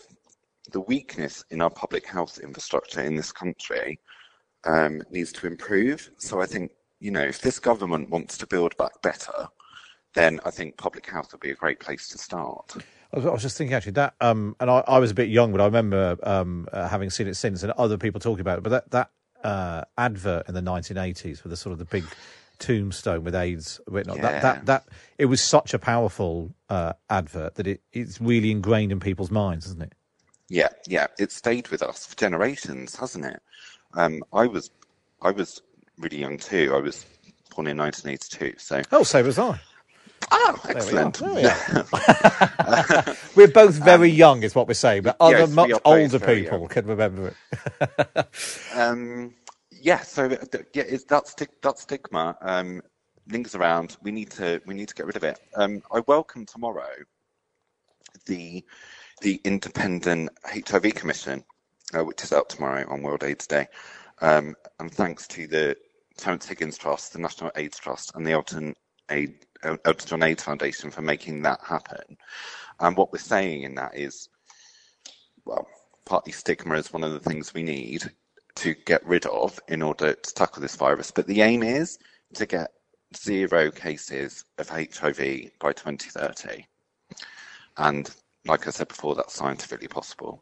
the 0.72 0.82
weakness 0.82 1.44
in 1.50 1.62
our 1.62 1.72
public 1.72 2.06
health 2.06 2.40
infrastructure 2.44 3.02
in 3.02 3.16
this 3.16 3.32
country 3.32 4.00
um, 4.66 5.02
needs 5.10 5.32
to 5.32 5.48
improve. 5.48 6.12
So 6.18 6.42
I 6.42 6.46
think 6.46 6.72
you 7.00 7.10
know 7.10 7.24
if 7.24 7.42
this 7.42 7.58
government 7.58 8.12
wants 8.12 8.38
to 8.38 8.46
build 8.46 8.78
back 8.78 9.02
better, 9.02 9.48
then 10.16 10.40
I 10.46 10.52
think 10.52 10.78
public 10.78 11.06
health 11.08 11.32
would 11.32 11.42
be 11.42 11.52
a 11.52 11.56
great 11.56 11.80
place 11.80 12.08
to 12.10 12.18
start. 12.18 12.76
I 13.14 13.20
was, 13.20 13.42
just 13.42 13.58
thinking 13.58 13.74
actually 13.74 13.94
that, 13.94 14.16
um, 14.20 14.56
and 14.60 14.70
I, 14.70 14.84
I, 14.88 15.00
was 15.00 15.12
a 15.12 15.14
bit 15.14 15.30
young, 15.30 15.52
but 15.54 15.62
I 15.62 15.66
remember 15.66 16.18
um, 16.24 16.68
uh, 16.74 16.88
having 16.88 17.10
seen 17.10 17.28
it 17.28 17.36
since, 17.36 17.64
and 17.64 17.72
other 17.74 17.98
people 17.98 18.20
talking 18.20 18.42
about 18.42 18.58
it. 18.58 18.64
But 18.64 18.70
that 18.72 18.92
that 18.92 19.12
uh, 19.48 19.84
advert 19.98 20.50
in 20.50 20.54
the 20.54 20.62
1980s 20.62 21.44
with 21.44 21.52
the 21.52 21.56
sort 21.56 21.72
of 21.72 21.80
the 21.80 21.86
big 21.86 22.04
tombstone 22.60 23.24
with 23.24 23.36
AIDS 23.36 23.80
written 23.88 24.12
on 24.12 24.18
yeah. 24.18 24.24
that, 24.24 24.42
that 24.42 24.66
that 24.66 24.84
it 25.18 25.26
was 25.26 25.40
such 25.40 25.74
a 25.74 25.80
powerful 25.80 26.54
uh, 26.70 26.94
advert 27.10 27.56
that 27.56 27.68
it, 27.68 27.82
it's 27.94 28.20
really 28.20 28.52
ingrained 28.52 28.92
in 28.92 29.00
people's 29.00 29.32
minds, 29.32 29.66
isn't 29.68 29.84
it? 29.84 29.94
Yeah, 30.50 30.70
yeah, 30.88 31.08
it 31.18 31.32
stayed 31.32 31.70
with 31.70 31.82
us 31.82 32.06
for 32.06 32.16
generations, 32.16 32.96
hasn't 32.96 33.26
it? 33.26 33.42
Um, 33.94 34.24
I 34.34 34.48
was 34.48 34.72
I 35.22 35.32
was 35.32 35.62
really 35.98 36.18
young 36.18 36.38
too. 36.38 36.74
I 36.76 36.80
was 36.80 37.06
born 37.56 37.68
in 37.68 37.78
1982, 37.78 38.60
so 38.60 38.82
oh, 38.92 39.04
so 39.04 39.24
was 39.24 39.40
I. 39.40 39.60
Oh, 40.32 40.62
excellent. 40.70 41.22
We 41.22 41.46
are 41.46 41.86
both 43.48 43.76
very 43.76 44.12
um, 44.12 44.18
young, 44.18 44.44
is 44.44 44.56
what 44.56 44.68
we're 44.68 44.74
saying, 44.74 45.04
but 45.04 45.18
other 45.20 45.40
yes, 45.40 45.48
much 45.48 45.72
older 45.86 46.20
people 46.20 46.60
young. 46.60 46.68
can 46.68 46.86
remember 46.86 47.30
it. 47.30 47.36
um, 48.76 49.34
yeah, 49.72 50.02
so 50.02 50.30
yeah, 50.30 50.84
it's 50.88 51.06
that, 51.06 51.28
sti- 51.28 51.48
that 51.62 51.78
stigma 51.78 52.38
um, 52.42 52.82
lingers 53.30 53.56
around. 53.56 53.98
We 54.02 54.12
need 54.12 54.32
to 54.32 54.62
we 54.66 54.74
need 54.74 54.90
to 54.90 54.96
get 54.96 55.06
rid 55.06 55.16
of 55.16 55.24
it. 55.24 55.40
Um, 55.56 55.82
I 55.92 56.02
welcome 56.08 56.46
tomorrow 56.46 56.90
the 58.26 58.64
the 59.22 59.40
Independent 59.44 60.30
HIV 60.46 60.96
Commission, 60.96 61.44
uh, 61.94 62.04
which 62.04 62.24
is 62.24 62.34
out 62.34 62.50
tomorrow 62.50 62.86
on 62.90 63.02
World 63.02 63.24
AIDS 63.24 63.48
Day, 63.48 63.68
um, 64.22 64.56
and 64.80 64.92
thanks 64.92 65.28
to 65.30 65.48
the 65.48 65.76
Terence 66.18 66.48
Higgins 66.48 66.78
Trust, 66.78 67.14
the 67.14 67.20
National 67.20 67.52
AIDS 67.56 67.80
Trust, 67.80 68.12
and 68.16 68.26
the 68.26 68.32
Elton 68.32 68.74
Aid 69.10 69.46
Elton 69.86 70.24
AIDS 70.24 70.44
Foundation 70.44 70.92
for 70.92 71.02
making 71.02 71.42
that 71.44 71.60
happen. 71.62 72.18
And 72.80 72.96
what 72.96 73.12
we're 73.12 73.20
saying 73.20 73.64
in 73.64 73.76
that 73.76 73.96
is, 73.96 74.30
well, 75.46 75.68
partly 76.06 76.32
stigma 76.32 76.76
is 76.76 76.94
one 76.94 77.04
of 77.04 77.14
the 77.14 77.20
things 77.20 77.54
we 77.54 77.64
need 77.64 78.12
to 78.56 78.74
get 78.86 79.06
rid 79.06 79.26
of 79.26 79.60
in 79.68 79.82
order 79.82 80.14
to 80.14 80.34
tackle 80.34 80.62
this 80.62 80.76
virus. 80.76 81.12
But 81.12 81.28
the 81.28 81.42
aim 81.42 81.64
is 81.64 81.98
to 82.36 82.46
get 82.46 82.72
zero 83.16 83.72
cases 83.72 84.46
of 84.58 84.70
HIV 84.70 85.52
by 85.60 85.74
2030. 85.74 86.66
And 87.78 88.10
like 88.46 88.68
I 88.68 88.72
said 88.72 88.88
before, 88.88 89.16
that's 89.16 89.34
scientifically 89.34 89.88
possible. 89.88 90.42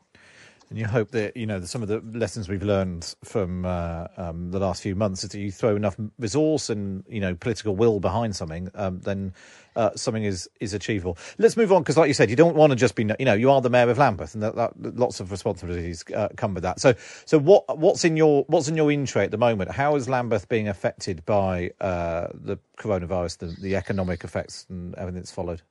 And 0.74 0.80
you 0.80 0.88
hope 0.88 1.12
that 1.12 1.38
you 1.38 1.46
know 1.46 1.62
some 1.62 1.84
of 1.84 1.88
the 1.88 2.02
lessons 2.18 2.50
we've 2.50 2.64
learned 2.64 3.14
from 3.24 3.64
uh, 3.64 4.08
um, 4.18 4.50
the 4.50 4.58
last 4.58 4.82
few 4.82 4.96
months 4.96 5.24
is 5.24 5.30
that 5.30 5.40
you 5.40 5.52
throw 5.52 5.76
enough 5.76 5.96
resource 6.18 6.72
and 6.72 7.04
you 7.08 7.20
know 7.20 7.36
political 7.36 7.76
will 7.76 8.00
behind 8.00 8.36
something, 8.36 8.72
um, 8.74 9.00
then 9.02 9.36
uh, 9.76 9.92
something 9.96 10.24
is 10.24 10.50
is 10.60 10.74
achievable. 10.74 11.16
Let's 11.38 11.56
move 11.56 11.72
on 11.72 11.84
because, 11.84 11.96
like 11.96 12.08
you 12.08 12.16
said, 12.16 12.32
you 12.32 12.36
don't 12.36 12.56
want 12.56 12.72
to 12.72 12.76
just 12.76 12.96
be 12.96 13.08
you 13.20 13.26
know 13.26 13.36
you 13.36 13.52
are 13.52 13.62
the 13.62 13.70
mayor 13.70 13.88
of 13.88 14.00
Lambeth, 14.00 14.34
and 14.34 14.42
that, 14.42 14.56
that, 14.56 14.98
lots 14.98 15.20
of 15.20 15.30
responsibilities 15.30 16.04
uh, 16.16 16.30
come 16.38 16.56
with 16.56 16.64
that. 16.64 16.80
So, 16.80 16.96
so 17.26 17.38
what 17.38 17.78
what's 17.78 18.04
in 18.04 18.18
your 18.18 18.44
what's 18.48 18.68
in 18.68 18.76
your 18.76 18.92
in 18.92 19.06
tray 19.06 19.26
at 19.26 19.30
the 19.30 19.38
moment? 19.38 19.70
How 19.70 19.96
is 19.96 20.10
Lambeth 20.10 20.50
being 20.50 20.68
affected 20.68 21.24
by 21.24 21.70
uh, 21.82 22.30
the 22.34 22.58
coronavirus, 22.80 23.38
the, 23.38 23.46
the 23.62 23.76
economic 23.76 24.24
effects, 24.24 24.66
and 24.72 24.96
everything 24.96 25.22
that's 25.22 25.32
followed? 25.32 25.62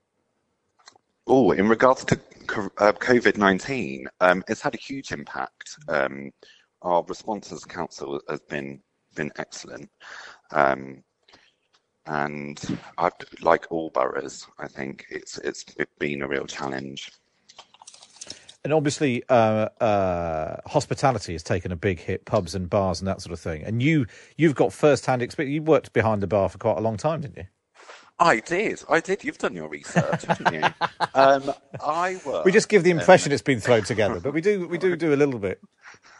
Oh, 1.26 1.52
in 1.52 1.68
regards 1.68 2.04
to 2.06 2.20
uh, 2.78 2.92
COVID 2.92 3.36
19, 3.36 4.08
um, 4.20 4.42
it's 4.48 4.60
had 4.60 4.74
a 4.74 4.78
huge 4.78 5.12
impact. 5.12 5.76
Um, 5.88 6.32
our 6.82 7.04
response 7.04 7.52
as 7.52 7.64
council 7.64 8.20
has 8.28 8.40
been 8.40 8.80
been 9.14 9.30
excellent. 9.36 9.90
Um, 10.50 11.04
and 12.06 12.78
I've, 12.98 13.12
like 13.40 13.66
all 13.70 13.90
boroughs, 13.90 14.48
I 14.58 14.66
think 14.66 15.06
it's 15.10 15.38
it's 15.38 15.64
been 15.98 16.22
a 16.22 16.28
real 16.28 16.46
challenge. 16.46 17.12
And 18.64 18.72
obviously, 18.72 19.24
uh, 19.28 19.68
uh, 19.80 20.60
hospitality 20.66 21.32
has 21.32 21.42
taken 21.42 21.72
a 21.72 21.76
big 21.76 21.98
hit, 21.98 22.24
pubs 22.24 22.54
and 22.54 22.70
bars 22.70 23.00
and 23.00 23.08
that 23.08 23.20
sort 23.20 23.32
of 23.32 23.40
thing. 23.40 23.62
And 23.62 23.82
you 23.82 24.06
you've 24.36 24.54
got 24.54 24.72
first 24.72 25.06
hand 25.06 25.22
experience. 25.22 25.54
You 25.54 25.62
worked 25.62 25.92
behind 25.92 26.20
the 26.20 26.26
bar 26.26 26.48
for 26.48 26.58
quite 26.58 26.78
a 26.78 26.80
long 26.80 26.96
time, 26.96 27.20
didn't 27.20 27.36
you? 27.36 27.46
I 28.22 28.38
did. 28.38 28.82
I 28.88 29.00
did. 29.00 29.24
You've 29.24 29.38
done 29.38 29.54
your 29.54 29.68
research, 29.68 30.24
haven't 30.24 30.54
you? 30.54 30.62
Um, 31.14 31.52
I 31.84 32.18
worked. 32.24 32.46
We 32.46 32.52
just 32.52 32.68
give 32.70 32.84
the 32.84 32.90
impression 32.90 33.32
um, 33.32 33.34
it's 33.34 33.42
been 33.42 33.60
thrown 33.60 33.82
together, 33.82 34.18
but 34.20 34.32
we 34.32 34.40
do. 34.40 34.66
We 34.66 34.78
do 34.78 34.96
do 34.96 35.12
a 35.12 35.16
little 35.16 35.38
bit. 35.38 35.60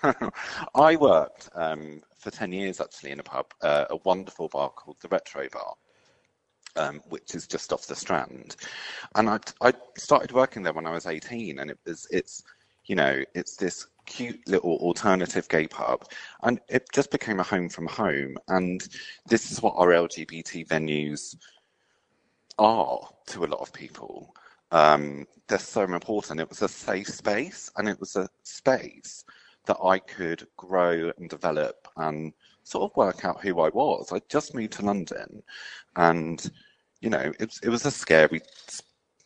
I 0.74 0.96
worked 0.96 1.48
um, 1.54 2.02
for 2.18 2.30
ten 2.30 2.52
years 2.52 2.80
actually 2.80 3.12
in 3.12 3.20
a 3.20 3.22
pub, 3.22 3.46
uh, 3.62 3.86
a 3.88 3.96
wonderful 4.04 4.48
bar 4.48 4.68
called 4.70 4.96
the 5.00 5.08
Retro 5.08 5.48
Bar. 5.50 5.74
Um, 6.76 7.00
which 7.08 7.34
is 7.34 7.46
just 7.46 7.72
off 7.72 7.86
the 7.86 7.94
Strand, 7.94 8.56
and 9.14 9.28
I, 9.28 9.38
I 9.60 9.72
started 9.96 10.32
working 10.32 10.62
there 10.62 10.72
when 10.72 10.86
I 10.86 10.92
was 10.92 11.06
eighteen, 11.06 11.58
and 11.58 11.70
it 11.70 11.78
was 11.86 12.06
it's 12.10 12.42
you 12.84 12.96
know 12.96 13.22
it's 13.34 13.56
this 13.56 13.86
cute 14.06 14.40
little 14.48 14.76
alternative 14.78 15.48
gay 15.48 15.68
pub 15.68 16.04
and 16.42 16.58
it 16.68 16.84
just 16.92 17.10
became 17.12 17.38
a 17.38 17.44
home 17.44 17.68
from 17.68 17.86
home 17.86 18.36
and 18.48 18.88
this 19.28 19.52
is 19.52 19.62
what 19.62 19.74
our 19.76 19.88
lgbt 19.90 20.66
venues 20.66 21.36
are 22.58 23.08
to 23.26 23.44
a 23.44 23.46
lot 23.46 23.60
of 23.60 23.72
people. 23.72 24.34
Um, 24.70 25.26
they're 25.48 25.58
so 25.58 25.82
important. 25.82 26.40
It 26.40 26.48
was 26.48 26.62
a 26.62 26.68
safe 26.68 27.08
space 27.08 27.70
and 27.76 27.88
it 27.88 28.00
was 28.00 28.16
a 28.16 28.28
space 28.42 29.24
that 29.66 29.78
I 29.82 29.98
could 29.98 30.46
grow 30.56 31.12
and 31.18 31.28
develop 31.28 31.88
and 31.96 32.32
sort 32.64 32.90
of 32.90 32.96
work 32.96 33.24
out 33.24 33.40
who 33.42 33.60
I 33.60 33.68
was. 33.70 34.12
I 34.12 34.20
just 34.28 34.54
moved 34.54 34.72
to 34.74 34.84
London 34.86 35.42
and, 35.96 36.50
you 37.00 37.10
know, 37.10 37.32
it, 37.38 37.54
it 37.62 37.68
was 37.68 37.86
a 37.86 37.90
scary, 37.90 38.40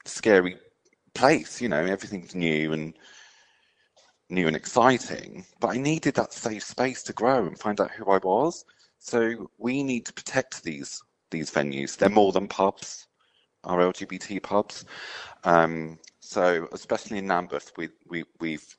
scary 0.04 0.56
place, 1.14 1.60
you 1.60 1.68
know, 1.68 1.84
everything's 1.84 2.34
new 2.34 2.72
and 2.72 2.94
new 4.28 4.46
and 4.48 4.56
exciting, 4.56 5.44
but 5.60 5.68
I 5.68 5.78
needed 5.78 6.14
that 6.16 6.32
safe 6.32 6.64
space 6.64 7.02
to 7.04 7.12
grow 7.12 7.46
and 7.46 7.58
find 7.58 7.80
out 7.80 7.92
who 7.92 8.10
I 8.10 8.18
was. 8.18 8.64
So 8.98 9.50
we 9.58 9.82
need 9.82 10.04
to 10.06 10.12
protect 10.12 10.64
these 10.64 11.00
these 11.30 11.50
venues. 11.50 11.96
They're 11.96 12.08
more 12.08 12.32
than 12.32 12.48
pubs 12.48 13.06
our 13.66 13.78
LGBT 13.78 14.42
pubs. 14.42 14.84
Um, 15.44 15.98
so 16.20 16.68
especially 16.72 17.18
in 17.18 17.28
Lambeth, 17.28 17.72
we, 17.76 17.88
we, 18.08 18.24
we've 18.40 18.76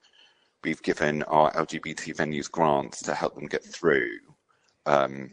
we've 0.64 0.82
given 0.82 1.24
our 1.24 1.52
LGBT 1.54 2.16
venues 2.16 2.52
grants 2.52 3.02
to 3.04 3.14
help 3.14 3.36
them 3.36 3.46
get 3.46 3.64
through 3.64 4.10
um, 4.86 5.32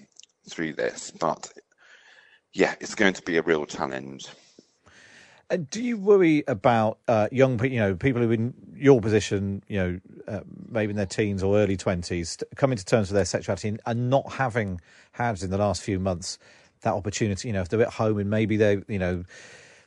through 0.48 0.74
this. 0.74 1.10
But 1.10 1.52
yeah, 2.52 2.74
it's 2.80 2.94
going 2.94 3.14
to 3.14 3.22
be 3.22 3.36
a 3.36 3.42
real 3.42 3.66
challenge. 3.66 4.28
And 5.50 5.68
do 5.68 5.82
you 5.82 5.98
worry 5.98 6.42
about 6.48 6.98
uh, 7.06 7.28
young 7.30 7.58
people, 7.58 7.74
you 7.74 7.80
know, 7.80 7.94
people 7.94 8.22
who 8.22 8.30
are 8.30 8.34
in 8.34 8.54
your 8.74 9.00
position, 9.00 9.62
you 9.68 9.78
know, 9.78 10.00
uh, 10.26 10.40
maybe 10.70 10.90
in 10.90 10.96
their 10.96 11.04
teens 11.04 11.42
or 11.42 11.58
early 11.58 11.76
20s, 11.76 12.42
coming 12.56 12.78
to 12.78 12.84
terms 12.84 13.10
with 13.10 13.16
their 13.16 13.26
sexuality 13.26 13.76
and 13.84 14.10
not 14.10 14.32
having 14.32 14.80
had 15.12 15.42
in 15.42 15.50
the 15.50 15.58
last 15.58 15.82
few 15.82 16.00
months 16.00 16.38
that 16.84 16.94
opportunity. 16.94 17.48
You 17.48 17.54
know, 17.54 17.60
if 17.60 17.68
they're 17.68 17.82
at 17.82 17.92
home 17.92 18.18
and 18.18 18.30
maybe 18.30 18.56
they, 18.56 18.82
you 18.88 18.98
know, 18.98 19.24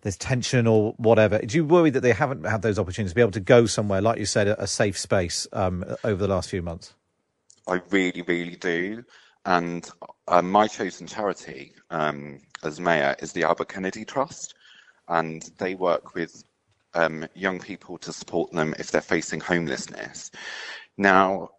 there's 0.01 0.17
tension 0.17 0.67
or 0.67 0.93
whatever. 0.97 1.39
Do 1.39 1.57
you 1.57 1.65
worry 1.65 1.89
that 1.89 2.01
they 2.01 2.13
haven't 2.13 2.45
had 2.45 2.61
those 2.61 2.77
opportunities 2.79 3.11
to 3.11 3.15
be 3.15 3.21
able 3.21 3.31
to 3.31 3.39
go 3.39 3.65
somewhere, 3.65 4.01
like 4.01 4.19
you 4.19 4.25
said, 4.25 4.47
a, 4.47 4.67
safe 4.67 4.97
space 4.97 5.47
um, 5.53 5.83
over 6.03 6.15
the 6.15 6.27
last 6.27 6.49
few 6.49 6.61
months? 6.61 6.93
I 7.67 7.81
really, 7.89 8.21
really 8.21 8.55
do. 8.55 9.03
And 9.45 9.89
uh, 10.27 10.41
my 10.41 10.67
chosen 10.67 11.07
charity 11.07 11.73
um, 11.89 12.39
as 12.63 12.79
mayor 12.79 13.15
is 13.19 13.31
the 13.31 13.43
Albert 13.43 13.69
Kennedy 13.69 14.05
Trust, 14.05 14.55
and 15.07 15.49
they 15.57 15.75
work 15.75 16.13
with 16.15 16.43
um, 16.93 17.27
young 17.33 17.59
people 17.59 17.97
to 17.99 18.11
support 18.13 18.51
them 18.51 18.75
if 18.77 18.91
they're 18.91 19.01
facing 19.01 19.39
homelessness. 19.39 20.31
Now, 20.97 21.49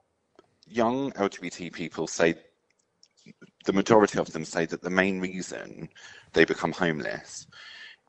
young 0.66 1.12
LGBT 1.12 1.72
people 1.72 2.06
say 2.06 2.34
the 3.68 3.72
majority 3.74 4.18
of 4.18 4.32
them 4.32 4.46
say 4.46 4.64
that 4.64 4.80
the 4.80 4.88
main 4.88 5.20
reason 5.20 5.90
they 6.32 6.46
become 6.46 6.72
homeless 6.72 7.46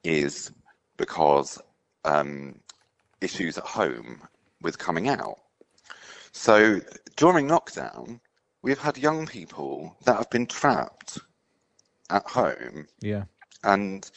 is 0.05 0.53
because 0.95 1.61
um, 2.05 2.61
issues 3.19 3.57
at 3.57 3.65
home 3.65 4.21
with 4.61 4.77
coming 4.77 5.09
out. 5.09 5.37
So 6.31 6.79
during 7.17 7.49
lockdown, 7.49 8.21
we've 8.61 8.79
had 8.79 8.97
young 8.97 9.27
people 9.27 9.97
that 10.05 10.15
have 10.15 10.29
been 10.29 10.45
trapped 10.45 11.19
at 12.09 12.25
home. 12.25 12.87
Yeah. 13.01 13.25
And 13.61 14.09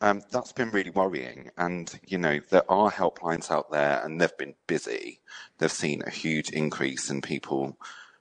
um, 0.00 0.22
that's 0.30 0.52
been 0.52 0.70
really 0.70 0.92
worrying. 0.92 1.50
And, 1.58 1.92
you 2.06 2.16
know, 2.16 2.40
there 2.48 2.70
are 2.72 2.90
helplines 2.90 3.50
out 3.50 3.70
there 3.70 4.00
and 4.02 4.18
they've 4.18 4.38
been 4.38 4.54
busy. 4.66 5.20
They've 5.58 5.70
seen 5.70 6.02
a 6.06 6.10
huge 6.10 6.48
increase 6.48 7.10
in 7.10 7.20
people 7.20 7.76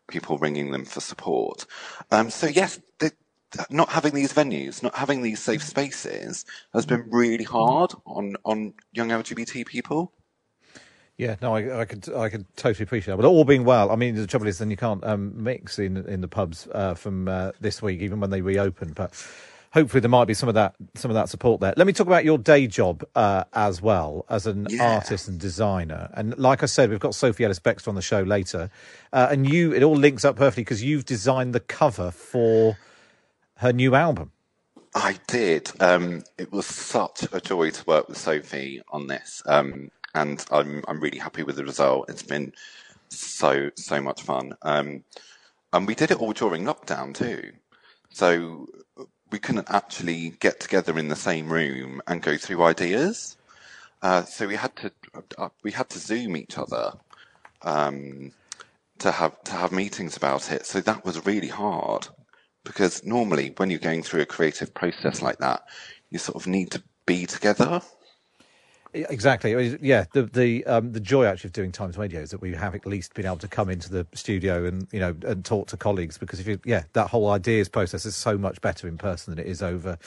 people 0.08 0.38
ringing 0.38 0.72
them 0.72 0.86
for 0.86 1.00
support. 1.00 1.65
Um, 2.12 2.30
so 2.30 2.48
yes, 2.48 2.80
the, 3.00 3.12
not 3.70 3.89
having 3.89 4.13
these 4.13 4.34
venues, 4.34 4.84
not 4.84 4.96
having 4.96 5.22
these 5.22 5.41
safe 5.41 5.63
spaces, 5.63 6.46
has 6.74 6.86
been 6.86 7.06
really 7.10 7.44
hard 7.44 7.94
on 8.06 8.36
on 8.44 8.74
young 8.94 9.10
LGBT 9.10 9.65
people. 9.65 10.12
Yeah, 11.18 11.36
no, 11.41 11.56
I, 11.56 11.82
I 11.82 11.86
could 11.86 12.13
I 12.13 12.30
could 12.30 12.46
totally 12.58 12.84
appreciate 12.84 13.13
that. 13.13 13.22
But 13.22 13.28
all 13.28 13.46
being 13.46 13.63
well, 13.63 13.89
I 13.89 13.96
mean, 13.96 14.15
the 14.15 14.28
trouble 14.28 14.48
is 14.48 14.58
then 14.58 14.70
you 14.70 14.78
can't 14.78 15.04
um, 15.06 15.32
mix 15.41 15.80
in 15.80 15.98
in 15.98 16.22
the 16.22 16.28
pubs 16.28 16.68
uh, 16.74 16.94
from 16.94 17.28
uh, 17.28 17.52
this 17.62 17.82
week, 17.82 18.02
even 18.02 18.20
when 18.20 18.32
they 18.32 18.41
reopen. 18.41 18.91
But 18.94 19.13
hopefully 19.75 19.99
there 19.99 20.09
might 20.09 20.25
be 20.25 20.33
some 20.33 20.47
of 20.47 20.55
that 20.55 20.73
some 20.95 21.11
of 21.11 21.15
that 21.15 21.27
support 21.27 21.59
there. 21.59 21.73
Let 21.75 21.85
me 21.85 21.91
talk 21.91 22.07
about 22.07 22.23
your 22.23 22.38
day 22.38 22.65
job 22.65 23.03
uh, 23.13 23.43
as 23.53 23.81
well 23.81 24.25
as 24.29 24.47
an 24.47 24.67
yeah. 24.69 24.95
artist 24.95 25.27
and 25.27 25.38
designer. 25.38 26.09
And 26.13 26.35
like 26.38 26.63
I 26.63 26.65
said, 26.65 26.89
we've 26.89 26.99
got 26.99 27.13
Sophie 27.13 27.43
Ellis 27.43 27.59
Bextor 27.59 27.89
on 27.89 27.95
the 27.95 28.01
show 28.01 28.21
later, 28.21 28.71
uh, 29.11 29.27
and 29.29 29.51
you 29.51 29.73
it 29.73 29.83
all 29.83 29.95
links 29.95 30.23
up 30.23 30.38
perfectly 30.38 30.63
because 30.63 30.81
you've 30.81 31.03
designed 31.05 31.53
the 31.53 31.59
cover 31.59 32.09
for 32.09 32.77
her 33.57 33.73
new 33.73 33.95
album. 33.95 34.31
I 34.95 35.19
did. 35.27 35.69
Um, 35.81 36.23
it 36.38 36.53
was 36.53 36.65
such 36.65 37.27
a 37.33 37.41
joy 37.41 37.69
to 37.71 37.83
work 37.85 38.07
with 38.07 38.17
Sophie 38.17 38.81
on 38.89 39.07
this, 39.07 39.43
um, 39.45 39.91
and 40.15 40.43
I'm 40.51 40.83
I'm 40.88 41.01
really 41.01 41.19
happy 41.19 41.43
with 41.43 41.57
the 41.57 41.65
result. 41.65 42.09
It's 42.09 42.23
been 42.23 42.53
so 43.09 43.71
so 43.75 44.01
much 44.01 44.21
fun, 44.21 44.53
um, 44.61 45.03
and 45.73 45.85
we 45.85 45.95
did 45.95 46.11
it 46.11 46.21
all 46.21 46.31
during 46.31 46.63
lockdown 46.63 47.13
too. 47.13 47.51
So 48.11 48.67
we 49.31 49.39
couldn't 49.39 49.69
actually 49.69 50.31
get 50.39 50.59
together 50.59 50.97
in 50.97 51.07
the 51.07 51.15
same 51.15 51.49
room 51.51 52.01
and 52.07 52.21
go 52.21 52.38
through 52.38 52.63
ideas. 52.63 53.38
Uh, 54.01 54.23
so 54.23 54.47
we 54.47 54.55
had 54.55 54.75
to 54.75 54.91
uh, 55.38 55.49
we 55.63 55.71
had 55.71 55.89
to 55.89 55.99
Zoom 55.99 56.38
each 56.38 56.57
other 56.57 56.93
um, 57.63 58.31
to 58.99 59.11
have 59.11 59.41
to 59.43 59.51
have 59.53 59.71
meetings 59.71 60.15
about 60.15 60.51
it. 60.51 60.65
So 60.65 60.79
that 60.81 61.05
was 61.05 61.25
really 61.25 61.47
hard 61.47 62.07
because 62.63 63.03
normally 63.03 63.53
when 63.57 63.69
you're 63.69 63.79
going 63.79 64.03
through 64.03 64.21
a 64.21 64.25
creative 64.25 64.73
process 64.73 65.21
like 65.21 65.39
that, 65.39 65.63
you 66.09 66.19
sort 66.19 66.35
of 66.35 66.47
need 66.47 66.71
to 66.71 66.83
be 67.05 67.25
together. 67.25 67.81
Exactly. 68.95 69.77
Yeah. 69.81 70.05
The 70.13 70.23
the 70.23 70.65
um, 70.65 70.93
the 70.93 70.99
joy 70.99 71.25
actually 71.25 71.49
of 71.49 71.53
doing 71.53 71.71
Times 71.71 71.97
Radio 71.97 72.21
is 72.21 72.31
that 72.31 72.41
we 72.41 72.53
have 72.53 72.73
at 72.75 72.86
least 72.86 73.13
been 73.13 73.25
able 73.25 73.38
to 73.38 73.47
come 73.47 73.69
into 73.69 73.89
the 73.89 74.08
studio 74.13 74.65
and 74.65 74.88
you 74.91 74.99
know 74.99 75.15
and 75.25 75.43
talk 75.43 75.67
to 75.67 75.77
colleagues 75.77 76.17
because 76.17 76.39
if 76.39 76.47
you 76.47 76.60
yeah 76.65 76.84
that 76.93 77.10
whole 77.10 77.29
ideas 77.29 77.67
process 77.67 78.05
is 78.05 78.15
so 78.15 78.38
much 78.38 78.62
better 78.62 78.88
in 78.88 78.97
person 78.97 79.36
than 79.36 79.45
it 79.45 79.49
is 79.49 79.62
over 79.62 79.97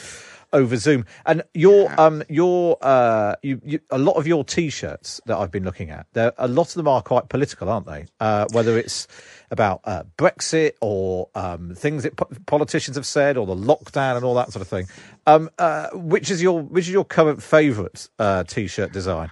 over 0.53 0.77
Zoom. 0.77 1.05
And 1.27 1.43
your 1.55 1.85
yeah. 1.85 1.95
um 1.97 2.23
your 2.29 2.79
uh 2.81 3.35
you, 3.43 3.61
you, 3.65 3.81
a 3.91 3.99
lot 3.99 4.13
of 4.13 4.27
your 4.27 4.45
T-shirts 4.45 5.21
that 5.27 5.37
I've 5.37 5.51
been 5.51 5.65
looking 5.65 5.91
at, 5.91 6.07
there 6.13 6.33
a 6.39 6.49
lot 6.49 6.69
of 6.69 6.75
them 6.75 6.89
are 6.89 7.03
quite 7.03 7.29
political, 7.29 7.69
aren't 7.69 7.87
they? 7.87 8.07
Uh, 8.21 8.47
whether 8.53 8.79
it's 8.79 9.07
about 9.51 9.81
uh, 9.85 10.03
Brexit 10.19 10.73
or 10.81 11.29
um, 11.35 11.75
things 11.75 12.03
that 12.03 12.17
po- 12.17 12.29
politicians 12.47 12.97
have 12.97 13.07
said, 13.07 13.37
or 13.39 13.47
the 13.47 13.55
lockdown 13.55 14.17
and 14.17 14.25
all 14.25 14.35
that 14.35 14.53
sort 14.53 14.61
of 14.61 14.69
thing. 14.69 14.87
Um, 15.27 15.49
uh, 15.59 15.89
which 15.95 16.31
is 16.31 16.43
your 16.43 16.61
which 16.61 16.87
is 16.87 16.93
your 16.93 17.05
current 17.05 17.43
favourite 17.43 18.09
uh, 18.19 18.45
T-shirt 18.45 18.93
design? 18.93 19.31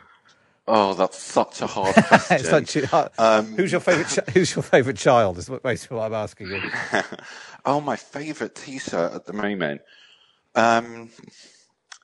Oh, 0.68 0.94
that's 0.94 1.18
such 1.18 1.60
a 1.62 1.66
hard 1.66 1.94
question. 2.08 2.88
Uh, 2.92 3.08
Um, 3.18 3.54
who's 3.56 3.70
your 3.70 3.80
favourite? 3.80 4.08
Chi- 4.08 4.32
who's 4.32 4.54
your 4.56 4.62
favourite 4.64 4.96
child? 4.98 5.38
Is 5.38 5.48
what- 5.48 5.62
basically 5.62 5.98
what 5.98 6.06
I'm 6.06 6.14
asking 6.14 6.48
you. 6.48 6.62
oh, 7.64 7.80
my 7.80 7.94
favourite 7.96 8.54
T-shirt 8.54 9.12
at 9.12 9.26
the 9.26 9.32
moment. 9.32 9.82
Um, 10.56 11.10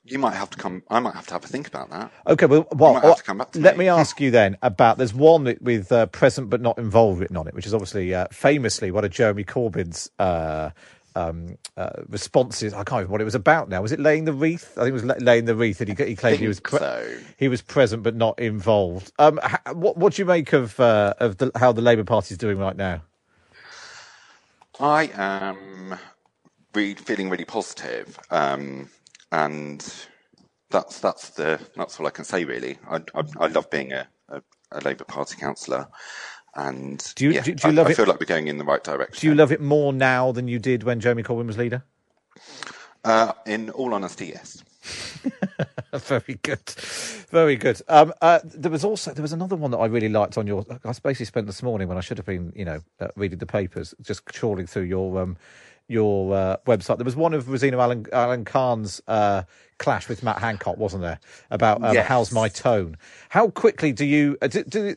you 0.04 0.18
might 0.18 0.34
have 0.34 0.50
to 0.50 0.58
come. 0.58 0.82
I 0.90 0.98
might 1.00 1.14
have 1.14 1.26
to 1.28 1.34
have 1.34 1.44
a 1.44 1.48
think 1.48 1.68
about 1.68 1.90
that. 1.90 2.12
Okay, 2.26 2.46
well, 2.46 2.66
well 2.72 2.94
might 2.94 3.04
have 3.04 3.16
to 3.18 3.22
come 3.22 3.38
back 3.38 3.52
to 3.52 3.60
let 3.60 3.76
me. 3.78 3.84
me 3.84 3.88
ask 3.88 4.20
you 4.20 4.30
then 4.30 4.56
about. 4.62 4.98
There's 4.98 5.14
one 5.14 5.44
with- 5.60 5.92
uh, 5.92 6.06
present 6.06 6.50
but 6.50 6.60
not 6.60 6.78
involved 6.78 7.20
written 7.20 7.36
on 7.36 7.46
it, 7.46 7.54
which 7.54 7.66
is 7.66 7.74
obviously 7.74 8.14
uh, 8.14 8.26
famously 8.32 8.90
one 8.90 9.04
of 9.04 9.10
Jeremy 9.12 9.44
Corbyn's 9.44 10.10
uh, 10.18 10.70
um, 11.14 11.56
uh, 11.76 11.90
responses. 12.08 12.72
I 12.74 12.78
can't 12.78 12.90
remember 12.92 13.12
what 13.12 13.20
it 13.20 13.24
was 13.24 13.34
about 13.36 13.68
now. 13.68 13.80
Was 13.80 13.92
it 13.92 14.00
laying 14.00 14.24
the 14.24 14.32
wreath? 14.32 14.72
I 14.76 14.82
think 14.82 14.88
it 14.88 15.04
was 15.04 15.04
laying 15.04 15.44
the 15.44 15.54
wreath, 15.54 15.80
and 15.80 15.96
he, 15.96 16.04
he 16.04 16.16
claimed 16.16 16.40
he 16.40 16.48
was 16.48 16.58
Think 16.58 16.80
so. 16.80 17.16
he 17.38 17.48
was 17.48 17.62
present 17.62 18.02
but 18.02 18.16
not 18.16 18.38
involved. 18.40 19.12
Um, 19.20 19.38
h- 19.44 19.74
what 19.74 19.96
what 19.96 20.14
do 20.14 20.22
you 20.22 20.26
make 20.26 20.52
of 20.52 20.80
uh, 20.80 21.14
of 21.18 21.38
the, 21.38 21.52
how 21.56 21.70
the 21.72 21.82
Labour 21.82 22.04
Party 22.04 22.32
is 22.34 22.38
doing 22.38 22.58
right 22.58 22.76
now? 22.76 23.02
I 24.80 25.10
am 25.14 25.98
really 26.74 26.94
feeling 26.94 27.30
really 27.30 27.44
positive, 27.44 28.18
um, 28.30 28.88
and 29.30 29.80
that's 30.70 31.00
that's 31.00 31.30
the 31.30 31.60
that's 31.76 31.98
all 32.00 32.06
I 32.06 32.10
can 32.10 32.24
say 32.24 32.44
really. 32.44 32.78
I 32.88 32.96
I, 33.14 33.22
I 33.40 33.46
love 33.48 33.70
being 33.70 33.92
a, 33.92 34.08
a, 34.28 34.42
a 34.72 34.80
Labour 34.80 35.04
Party 35.04 35.36
councillor, 35.36 35.88
and 36.54 37.12
Do 37.14 37.24
you- 37.26 37.32
yeah, 37.32 37.42
do- 37.42 37.54
do 37.54 37.68
you 37.68 37.72
I, 37.72 37.76
love 37.76 37.86
I 37.88 37.90
it- 37.90 37.96
feel 37.96 38.06
like 38.06 38.20
we're 38.20 38.26
going 38.26 38.48
in 38.48 38.58
the 38.58 38.64
right 38.64 38.82
direction. 38.82 39.20
Do 39.20 39.26
you 39.28 39.34
love 39.34 39.52
it 39.52 39.60
more 39.60 39.92
now 39.92 40.32
than 40.32 40.48
you 40.48 40.58
did 40.58 40.82
when 40.82 41.00
Jeremy 41.00 41.22
Corbyn 41.22 41.46
was 41.46 41.58
leader? 41.58 41.84
Uh, 43.04 43.32
in 43.46 43.70
all 43.70 43.94
honesty, 43.94 44.26
yes. 44.26 44.62
Very 45.94 46.38
good, 46.42 46.68
very 47.30 47.54
good. 47.56 47.80
Um, 47.86 48.12
uh, 48.22 48.40
there 48.44 48.70
was 48.70 48.82
also 48.82 49.12
there 49.12 49.22
was 49.22 49.32
another 49.34 49.54
one 49.56 49.70
that 49.72 49.76
I 49.78 49.86
really 49.86 50.08
liked 50.08 50.38
on 50.38 50.46
your. 50.46 50.64
I 50.70 50.92
basically 51.02 51.26
spent 51.26 51.46
this 51.46 51.62
morning 51.62 51.86
when 51.86 51.98
I 51.98 52.00
should 52.00 52.16
have 52.16 52.24
been, 52.26 52.50
you 52.56 52.64
know, 52.64 52.80
uh, 52.98 53.08
reading 53.14 53.38
the 53.38 53.46
papers, 53.46 53.94
just 54.00 54.24
trawling 54.26 54.66
through 54.66 54.84
your 54.84 55.20
um, 55.20 55.36
your 55.92 56.34
uh, 56.34 56.56
website. 56.66 56.98
There 56.98 57.04
was 57.04 57.16
one 57.16 57.34
of 57.34 57.44
Rosena 57.46 57.74
Alan, 57.74 58.06
Allin-Khan's 58.12 59.00
uh, 59.06 59.42
clash 59.78 60.08
with 60.08 60.22
Matt 60.22 60.38
Hancock, 60.38 60.78
wasn't 60.78 61.02
there? 61.02 61.20
About 61.50 61.84
um, 61.84 61.94
Yes. 61.94 62.06
how's 62.06 62.32
my 62.32 62.48
tone? 62.48 62.96
How 63.28 63.48
quickly 63.50 63.92
do 63.92 64.04
you 64.04 64.36
uh, 64.42 64.48
do? 64.48 64.64
do 64.64 64.94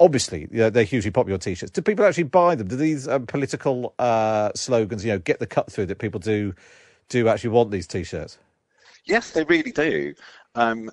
Obviously, 0.00 0.48
you 0.50 0.58
know, 0.58 0.70
they're 0.70 0.84
hugely 0.84 1.10
popular 1.10 1.38
T-shirts. 1.38 1.70
Do 1.70 1.82
people 1.82 2.06
actually 2.06 2.22
buy 2.24 2.54
them? 2.54 2.66
Do 2.66 2.76
these 2.76 3.06
um, 3.06 3.26
political 3.26 3.94
uh, 3.98 4.50
slogans, 4.54 5.04
you 5.04 5.12
know, 5.12 5.18
get 5.18 5.38
the 5.38 5.46
cut 5.46 5.70
through 5.70 5.86
that 5.86 5.98
people 5.98 6.18
do 6.18 6.54
do 7.10 7.28
actually 7.28 7.50
want 7.50 7.70
these 7.70 7.86
T-shirts? 7.86 8.38
Yes, 9.04 9.32
they 9.32 9.44
really 9.44 9.72
do. 9.72 10.14
Um, 10.54 10.90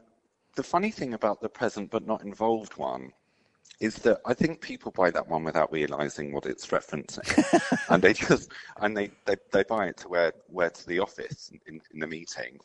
the 0.56 0.64
funny 0.64 0.92
thing 0.92 1.14
about 1.14 1.42
the 1.42 1.50
present 1.50 1.90
but 1.92 2.06
not 2.06 2.24
involved 2.24 2.78
one 2.78 3.12
is 3.80 3.96
that 3.96 4.20
I 4.26 4.34
think 4.34 4.62
people 4.62 4.92
buy 4.92 5.12
that 5.12 5.28
one 5.28 5.44
without 5.44 5.72
realizing 5.72 6.32
what 6.32 6.46
it's 6.46 6.68
referencing, 6.68 7.80
and 7.90 8.02
they 8.02 8.14
just 8.14 8.52
and 8.78 8.96
they, 8.96 9.12
they, 9.26 9.36
they 9.52 9.64
buy 9.64 9.88
it 9.88 9.98
to 9.98 10.10
wear 10.10 10.34
wear 10.50 10.70
to 10.70 10.88
the 10.88 11.00
office 11.00 11.52
in, 11.68 11.82
in 11.94 12.00
the 12.00 12.08
meeting. 12.08 12.60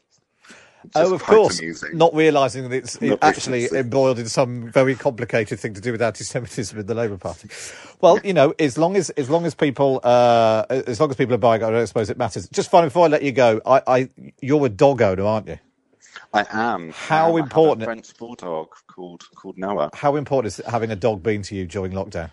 Oh, 0.94 1.12
of 1.12 1.22
course. 1.22 1.58
amusing. 1.58 1.98
Not 1.98 2.14
realising 2.14 2.68
that 2.68 2.76
it's 2.76 2.98
actually 3.20 3.68
embroiled 3.72 4.18
in 4.18 4.28
some 4.28 4.70
very 4.70 4.94
complicated 4.94 5.58
thing 5.58 5.74
to 5.74 5.80
do 5.80 5.90
with 5.90 6.00
anti-Semitism 6.00 6.78
in 6.78 6.86
the 6.86 6.94
Labour 6.94 7.16
Party. 7.16 7.48
Well, 8.00 8.20
you 8.22 8.32
know, 8.32 8.54
as 8.58 8.78
long 8.78 8.96
as 8.96 9.10
as 9.10 9.28
long 9.28 9.44
as 9.44 9.54
people 9.54 10.00
uh, 10.04 10.64
as 10.70 11.00
long 11.00 11.10
as 11.10 11.16
people 11.16 11.34
are 11.34 11.38
buying 11.38 11.62
I 11.62 11.70
don't 11.70 11.86
suppose 11.86 12.10
it 12.10 12.16
matters. 12.16 12.48
Just 12.48 12.70
finally, 12.70 12.88
before 12.88 13.06
I 13.06 13.08
let 13.08 13.22
you 13.22 13.32
go, 13.32 13.60
I, 13.66 13.82
I 13.86 14.08
you're 14.40 14.64
a 14.66 14.70
dog 14.70 15.02
owner, 15.02 15.24
aren't 15.24 15.48
you? 15.48 15.58
I 16.38 16.74
am. 16.74 16.92
How 16.92 17.26
I 17.26 17.28
am. 17.28 17.34
I 17.34 17.38
have 17.38 17.44
important- 17.46 17.82
a 17.82 17.84
French 17.86 18.16
bulldog 18.16 18.68
called 18.86 19.24
called 19.34 19.58
Noah. 19.58 19.90
How 19.94 20.16
important 20.16 20.58
is 20.58 20.64
having 20.66 20.90
a 20.90 20.96
dog 20.96 21.22
been 21.22 21.42
to 21.42 21.54
you 21.54 21.66
during 21.66 21.92
lockdown? 21.92 22.30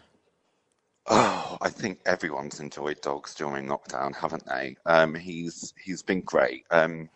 Oh, 1.08 1.58
I 1.62 1.70
think 1.70 2.00
everyone's 2.06 2.60
enjoyed 2.60 3.02
dogs 3.02 3.36
during 3.36 3.68
lockdown, 3.68 4.15
haven't 4.15 4.46
they? 4.46 4.78
Um, 4.86 5.15
he's 5.15 5.74
he's 5.84 6.02
been 6.04 6.22
great, 6.22 6.65
um, 6.72 7.10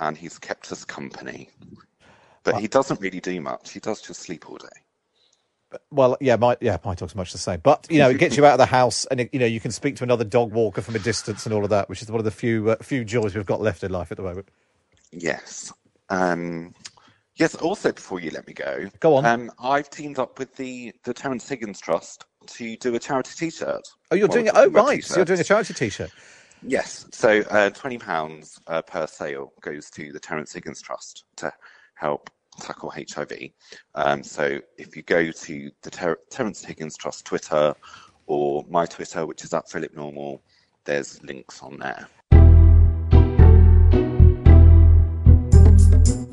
and 0.00 0.16
he's 0.16 0.38
kept 0.38 0.72
us 0.72 0.84
company. 0.84 1.50
But 2.42 2.60
he 2.60 2.68
doesn't 2.68 3.00
really 3.00 3.20
do 3.20 3.40
much. 3.40 3.72
He 3.72 3.80
does 3.80 4.00
just 4.00 4.20
sleep 4.22 4.48
all 4.48 4.56
day. 4.56 4.68
Well, 5.90 6.16
yeah, 6.20 6.36
my 6.36 6.56
yeah, 6.60 6.78
my 6.84 6.94
dog's 6.94 7.14
much 7.14 7.32
the 7.32 7.38
same. 7.38 7.60
But 7.62 7.86
you 7.90 7.98
know, 7.98 8.10
it 8.10 8.18
gets 8.18 8.36
you 8.36 8.44
out 8.44 8.52
of 8.52 8.58
the 8.58 8.66
house, 8.66 9.06
and 9.06 9.28
you 9.32 9.38
know, 9.38 9.46
you 9.46 9.60
can 9.60 9.70
speak 9.70 9.96
to 9.96 10.04
another 10.04 10.24
dog 10.24 10.52
walker 10.52 10.82
from 10.82 10.96
a 10.96 10.98
distance 10.98 11.46
and 11.46 11.54
all 11.54 11.64
of 11.64 11.70
that, 11.70 11.88
which 11.88 12.02
is 12.02 12.10
one 12.10 12.18
of 12.18 12.24
the 12.24 12.30
few 12.30 12.70
uh, 12.70 12.76
few 12.82 13.04
joys 13.04 13.34
we've 13.34 13.46
got 13.46 13.60
left 13.60 13.84
in 13.84 13.92
life 13.92 14.10
at 14.10 14.16
the 14.16 14.22
moment. 14.22 14.48
Yes. 15.12 15.72
Um, 16.10 16.74
yes. 17.36 17.54
Also, 17.56 17.92
before 17.92 18.20
you 18.20 18.30
let 18.30 18.46
me 18.46 18.52
go, 18.52 18.88
Go 19.00 19.16
on. 19.16 19.24
Um, 19.24 19.50
I've 19.58 19.90
teamed 19.90 20.18
up 20.18 20.38
with 20.38 20.54
the 20.56 20.92
the 21.04 21.14
Terence 21.14 21.48
Higgins 21.48 21.80
Trust 21.80 22.24
to 22.46 22.76
do 22.76 22.94
a 22.94 22.98
charity 22.98 23.32
T-shirt. 23.36 23.82
Oh, 24.10 24.16
you're 24.16 24.28
While 24.28 24.34
doing 24.34 24.46
it. 24.46 24.52
Oh, 24.54 24.68
right. 24.70 25.02
So 25.04 25.16
you're 25.16 25.24
doing 25.24 25.40
a 25.40 25.44
charity 25.44 25.74
T-shirt. 25.74 26.10
Yes. 26.62 27.06
So 27.12 27.40
uh, 27.50 27.70
twenty 27.70 27.98
pounds 27.98 28.58
uh, 28.66 28.82
per 28.82 29.06
sale 29.06 29.52
goes 29.62 29.88
to 29.90 30.12
the 30.12 30.20
Terence 30.20 30.52
Higgins 30.52 30.82
Trust 30.82 31.24
to 31.36 31.52
help 31.94 32.30
tackle 32.60 32.90
HIV. 32.90 33.32
Um, 33.94 34.22
so 34.22 34.60
if 34.76 34.96
you 34.96 35.02
go 35.02 35.30
to 35.30 35.70
the 35.82 35.90
Ter- 35.90 36.18
Terence 36.30 36.64
Higgins 36.64 36.96
Trust 36.96 37.24
Twitter 37.24 37.74
or 38.26 38.64
my 38.68 38.86
Twitter, 38.86 39.26
which 39.26 39.44
is 39.44 39.54
at 39.54 39.70
Philip 39.70 39.94
Normal, 39.94 40.42
there's 40.84 41.22
links 41.22 41.62
on 41.62 41.78
there. 41.78 42.08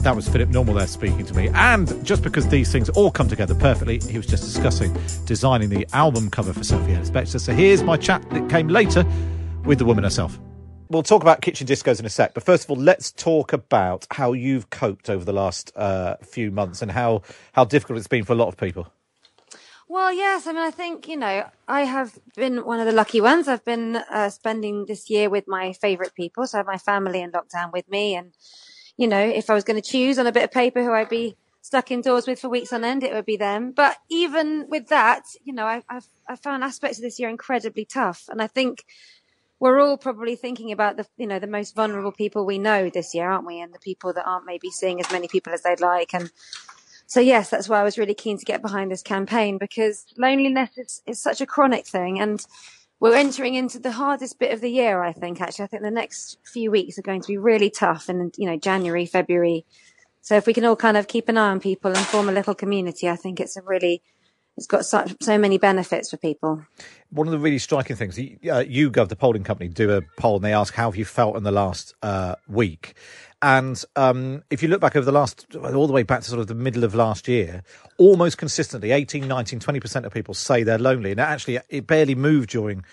That 0.08 0.16
was 0.16 0.30
Philip 0.30 0.48
Normal 0.48 0.76
there 0.76 0.88
speaking 0.88 1.26
to 1.26 1.34
me. 1.34 1.50
And 1.50 2.06
just 2.06 2.24
because 2.24 2.48
these 2.48 2.72
things 2.72 2.88
all 2.88 3.12
come 3.12 3.28
together 3.28 3.54
perfectly, 3.54 4.00
he 4.00 4.16
was 4.16 4.26
just 4.26 4.46
discussing 4.46 4.98
designing 5.26 5.68
the 5.68 5.86
album 5.92 6.30
cover 6.30 6.54
for 6.54 6.64
Sophie 6.64 6.94
Ellis 6.94 7.10
Bextor. 7.10 7.42
So 7.42 7.52
here's 7.52 7.84
my 7.84 7.98
chat 7.98 8.26
that 8.30 8.50
came 8.50 8.70
later 8.70 9.06
with 9.66 9.80
the 9.80 9.84
woman 9.84 10.06
herself. 10.06 10.40
We'll 10.88 11.04
talk 11.04 11.24
about 11.24 11.42
kitchen 11.42 11.68
discos 11.68 12.00
in 12.00 12.06
a 12.06 12.10
sec, 12.10 12.34
but 12.34 12.44
first 12.44 12.64
of 12.64 12.70
all, 12.70 12.78
let's 12.78 13.12
talk 13.12 13.52
about 13.52 14.08
how 14.10 14.32
you've 14.32 14.70
coped 14.70 15.10
over 15.10 15.26
the 15.26 15.34
last 15.34 15.74
uh, 15.76 16.16
few 16.24 16.52
months 16.52 16.82
and 16.82 16.90
how, 16.90 17.24
how 17.52 17.66
difficult 17.66 17.98
it's 17.98 18.08
been 18.08 18.24
for 18.24 18.32
a 18.32 18.38
lot 18.38 18.48
of 18.48 18.56
people. 18.56 18.88
Well, 19.90 20.14
yes. 20.14 20.48
I 20.48 20.54
mean, 20.54 20.64
I 20.64 20.72
think, 20.72 21.10
you 21.10 21.18
know, 21.18 21.50
I 21.68 21.82
have 21.82 22.18
been 22.34 22.64
one 22.64 22.80
of 22.80 22.86
the 22.86 22.94
lucky 22.94 23.20
ones. 23.20 23.50
I've 23.50 23.66
been 23.66 23.98
uh, 23.98 24.30
spending 24.30 24.86
this 24.86 25.10
year 25.10 25.30
with 25.30 25.50
my 25.50 25.74
favorite 25.74 26.16
people. 26.16 26.48
So 26.48 26.58
I 26.58 26.60
have 26.60 26.66
my 26.66 26.78
family 26.78 27.22
in 27.22 27.34
lockdown 27.34 27.74
with 27.74 27.90
me. 27.90 28.16
And, 28.16 28.32
you 28.98 29.08
know, 29.08 29.22
if 29.22 29.50
I 29.50 29.54
was 29.54 29.64
going 29.64 29.82
to 29.82 29.88
choose 29.88 30.20
on 30.20 30.28
a 30.28 30.32
bit 30.32 30.44
of 30.44 30.52
paper 30.52 30.84
who 30.84 30.92
I'd 30.92 31.10
be 31.10 31.38
stuck 31.62 31.92
indoors 31.92 32.28
with 32.28 32.40
for 32.40 32.50
weeks 32.50 32.74
on 32.74 32.84
end, 32.84 33.04
it 33.04 33.14
would 33.14 33.26
be 33.26 33.38
them. 33.38 33.72
But 33.72 33.98
even 34.10 34.68
with 34.70 34.88
that, 34.88 35.24
you 35.44 35.54
know, 35.54 35.66
I, 35.66 35.84
I've, 35.90 36.08
I 36.28 36.36
found 36.36 36.64
aspects 36.64 36.98
of 36.98 37.04
this 37.04 37.20
year 37.20 37.30
incredibly 37.30 37.86
tough. 37.86 38.26
And 38.30 38.42
I 38.42 38.48
think 38.48 38.86
we're 39.60 39.80
all 39.80 39.98
probably 39.98 40.36
thinking 40.36 40.72
about 40.72 40.98
the, 40.98 41.06
you 41.18 41.28
know, 41.28 41.40
the 41.40 41.48
most 41.48 41.76
vulnerable 41.76 42.12
people 42.12 42.46
we 42.46 42.58
know 42.58 42.90
this 42.90 43.14
year, 43.14 43.30
aren't 43.30 43.46
we? 43.46 43.60
And 43.60 43.74
the 43.74 43.80
people 43.80 44.14
that 44.14 44.28
aren't 44.28 44.46
maybe 44.46 44.70
seeing 44.70 45.00
as 45.00 45.12
many 45.12 45.28
people 45.28 45.54
as 45.54 45.64
they'd 45.64 45.80
like. 45.80 46.14
And, 46.14 46.32
so 47.08 47.22
yes, 47.22 47.50
that's 47.50 47.70
why 47.70 47.80
I 47.80 47.84
was 47.84 47.98
really 47.98 48.14
keen 48.14 48.38
to 48.38 48.46
get 48.46 48.62
behind 48.62 48.92
this 48.92 49.02
campaign 49.02 49.58
because 49.58 50.06
loneliness 50.18 50.70
is, 50.78 51.02
is 51.08 51.22
such 51.22 51.40
a 51.40 51.46
chronic 51.46 51.88
thing 51.88 52.20
and 52.20 52.46
we're 53.00 53.16
entering 53.16 53.56
into 53.56 53.80
the 53.80 53.92
hardest 53.92 54.40
bit 54.40 54.52
of 54.52 54.62
the 54.62 54.72
year, 54.72 55.04
I 55.04 55.14
think, 55.14 55.40
actually. 55.40 55.66
I 55.66 55.68
think 55.68 55.84
the 55.84 55.92
next 55.92 56.40
few 56.44 56.72
weeks 56.72 56.98
are 56.98 57.04
going 57.04 57.22
to 57.22 57.28
be 57.28 57.38
really 57.38 57.70
tough 57.70 58.10
in, 58.10 58.32
you 58.38 58.50
know, 58.50 58.58
January, 58.58 59.06
February. 59.06 59.66
So 60.22 60.36
if 60.36 60.48
we 60.48 60.54
can 60.54 60.66
all 60.66 60.76
kind 60.76 60.98
of 60.98 61.08
keep 61.08 61.30
an 61.30 61.38
eye 61.38 61.52
on 61.52 61.60
people 61.60 61.92
and 61.92 62.00
form 62.00 62.28
a 62.28 62.32
little 62.34 62.56
community, 62.56 63.08
I 63.08 63.16
think 63.16 63.40
it's 63.40 63.56
a 63.56 63.62
really, 63.62 64.02
it's 64.58 64.68
got 64.68 64.86
such, 64.86 65.16
so 65.22 65.38
many 65.38 65.58
benefits 65.58 66.10
for 66.10 66.18
people. 66.18 66.64
One 67.12 67.28
of 67.28 67.32
the 67.32 67.40
really 67.40 67.60
striking 67.60 67.96
things, 67.96 68.18
you, 68.18 68.38
uh, 68.46 68.64
YouGov, 68.64 69.08
the 69.08 69.16
polling 69.16 69.44
company, 69.44 69.70
do 69.70 69.92
a 69.92 70.02
poll 70.18 70.38
and 70.38 70.44
they 70.44 70.54
ask 70.54 70.74
how 70.74 70.90
have 70.90 70.96
you 70.96 71.06
felt 71.06 71.38
in 71.38 71.44
the 71.44 71.52
last 71.52 71.94
uh, 72.02 72.36
week. 72.48 72.96
And 73.42 73.82
um, 73.96 74.44
if 74.50 74.64
you 74.64 74.68
look 74.68 74.82
back 74.82 74.96
over 74.96 75.06
the 75.06 75.12
last, 75.12 75.46
all 75.56 75.86
the 75.86 75.94
way 75.94 76.02
back 76.02 76.22
to 76.22 76.30
sort 76.30 76.40
of 76.42 76.48
the 76.48 76.56
middle 76.56 76.84
of 76.84 76.96
last 76.96 77.28
year, 77.28 77.62
almost 78.00 78.40
consistently, 78.40 78.92
18, 78.92 79.28
19, 79.28 79.60
20% 79.60 80.06
of 80.06 80.12
people 80.12 80.34
say 80.34 80.64
they're 80.64 80.80
lonely. 80.80 81.12
And 81.12 81.20
actually, 81.20 81.60
it 81.70 81.86
barely 81.86 82.16
moved 82.16 82.50
during 82.50 82.84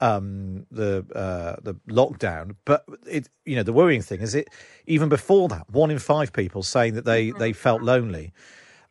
um, 0.00 0.66
the 0.70 1.06
uh, 1.14 1.56
the 1.62 1.74
lockdown. 1.88 2.56
But 2.66 2.84
it, 3.06 3.30
you 3.46 3.56
know, 3.56 3.62
the 3.62 3.72
worrying 3.72 4.02
thing 4.02 4.20
is 4.20 4.34
it 4.34 4.48
even 4.86 5.08
before 5.08 5.48
that, 5.48 5.70
one 5.70 5.90
in 5.90 5.98
five 5.98 6.34
people 6.34 6.62
saying 6.62 6.94
that 6.94 7.06
they, 7.06 7.30
they 7.30 7.54
felt 7.54 7.80
lonely. 7.80 8.34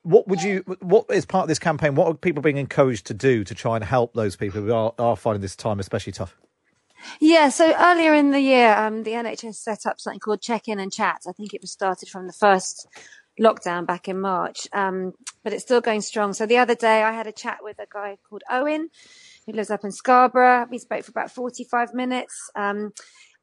What 0.03 0.27
would 0.27 0.41
you? 0.41 0.59
What 0.79 1.05
is 1.09 1.25
part 1.25 1.43
of 1.43 1.47
this 1.47 1.59
campaign? 1.59 1.95
What 1.95 2.07
are 2.07 2.13
people 2.13 2.41
being 2.41 2.57
encouraged 2.57 3.07
to 3.07 3.13
do 3.13 3.43
to 3.43 3.55
try 3.55 3.75
and 3.75 3.83
help 3.83 4.13
those 4.13 4.35
people 4.35 4.61
who 4.61 4.73
are, 4.73 4.93
are 4.99 5.15
finding 5.15 5.41
this 5.41 5.55
time 5.55 5.79
especially 5.79 6.13
tough? 6.13 6.35
Yeah, 7.19 7.49
so 7.49 7.73
earlier 7.77 8.13
in 8.13 8.31
the 8.31 8.39
year, 8.39 8.73
um, 8.73 9.03
the 9.03 9.11
NHS 9.11 9.55
set 9.55 9.85
up 9.85 9.99
something 9.99 10.19
called 10.19 10.41
Check 10.41 10.67
In 10.67 10.79
and 10.79 10.91
Chat. 10.91 11.21
I 11.27 11.31
think 11.33 11.53
it 11.53 11.61
was 11.61 11.71
started 11.71 12.09
from 12.09 12.27
the 12.27 12.33
first 12.33 12.87
lockdown 13.39 13.85
back 13.85 14.07
in 14.07 14.19
March, 14.19 14.67
um, 14.73 15.13
but 15.43 15.53
it's 15.53 15.63
still 15.63 15.81
going 15.81 16.01
strong. 16.01 16.33
So 16.33 16.45
the 16.45 16.57
other 16.57 16.75
day, 16.75 17.03
I 17.03 17.11
had 17.11 17.27
a 17.27 17.31
chat 17.31 17.59
with 17.61 17.79
a 17.79 17.87
guy 17.91 18.17
called 18.29 18.43
Owen, 18.49 18.89
who 19.45 19.53
lives 19.53 19.71
up 19.71 19.83
in 19.83 19.91
Scarborough. 19.91 20.67
We 20.69 20.77
spoke 20.77 21.03
for 21.03 21.11
about 21.11 21.31
45 21.31 21.93
minutes. 21.93 22.49
Um, 22.55 22.91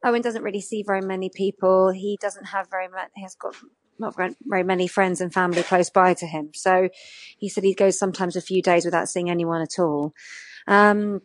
Owen 0.03 0.21
doesn't 0.21 0.43
really 0.43 0.61
see 0.61 0.83
very 0.83 1.01
many 1.01 1.29
people. 1.33 1.91
He 1.91 2.17
doesn't 2.21 2.45
have 2.45 2.69
very 2.69 2.87
much, 2.87 3.09
he 3.15 3.23
has 3.23 3.35
got 3.35 3.55
not 4.01 4.15
very, 4.15 4.63
many 4.63 4.87
friends 4.87 5.21
and 5.21 5.33
family 5.33 5.63
close 5.63 5.89
by 5.89 6.13
to 6.15 6.25
him. 6.25 6.49
So 6.53 6.89
he 7.37 7.47
said 7.47 7.63
he 7.63 7.73
goes 7.73 7.97
sometimes 7.97 8.35
a 8.35 8.41
few 8.41 8.61
days 8.61 8.83
without 8.83 9.07
seeing 9.07 9.29
anyone 9.29 9.61
at 9.61 9.79
all. 9.79 10.13
Um, 10.67 11.21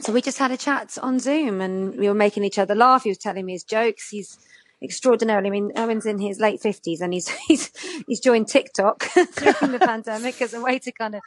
so 0.00 0.12
we 0.12 0.22
just 0.22 0.38
had 0.38 0.50
a 0.50 0.56
chat 0.56 0.96
on 1.02 1.18
Zoom 1.18 1.60
and 1.60 1.96
we 1.96 2.08
were 2.08 2.14
making 2.14 2.44
each 2.44 2.58
other 2.58 2.74
laugh. 2.74 3.04
He 3.04 3.10
was 3.10 3.18
telling 3.18 3.44
me 3.44 3.52
his 3.52 3.64
jokes. 3.64 4.08
He's 4.08 4.38
extraordinarily. 4.82 5.48
I 5.48 5.50
mean, 5.50 5.72
Owen's 5.76 6.06
in 6.06 6.18
his 6.18 6.40
late 6.40 6.60
fifties 6.60 7.00
and 7.00 7.12
he's, 7.12 7.28
he's, 7.46 7.70
he's 8.06 8.20
joined 8.20 8.48
TikTok 8.48 9.06
during 9.14 9.72
the 9.72 9.78
pandemic 9.80 10.40
as 10.40 10.54
a 10.54 10.60
way 10.60 10.78
to 10.80 10.92
kind 10.92 11.14
of 11.14 11.22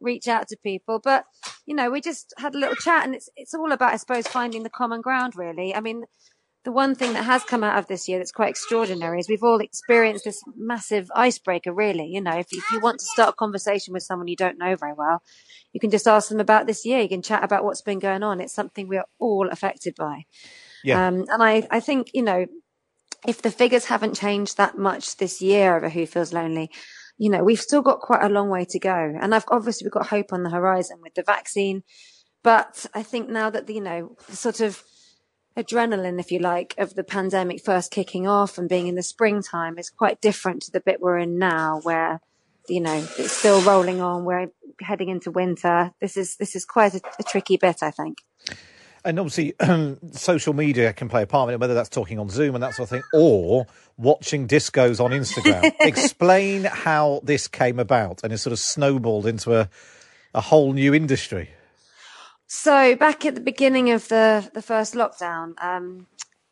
reach 0.00 0.28
out 0.28 0.48
to 0.48 0.56
people. 0.62 1.00
But, 1.02 1.24
you 1.66 1.74
know, 1.74 1.90
we 1.90 2.00
just 2.00 2.34
had 2.38 2.54
a 2.54 2.58
little 2.58 2.76
chat 2.76 3.04
and 3.04 3.14
it's, 3.14 3.28
it's 3.36 3.54
all 3.54 3.72
about, 3.72 3.92
I 3.92 3.96
suppose, 3.96 4.26
finding 4.26 4.62
the 4.62 4.70
common 4.70 5.00
ground 5.00 5.34
really. 5.36 5.74
I 5.74 5.80
mean, 5.80 6.04
the 6.64 6.72
one 6.72 6.94
thing 6.94 7.14
that 7.14 7.24
has 7.24 7.42
come 7.42 7.64
out 7.64 7.78
of 7.78 7.86
this 7.86 8.06
year 8.06 8.18
that's 8.18 8.32
quite 8.32 8.50
extraordinary 8.50 9.18
is 9.18 9.28
we've 9.28 9.42
all 9.42 9.60
experienced 9.60 10.24
this 10.24 10.42
massive 10.56 11.10
icebreaker, 11.14 11.72
really. 11.72 12.06
You 12.06 12.20
know, 12.20 12.38
if, 12.38 12.48
if 12.52 12.70
you 12.70 12.80
want 12.80 12.98
to 13.00 13.06
start 13.06 13.30
a 13.30 13.32
conversation 13.32 13.94
with 13.94 14.02
someone 14.02 14.28
you 14.28 14.36
don't 14.36 14.58
know 14.58 14.76
very 14.76 14.92
well, 14.92 15.22
you 15.72 15.80
can 15.80 15.90
just 15.90 16.06
ask 16.06 16.28
them 16.28 16.40
about 16.40 16.66
this 16.66 16.84
year. 16.84 17.00
You 17.00 17.08
can 17.08 17.22
chat 17.22 17.42
about 17.42 17.64
what's 17.64 17.80
been 17.80 17.98
going 17.98 18.22
on. 18.22 18.40
It's 18.40 18.52
something 18.52 18.88
we 18.88 18.98
are 18.98 19.06
all 19.18 19.48
affected 19.50 19.94
by. 19.96 20.24
Yeah. 20.84 21.06
Um, 21.06 21.24
and 21.28 21.42
I, 21.42 21.66
I 21.70 21.80
think, 21.80 22.10
you 22.12 22.22
know, 22.22 22.46
if 23.26 23.40
the 23.40 23.50
figures 23.50 23.86
haven't 23.86 24.14
changed 24.14 24.56
that 24.58 24.76
much 24.76 25.16
this 25.16 25.40
year 25.40 25.76
over 25.76 25.88
who 25.88 26.06
feels 26.06 26.32
lonely, 26.32 26.70
you 27.16 27.30
know, 27.30 27.42
we've 27.42 27.60
still 27.60 27.82
got 27.82 28.00
quite 28.00 28.22
a 28.22 28.28
long 28.28 28.50
way 28.50 28.66
to 28.66 28.78
go. 28.78 29.14
And 29.20 29.34
I've 29.34 29.44
obviously 29.48 29.86
we've 29.86 29.92
got 29.92 30.06
hope 30.06 30.32
on 30.32 30.42
the 30.42 30.50
horizon 30.50 30.98
with 31.02 31.14
the 31.14 31.22
vaccine. 31.22 31.84
But 32.42 32.86
I 32.94 33.02
think 33.02 33.28
now 33.28 33.50
that, 33.50 33.66
the, 33.66 33.74
you 33.74 33.82
know, 33.82 34.16
sort 34.28 34.60
of 34.60 34.82
adrenaline, 35.62 36.18
if 36.18 36.32
you 36.32 36.38
like, 36.38 36.74
of 36.78 36.94
the 36.94 37.04
pandemic 37.04 37.62
first 37.64 37.90
kicking 37.90 38.26
off 38.26 38.58
and 38.58 38.68
being 38.68 38.86
in 38.86 38.94
the 38.94 39.02
springtime 39.02 39.78
is 39.78 39.90
quite 39.90 40.20
different 40.20 40.62
to 40.62 40.70
the 40.70 40.80
bit 40.80 41.00
we're 41.00 41.18
in 41.18 41.38
now 41.38 41.80
where, 41.82 42.20
you 42.68 42.80
know, 42.80 43.06
it's 43.18 43.32
still 43.32 43.60
rolling 43.62 44.00
on. 44.00 44.24
We're 44.24 44.48
heading 44.80 45.08
into 45.08 45.30
winter. 45.30 45.92
This 46.00 46.16
is, 46.16 46.36
this 46.36 46.56
is 46.56 46.64
quite 46.64 46.94
a, 46.94 47.00
a 47.18 47.22
tricky 47.22 47.56
bit, 47.56 47.82
I 47.82 47.90
think. 47.90 48.18
And 49.04 49.18
obviously, 49.18 49.58
um, 49.60 49.98
social 50.12 50.52
media 50.52 50.92
can 50.92 51.08
play 51.08 51.22
a 51.22 51.26
part 51.26 51.48
in 51.48 51.54
it, 51.54 51.60
whether 51.60 51.74
that's 51.74 51.88
talking 51.88 52.18
on 52.18 52.28
Zoom 52.28 52.54
and 52.54 52.62
that 52.62 52.74
sort 52.74 52.86
of 52.86 52.90
thing, 52.90 53.02
or 53.14 53.66
watching 53.96 54.46
discos 54.46 55.02
on 55.02 55.10
Instagram. 55.10 55.72
Explain 55.80 56.64
how 56.64 57.20
this 57.22 57.48
came 57.48 57.78
about 57.78 58.22
and 58.24 58.32
it 58.32 58.38
sort 58.38 58.52
of 58.52 58.58
snowballed 58.58 59.26
into 59.26 59.58
a, 59.58 59.68
a 60.34 60.40
whole 60.40 60.72
new 60.72 60.94
industry. 60.94 61.50
So 62.52 62.96
back 62.96 63.24
at 63.24 63.36
the 63.36 63.40
beginning 63.40 63.92
of 63.92 64.08
the 64.08 64.50
the 64.52 64.60
first 64.60 64.94
lockdown, 64.94 65.54
um, 65.62 66.08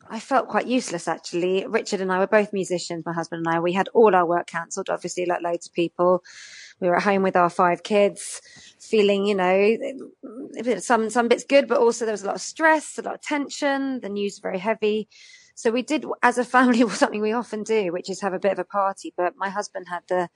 I 0.09 0.21
felt 0.21 0.47
quite 0.47 0.69
useless 0.69 1.09
actually. 1.09 1.67
Richard 1.67 2.01
and 2.01 2.13
I 2.13 2.21
were 2.21 2.29
both 2.29 2.53
musicians, 2.53 3.05
my 3.05 3.13
husband 3.13 3.45
and 3.45 3.53
I. 3.53 3.59
We 3.59 3.73
had 3.73 3.89
all 3.89 4.15
our 4.15 4.25
work 4.25 4.47
cancelled, 4.47 4.91
obviously, 4.91 5.27
like 5.27 5.43
loads 5.43 5.67
of 5.67 5.73
people. 5.73 6.23
We 6.79 6.87
were 6.87 6.95
at 6.95 7.03
home 7.03 7.25
with 7.25 7.35
our 7.35 7.51
five 7.51 7.83
kids, 7.83 8.41
feeling, 8.79 9.27
you 9.27 9.35
know, 9.35 9.77
some 10.79 11.11
some 11.11 11.27
bits 11.27 11.43
good, 11.43 11.67
but 11.67 11.79
also 11.79 12.05
there 12.05 12.13
was 12.13 12.23
a 12.23 12.27
lot 12.27 12.37
of 12.37 12.43
stress, 12.43 12.97
a 12.97 13.03
lot 13.03 13.17
of 13.17 13.21
tension. 13.21 13.99
The 13.99 14.09
news 14.09 14.35
was 14.35 14.39
very 14.39 14.59
heavy. 14.61 15.09
So 15.57 15.73
we 15.73 15.83
did, 15.83 16.07
as 16.23 16.39
a 16.39 16.45
family, 16.55 16.89
something 16.91 17.21
we 17.21 17.33
often 17.33 17.65
do, 17.65 17.93
which 17.93 18.09
is 18.09 18.21
have 18.21 18.35
a 18.35 18.39
bit 18.39 18.53
of 18.53 18.61
a 18.61 18.65
party. 18.65 19.13
But 19.17 19.35
my 19.37 19.49
husband 19.49 19.87
had 19.89 20.05
the 20.09 20.29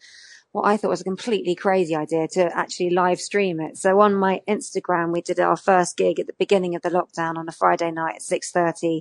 what 0.53 0.67
I 0.67 0.77
thought 0.77 0.91
was 0.91 1.01
a 1.01 1.05
completely 1.05 1.55
crazy 1.55 1.97
idea 1.97 2.29
to 2.29 2.57
actually 2.57 2.91
live 2.91 3.21
stream 3.21 3.59
it. 3.59 3.79
So 3.79 4.01
on 4.01 4.15
my 4.15 4.43
Instagram, 4.47 5.13
we 5.13 5.23
did 5.23 5.41
our 5.41 5.57
first 5.57 5.97
gig 5.97 6.21
at 6.21 6.27
the 6.27 6.35
beginning 6.39 6.75
of 6.75 6.83
the 6.83 6.91
lockdown 6.91 7.37
on 7.37 7.49
a 7.49 7.53
Friday 7.53 7.91
night 7.91 8.17
at 8.17 8.23
6.30. 8.23 9.01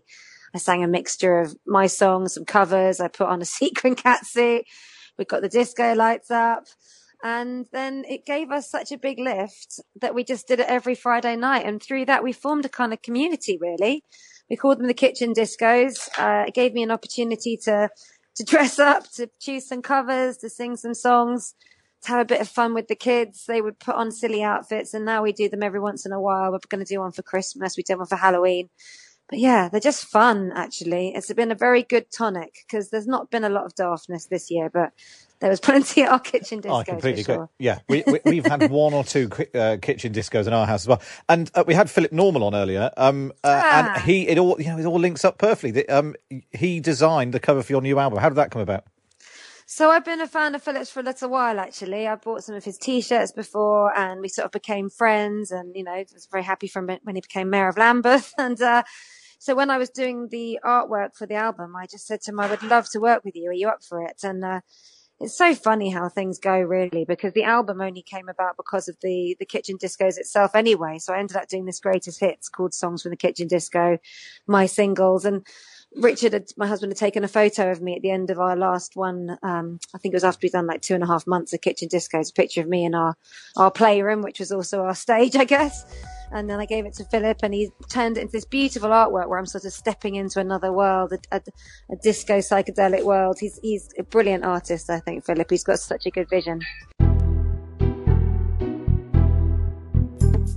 I 0.53 0.57
sang 0.57 0.83
a 0.83 0.87
mixture 0.87 1.39
of 1.39 1.55
my 1.65 1.87
songs, 1.87 2.33
some 2.33 2.45
covers. 2.45 3.01
I 3.01 3.09
put 3.09 3.27
on 3.27 3.41
a 3.41 3.45
sequin 3.59 3.95
catsuit. 3.95 4.63
We 5.17 5.25
got 5.25 5.41
the 5.41 5.49
disco 5.49 5.93
lights 5.93 6.31
up. 6.31 6.67
And 7.23 7.67
then 7.71 8.03
it 8.07 8.25
gave 8.25 8.49
us 8.49 8.71
such 8.71 8.91
a 8.91 8.97
big 8.97 9.19
lift 9.19 9.79
that 9.99 10.15
we 10.15 10.23
just 10.23 10.47
did 10.47 10.59
it 10.59 10.67
every 10.67 10.95
Friday 10.95 11.35
night. 11.35 11.65
And 11.65 11.83
through 11.83 12.05
that, 12.05 12.23
we 12.23 12.31
formed 12.31 12.65
a 12.65 12.69
kind 12.69 12.93
of 12.93 13.01
community, 13.01 13.59
really. 13.61 14.03
We 14.49 14.55
called 14.55 14.79
them 14.79 14.87
the 14.87 14.93
kitchen 14.93 15.33
discos. 15.33 16.09
Uh, 16.17 16.45
it 16.47 16.55
gave 16.55 16.73
me 16.73 16.81
an 16.81 16.91
opportunity 16.91 17.57
to 17.65 17.89
to 18.41 18.45
dress 18.51 18.79
up, 18.79 19.09
to 19.11 19.29
choose 19.39 19.67
some 19.67 19.81
covers, 19.81 20.37
to 20.37 20.49
sing 20.49 20.75
some 20.75 20.93
songs, 20.93 21.53
to 22.03 22.09
have 22.09 22.21
a 22.21 22.25
bit 22.25 22.41
of 22.41 22.49
fun 22.49 22.73
with 22.73 22.87
the 22.87 22.95
kids. 22.95 23.45
They 23.47 23.61
would 23.61 23.79
put 23.79 23.95
on 23.95 24.11
silly 24.11 24.43
outfits 24.43 24.93
and 24.93 25.05
now 25.05 25.21
we 25.21 25.31
do 25.31 25.47
them 25.47 25.63
every 25.63 25.79
once 25.79 26.05
in 26.05 26.11
a 26.11 26.19
while. 26.19 26.51
We're 26.51 26.59
going 26.69 26.83
to 26.83 26.91
do 26.93 26.99
one 26.99 27.11
for 27.11 27.21
Christmas. 27.21 27.77
We 27.77 27.83
did 27.83 27.97
one 27.97 28.07
for 28.07 28.15
Halloween. 28.15 28.69
But 29.31 29.39
yeah, 29.39 29.69
they're 29.69 29.79
just 29.79 30.05
fun, 30.05 30.51
actually. 30.53 31.13
It's 31.15 31.31
been 31.31 31.51
a 31.51 31.55
very 31.55 31.83
good 31.83 32.11
tonic 32.11 32.53
because 32.67 32.89
there's 32.89 33.07
not 33.07 33.31
been 33.31 33.45
a 33.45 33.49
lot 33.49 33.63
of 33.63 33.73
daftness 33.73 34.27
this 34.27 34.51
year, 34.51 34.69
but 34.69 34.91
there 35.39 35.49
was 35.49 35.59
plenty 35.69 36.03
at 36.03 36.11
our 36.11 36.19
kitchen 36.19 36.61
discos. 36.61 36.69
Oh, 36.69 36.75
I 36.75 36.83
completely 36.83 37.21
agree. 37.21 37.35
Sure. 37.35 37.49
Yeah, 37.57 37.79
we, 37.87 38.03
we, 38.25 38.41
have 38.41 38.47
had 38.47 38.69
one 38.71 38.93
or 38.93 39.05
two 39.05 39.29
uh, 39.55 39.77
kitchen 39.81 40.11
discos 40.11 40.47
in 40.47 40.53
our 40.53 40.67
house 40.67 40.81
as 40.81 40.87
well, 40.89 41.01
and 41.29 41.49
uh, 41.55 41.63
we 41.65 41.73
had 41.73 41.89
Philip 41.89 42.11
Normal 42.11 42.43
on 42.43 42.53
earlier, 42.53 42.91
um, 42.97 43.31
uh, 43.41 43.61
ah. 43.63 43.93
and 43.95 44.03
he 44.03 44.27
it 44.27 44.37
all 44.37 44.59
you 44.59 44.67
know 44.67 44.77
it 44.77 44.85
all 44.85 44.99
links 44.99 45.23
up 45.23 45.37
perfectly. 45.37 45.87
Um, 45.87 46.13
he 46.51 46.81
designed 46.81 47.33
the 47.33 47.39
cover 47.39 47.63
for 47.63 47.71
your 47.71 47.81
new 47.81 47.99
album. 47.99 48.19
How 48.19 48.27
did 48.27 48.35
that 48.35 48.51
come 48.51 48.61
about? 48.61 48.83
So 49.73 49.89
I've 49.89 50.03
been 50.03 50.19
a 50.19 50.27
fan 50.27 50.53
of 50.53 50.61
Philip's 50.61 50.89
for 50.89 50.99
a 50.99 51.03
little 51.03 51.29
while 51.29 51.57
actually. 51.57 52.05
I 52.05 52.15
bought 52.15 52.43
some 52.43 52.55
of 52.55 52.65
his 52.65 52.77
t-shirts 52.77 53.31
before 53.31 53.97
and 53.97 54.19
we 54.19 54.27
sort 54.27 54.43
of 54.47 54.51
became 54.51 54.89
friends 54.89 55.49
and, 55.49 55.73
you 55.73 55.85
know, 55.85 56.03
was 56.13 56.27
very 56.29 56.43
happy 56.43 56.67
from 56.67 56.87
when 57.03 57.15
he 57.15 57.21
became 57.21 57.49
mayor 57.49 57.69
of 57.69 57.77
Lambeth. 57.77 58.33
And, 58.37 58.61
uh, 58.61 58.83
so 59.39 59.55
when 59.55 59.69
I 59.69 59.77
was 59.77 59.89
doing 59.89 60.27
the 60.29 60.59
artwork 60.65 61.15
for 61.15 61.25
the 61.25 61.35
album, 61.35 61.73
I 61.77 61.85
just 61.85 62.05
said 62.05 62.19
to 62.23 62.31
him, 62.31 62.41
I 62.41 62.49
would 62.49 62.63
love 62.63 62.89
to 62.91 62.99
work 62.99 63.23
with 63.23 63.33
you. 63.37 63.49
Are 63.49 63.53
you 63.53 63.69
up 63.69 63.81
for 63.81 64.03
it? 64.03 64.17
And, 64.23 64.43
uh, 64.43 64.59
it's 65.21 65.37
so 65.37 65.55
funny 65.55 65.91
how 65.91 66.09
things 66.09 66.39
go 66.39 66.59
really 66.59 67.05
because 67.05 67.31
the 67.33 67.43
album 67.43 67.79
only 67.79 68.01
came 68.01 68.27
about 68.27 68.57
because 68.57 68.87
of 68.87 68.97
the 69.03 69.35
the 69.39 69.45
kitchen 69.45 69.77
discos 69.77 70.17
itself 70.17 70.55
anyway 70.55 70.97
so 70.97 71.13
i 71.13 71.19
ended 71.19 71.37
up 71.37 71.47
doing 71.47 71.65
this 71.65 71.79
greatest 71.79 72.19
hits 72.19 72.49
called 72.49 72.73
songs 72.73 73.03
from 73.03 73.11
the 73.11 73.15
kitchen 73.15 73.47
disco 73.47 73.99
my 74.47 74.65
singles 74.65 75.23
and 75.23 75.45
Richard, 75.95 76.33
had, 76.33 76.51
my 76.55 76.67
husband, 76.67 76.91
had 76.91 76.97
taken 76.97 77.23
a 77.23 77.27
photo 77.27 77.69
of 77.69 77.81
me 77.81 77.95
at 77.95 78.01
the 78.01 78.11
end 78.11 78.29
of 78.29 78.39
our 78.39 78.55
last 78.55 78.95
one. 78.95 79.37
Um, 79.43 79.79
I 79.93 79.97
think 79.97 80.13
it 80.13 80.15
was 80.15 80.23
after 80.23 80.45
we'd 80.45 80.53
done 80.53 80.67
like 80.67 80.81
two 80.81 80.93
and 80.93 81.03
a 81.03 81.07
half 81.07 81.27
months 81.27 81.53
of 81.53 81.61
kitchen 81.61 81.89
discos. 81.89 82.31
A 82.31 82.33
picture 82.33 82.61
of 82.61 82.67
me 82.67 82.85
in 82.85 82.95
our 82.95 83.15
our 83.57 83.71
playroom, 83.71 84.21
which 84.21 84.39
was 84.39 84.51
also 84.51 84.81
our 84.81 84.95
stage, 84.95 85.35
I 85.35 85.45
guess. 85.45 85.85
And 86.33 86.49
then 86.49 86.61
I 86.61 86.65
gave 86.65 86.85
it 86.85 86.93
to 86.93 87.03
Philip, 87.03 87.39
and 87.43 87.53
he 87.53 87.71
turned 87.89 88.17
it 88.17 88.21
into 88.21 88.31
this 88.31 88.45
beautiful 88.45 88.89
artwork 88.89 89.27
where 89.27 89.37
I'm 89.37 89.45
sort 89.45 89.65
of 89.65 89.73
stepping 89.73 90.15
into 90.15 90.39
another 90.39 90.71
world, 90.71 91.11
a, 91.11 91.19
a, 91.35 91.41
a 91.91 91.97
disco 91.97 92.37
psychedelic 92.37 93.03
world. 93.03 93.37
He's 93.39 93.59
he's 93.61 93.89
a 93.99 94.03
brilliant 94.03 94.45
artist, 94.45 94.89
I 94.89 95.01
think. 95.01 95.25
Philip, 95.25 95.49
he's 95.49 95.65
got 95.65 95.79
such 95.79 96.05
a 96.05 96.09
good 96.11 96.29
vision. 96.29 96.61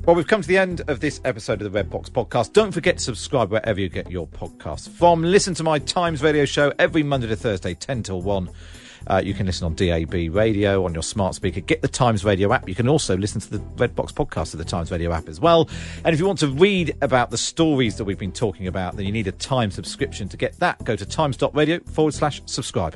Well, 0.06 0.14
we've 0.14 0.26
come 0.26 0.42
to 0.42 0.48
the 0.48 0.58
end 0.58 0.82
of 0.88 1.00
this 1.00 1.18
episode 1.24 1.62
of 1.62 1.64
the 1.64 1.70
Red 1.70 1.88
Box 1.88 2.10
podcast. 2.10 2.52
Don't 2.52 2.72
forget 2.72 2.98
to 2.98 3.02
subscribe 3.02 3.50
wherever 3.50 3.80
you 3.80 3.88
get 3.88 4.10
your 4.10 4.26
podcasts 4.26 4.86
from. 4.86 5.22
Listen 5.22 5.54
to 5.54 5.62
my 5.62 5.78
Times 5.78 6.22
radio 6.22 6.44
show 6.44 6.74
every 6.78 7.02
Monday 7.02 7.26
to 7.28 7.36
Thursday, 7.36 7.72
10 7.72 8.02
till 8.02 8.20
1. 8.20 8.50
Uh, 9.06 9.22
you 9.24 9.32
can 9.32 9.46
listen 9.46 9.64
on 9.64 9.74
DAB 9.74 10.12
radio, 10.34 10.84
on 10.84 10.92
your 10.92 11.02
smart 11.02 11.34
speaker. 11.34 11.60
Get 11.60 11.80
the 11.80 11.88
Times 11.88 12.22
Radio 12.22 12.52
app. 12.52 12.68
You 12.68 12.74
can 12.74 12.86
also 12.86 13.16
listen 13.16 13.40
to 13.40 13.50
the 13.50 13.60
Red 13.78 13.94
Box 13.94 14.12
podcast 14.12 14.52
of 14.52 14.58
the 14.58 14.64
Times 14.66 14.90
Radio 14.90 15.10
app 15.10 15.26
as 15.26 15.40
well. 15.40 15.70
And 16.04 16.12
if 16.12 16.20
you 16.20 16.26
want 16.26 16.40
to 16.40 16.48
read 16.48 16.94
about 17.00 17.30
the 17.30 17.38
stories 17.38 17.96
that 17.96 18.04
we've 18.04 18.18
been 18.18 18.30
talking 18.30 18.66
about, 18.66 18.96
then 18.96 19.06
you 19.06 19.12
need 19.12 19.26
a 19.26 19.32
Time 19.32 19.70
subscription. 19.70 20.28
To 20.28 20.36
get 20.36 20.58
that, 20.60 20.84
go 20.84 20.96
to 20.96 21.06
times.radio 21.06 21.80
forward 21.80 22.12
slash 22.12 22.42
subscribe. 22.44 22.94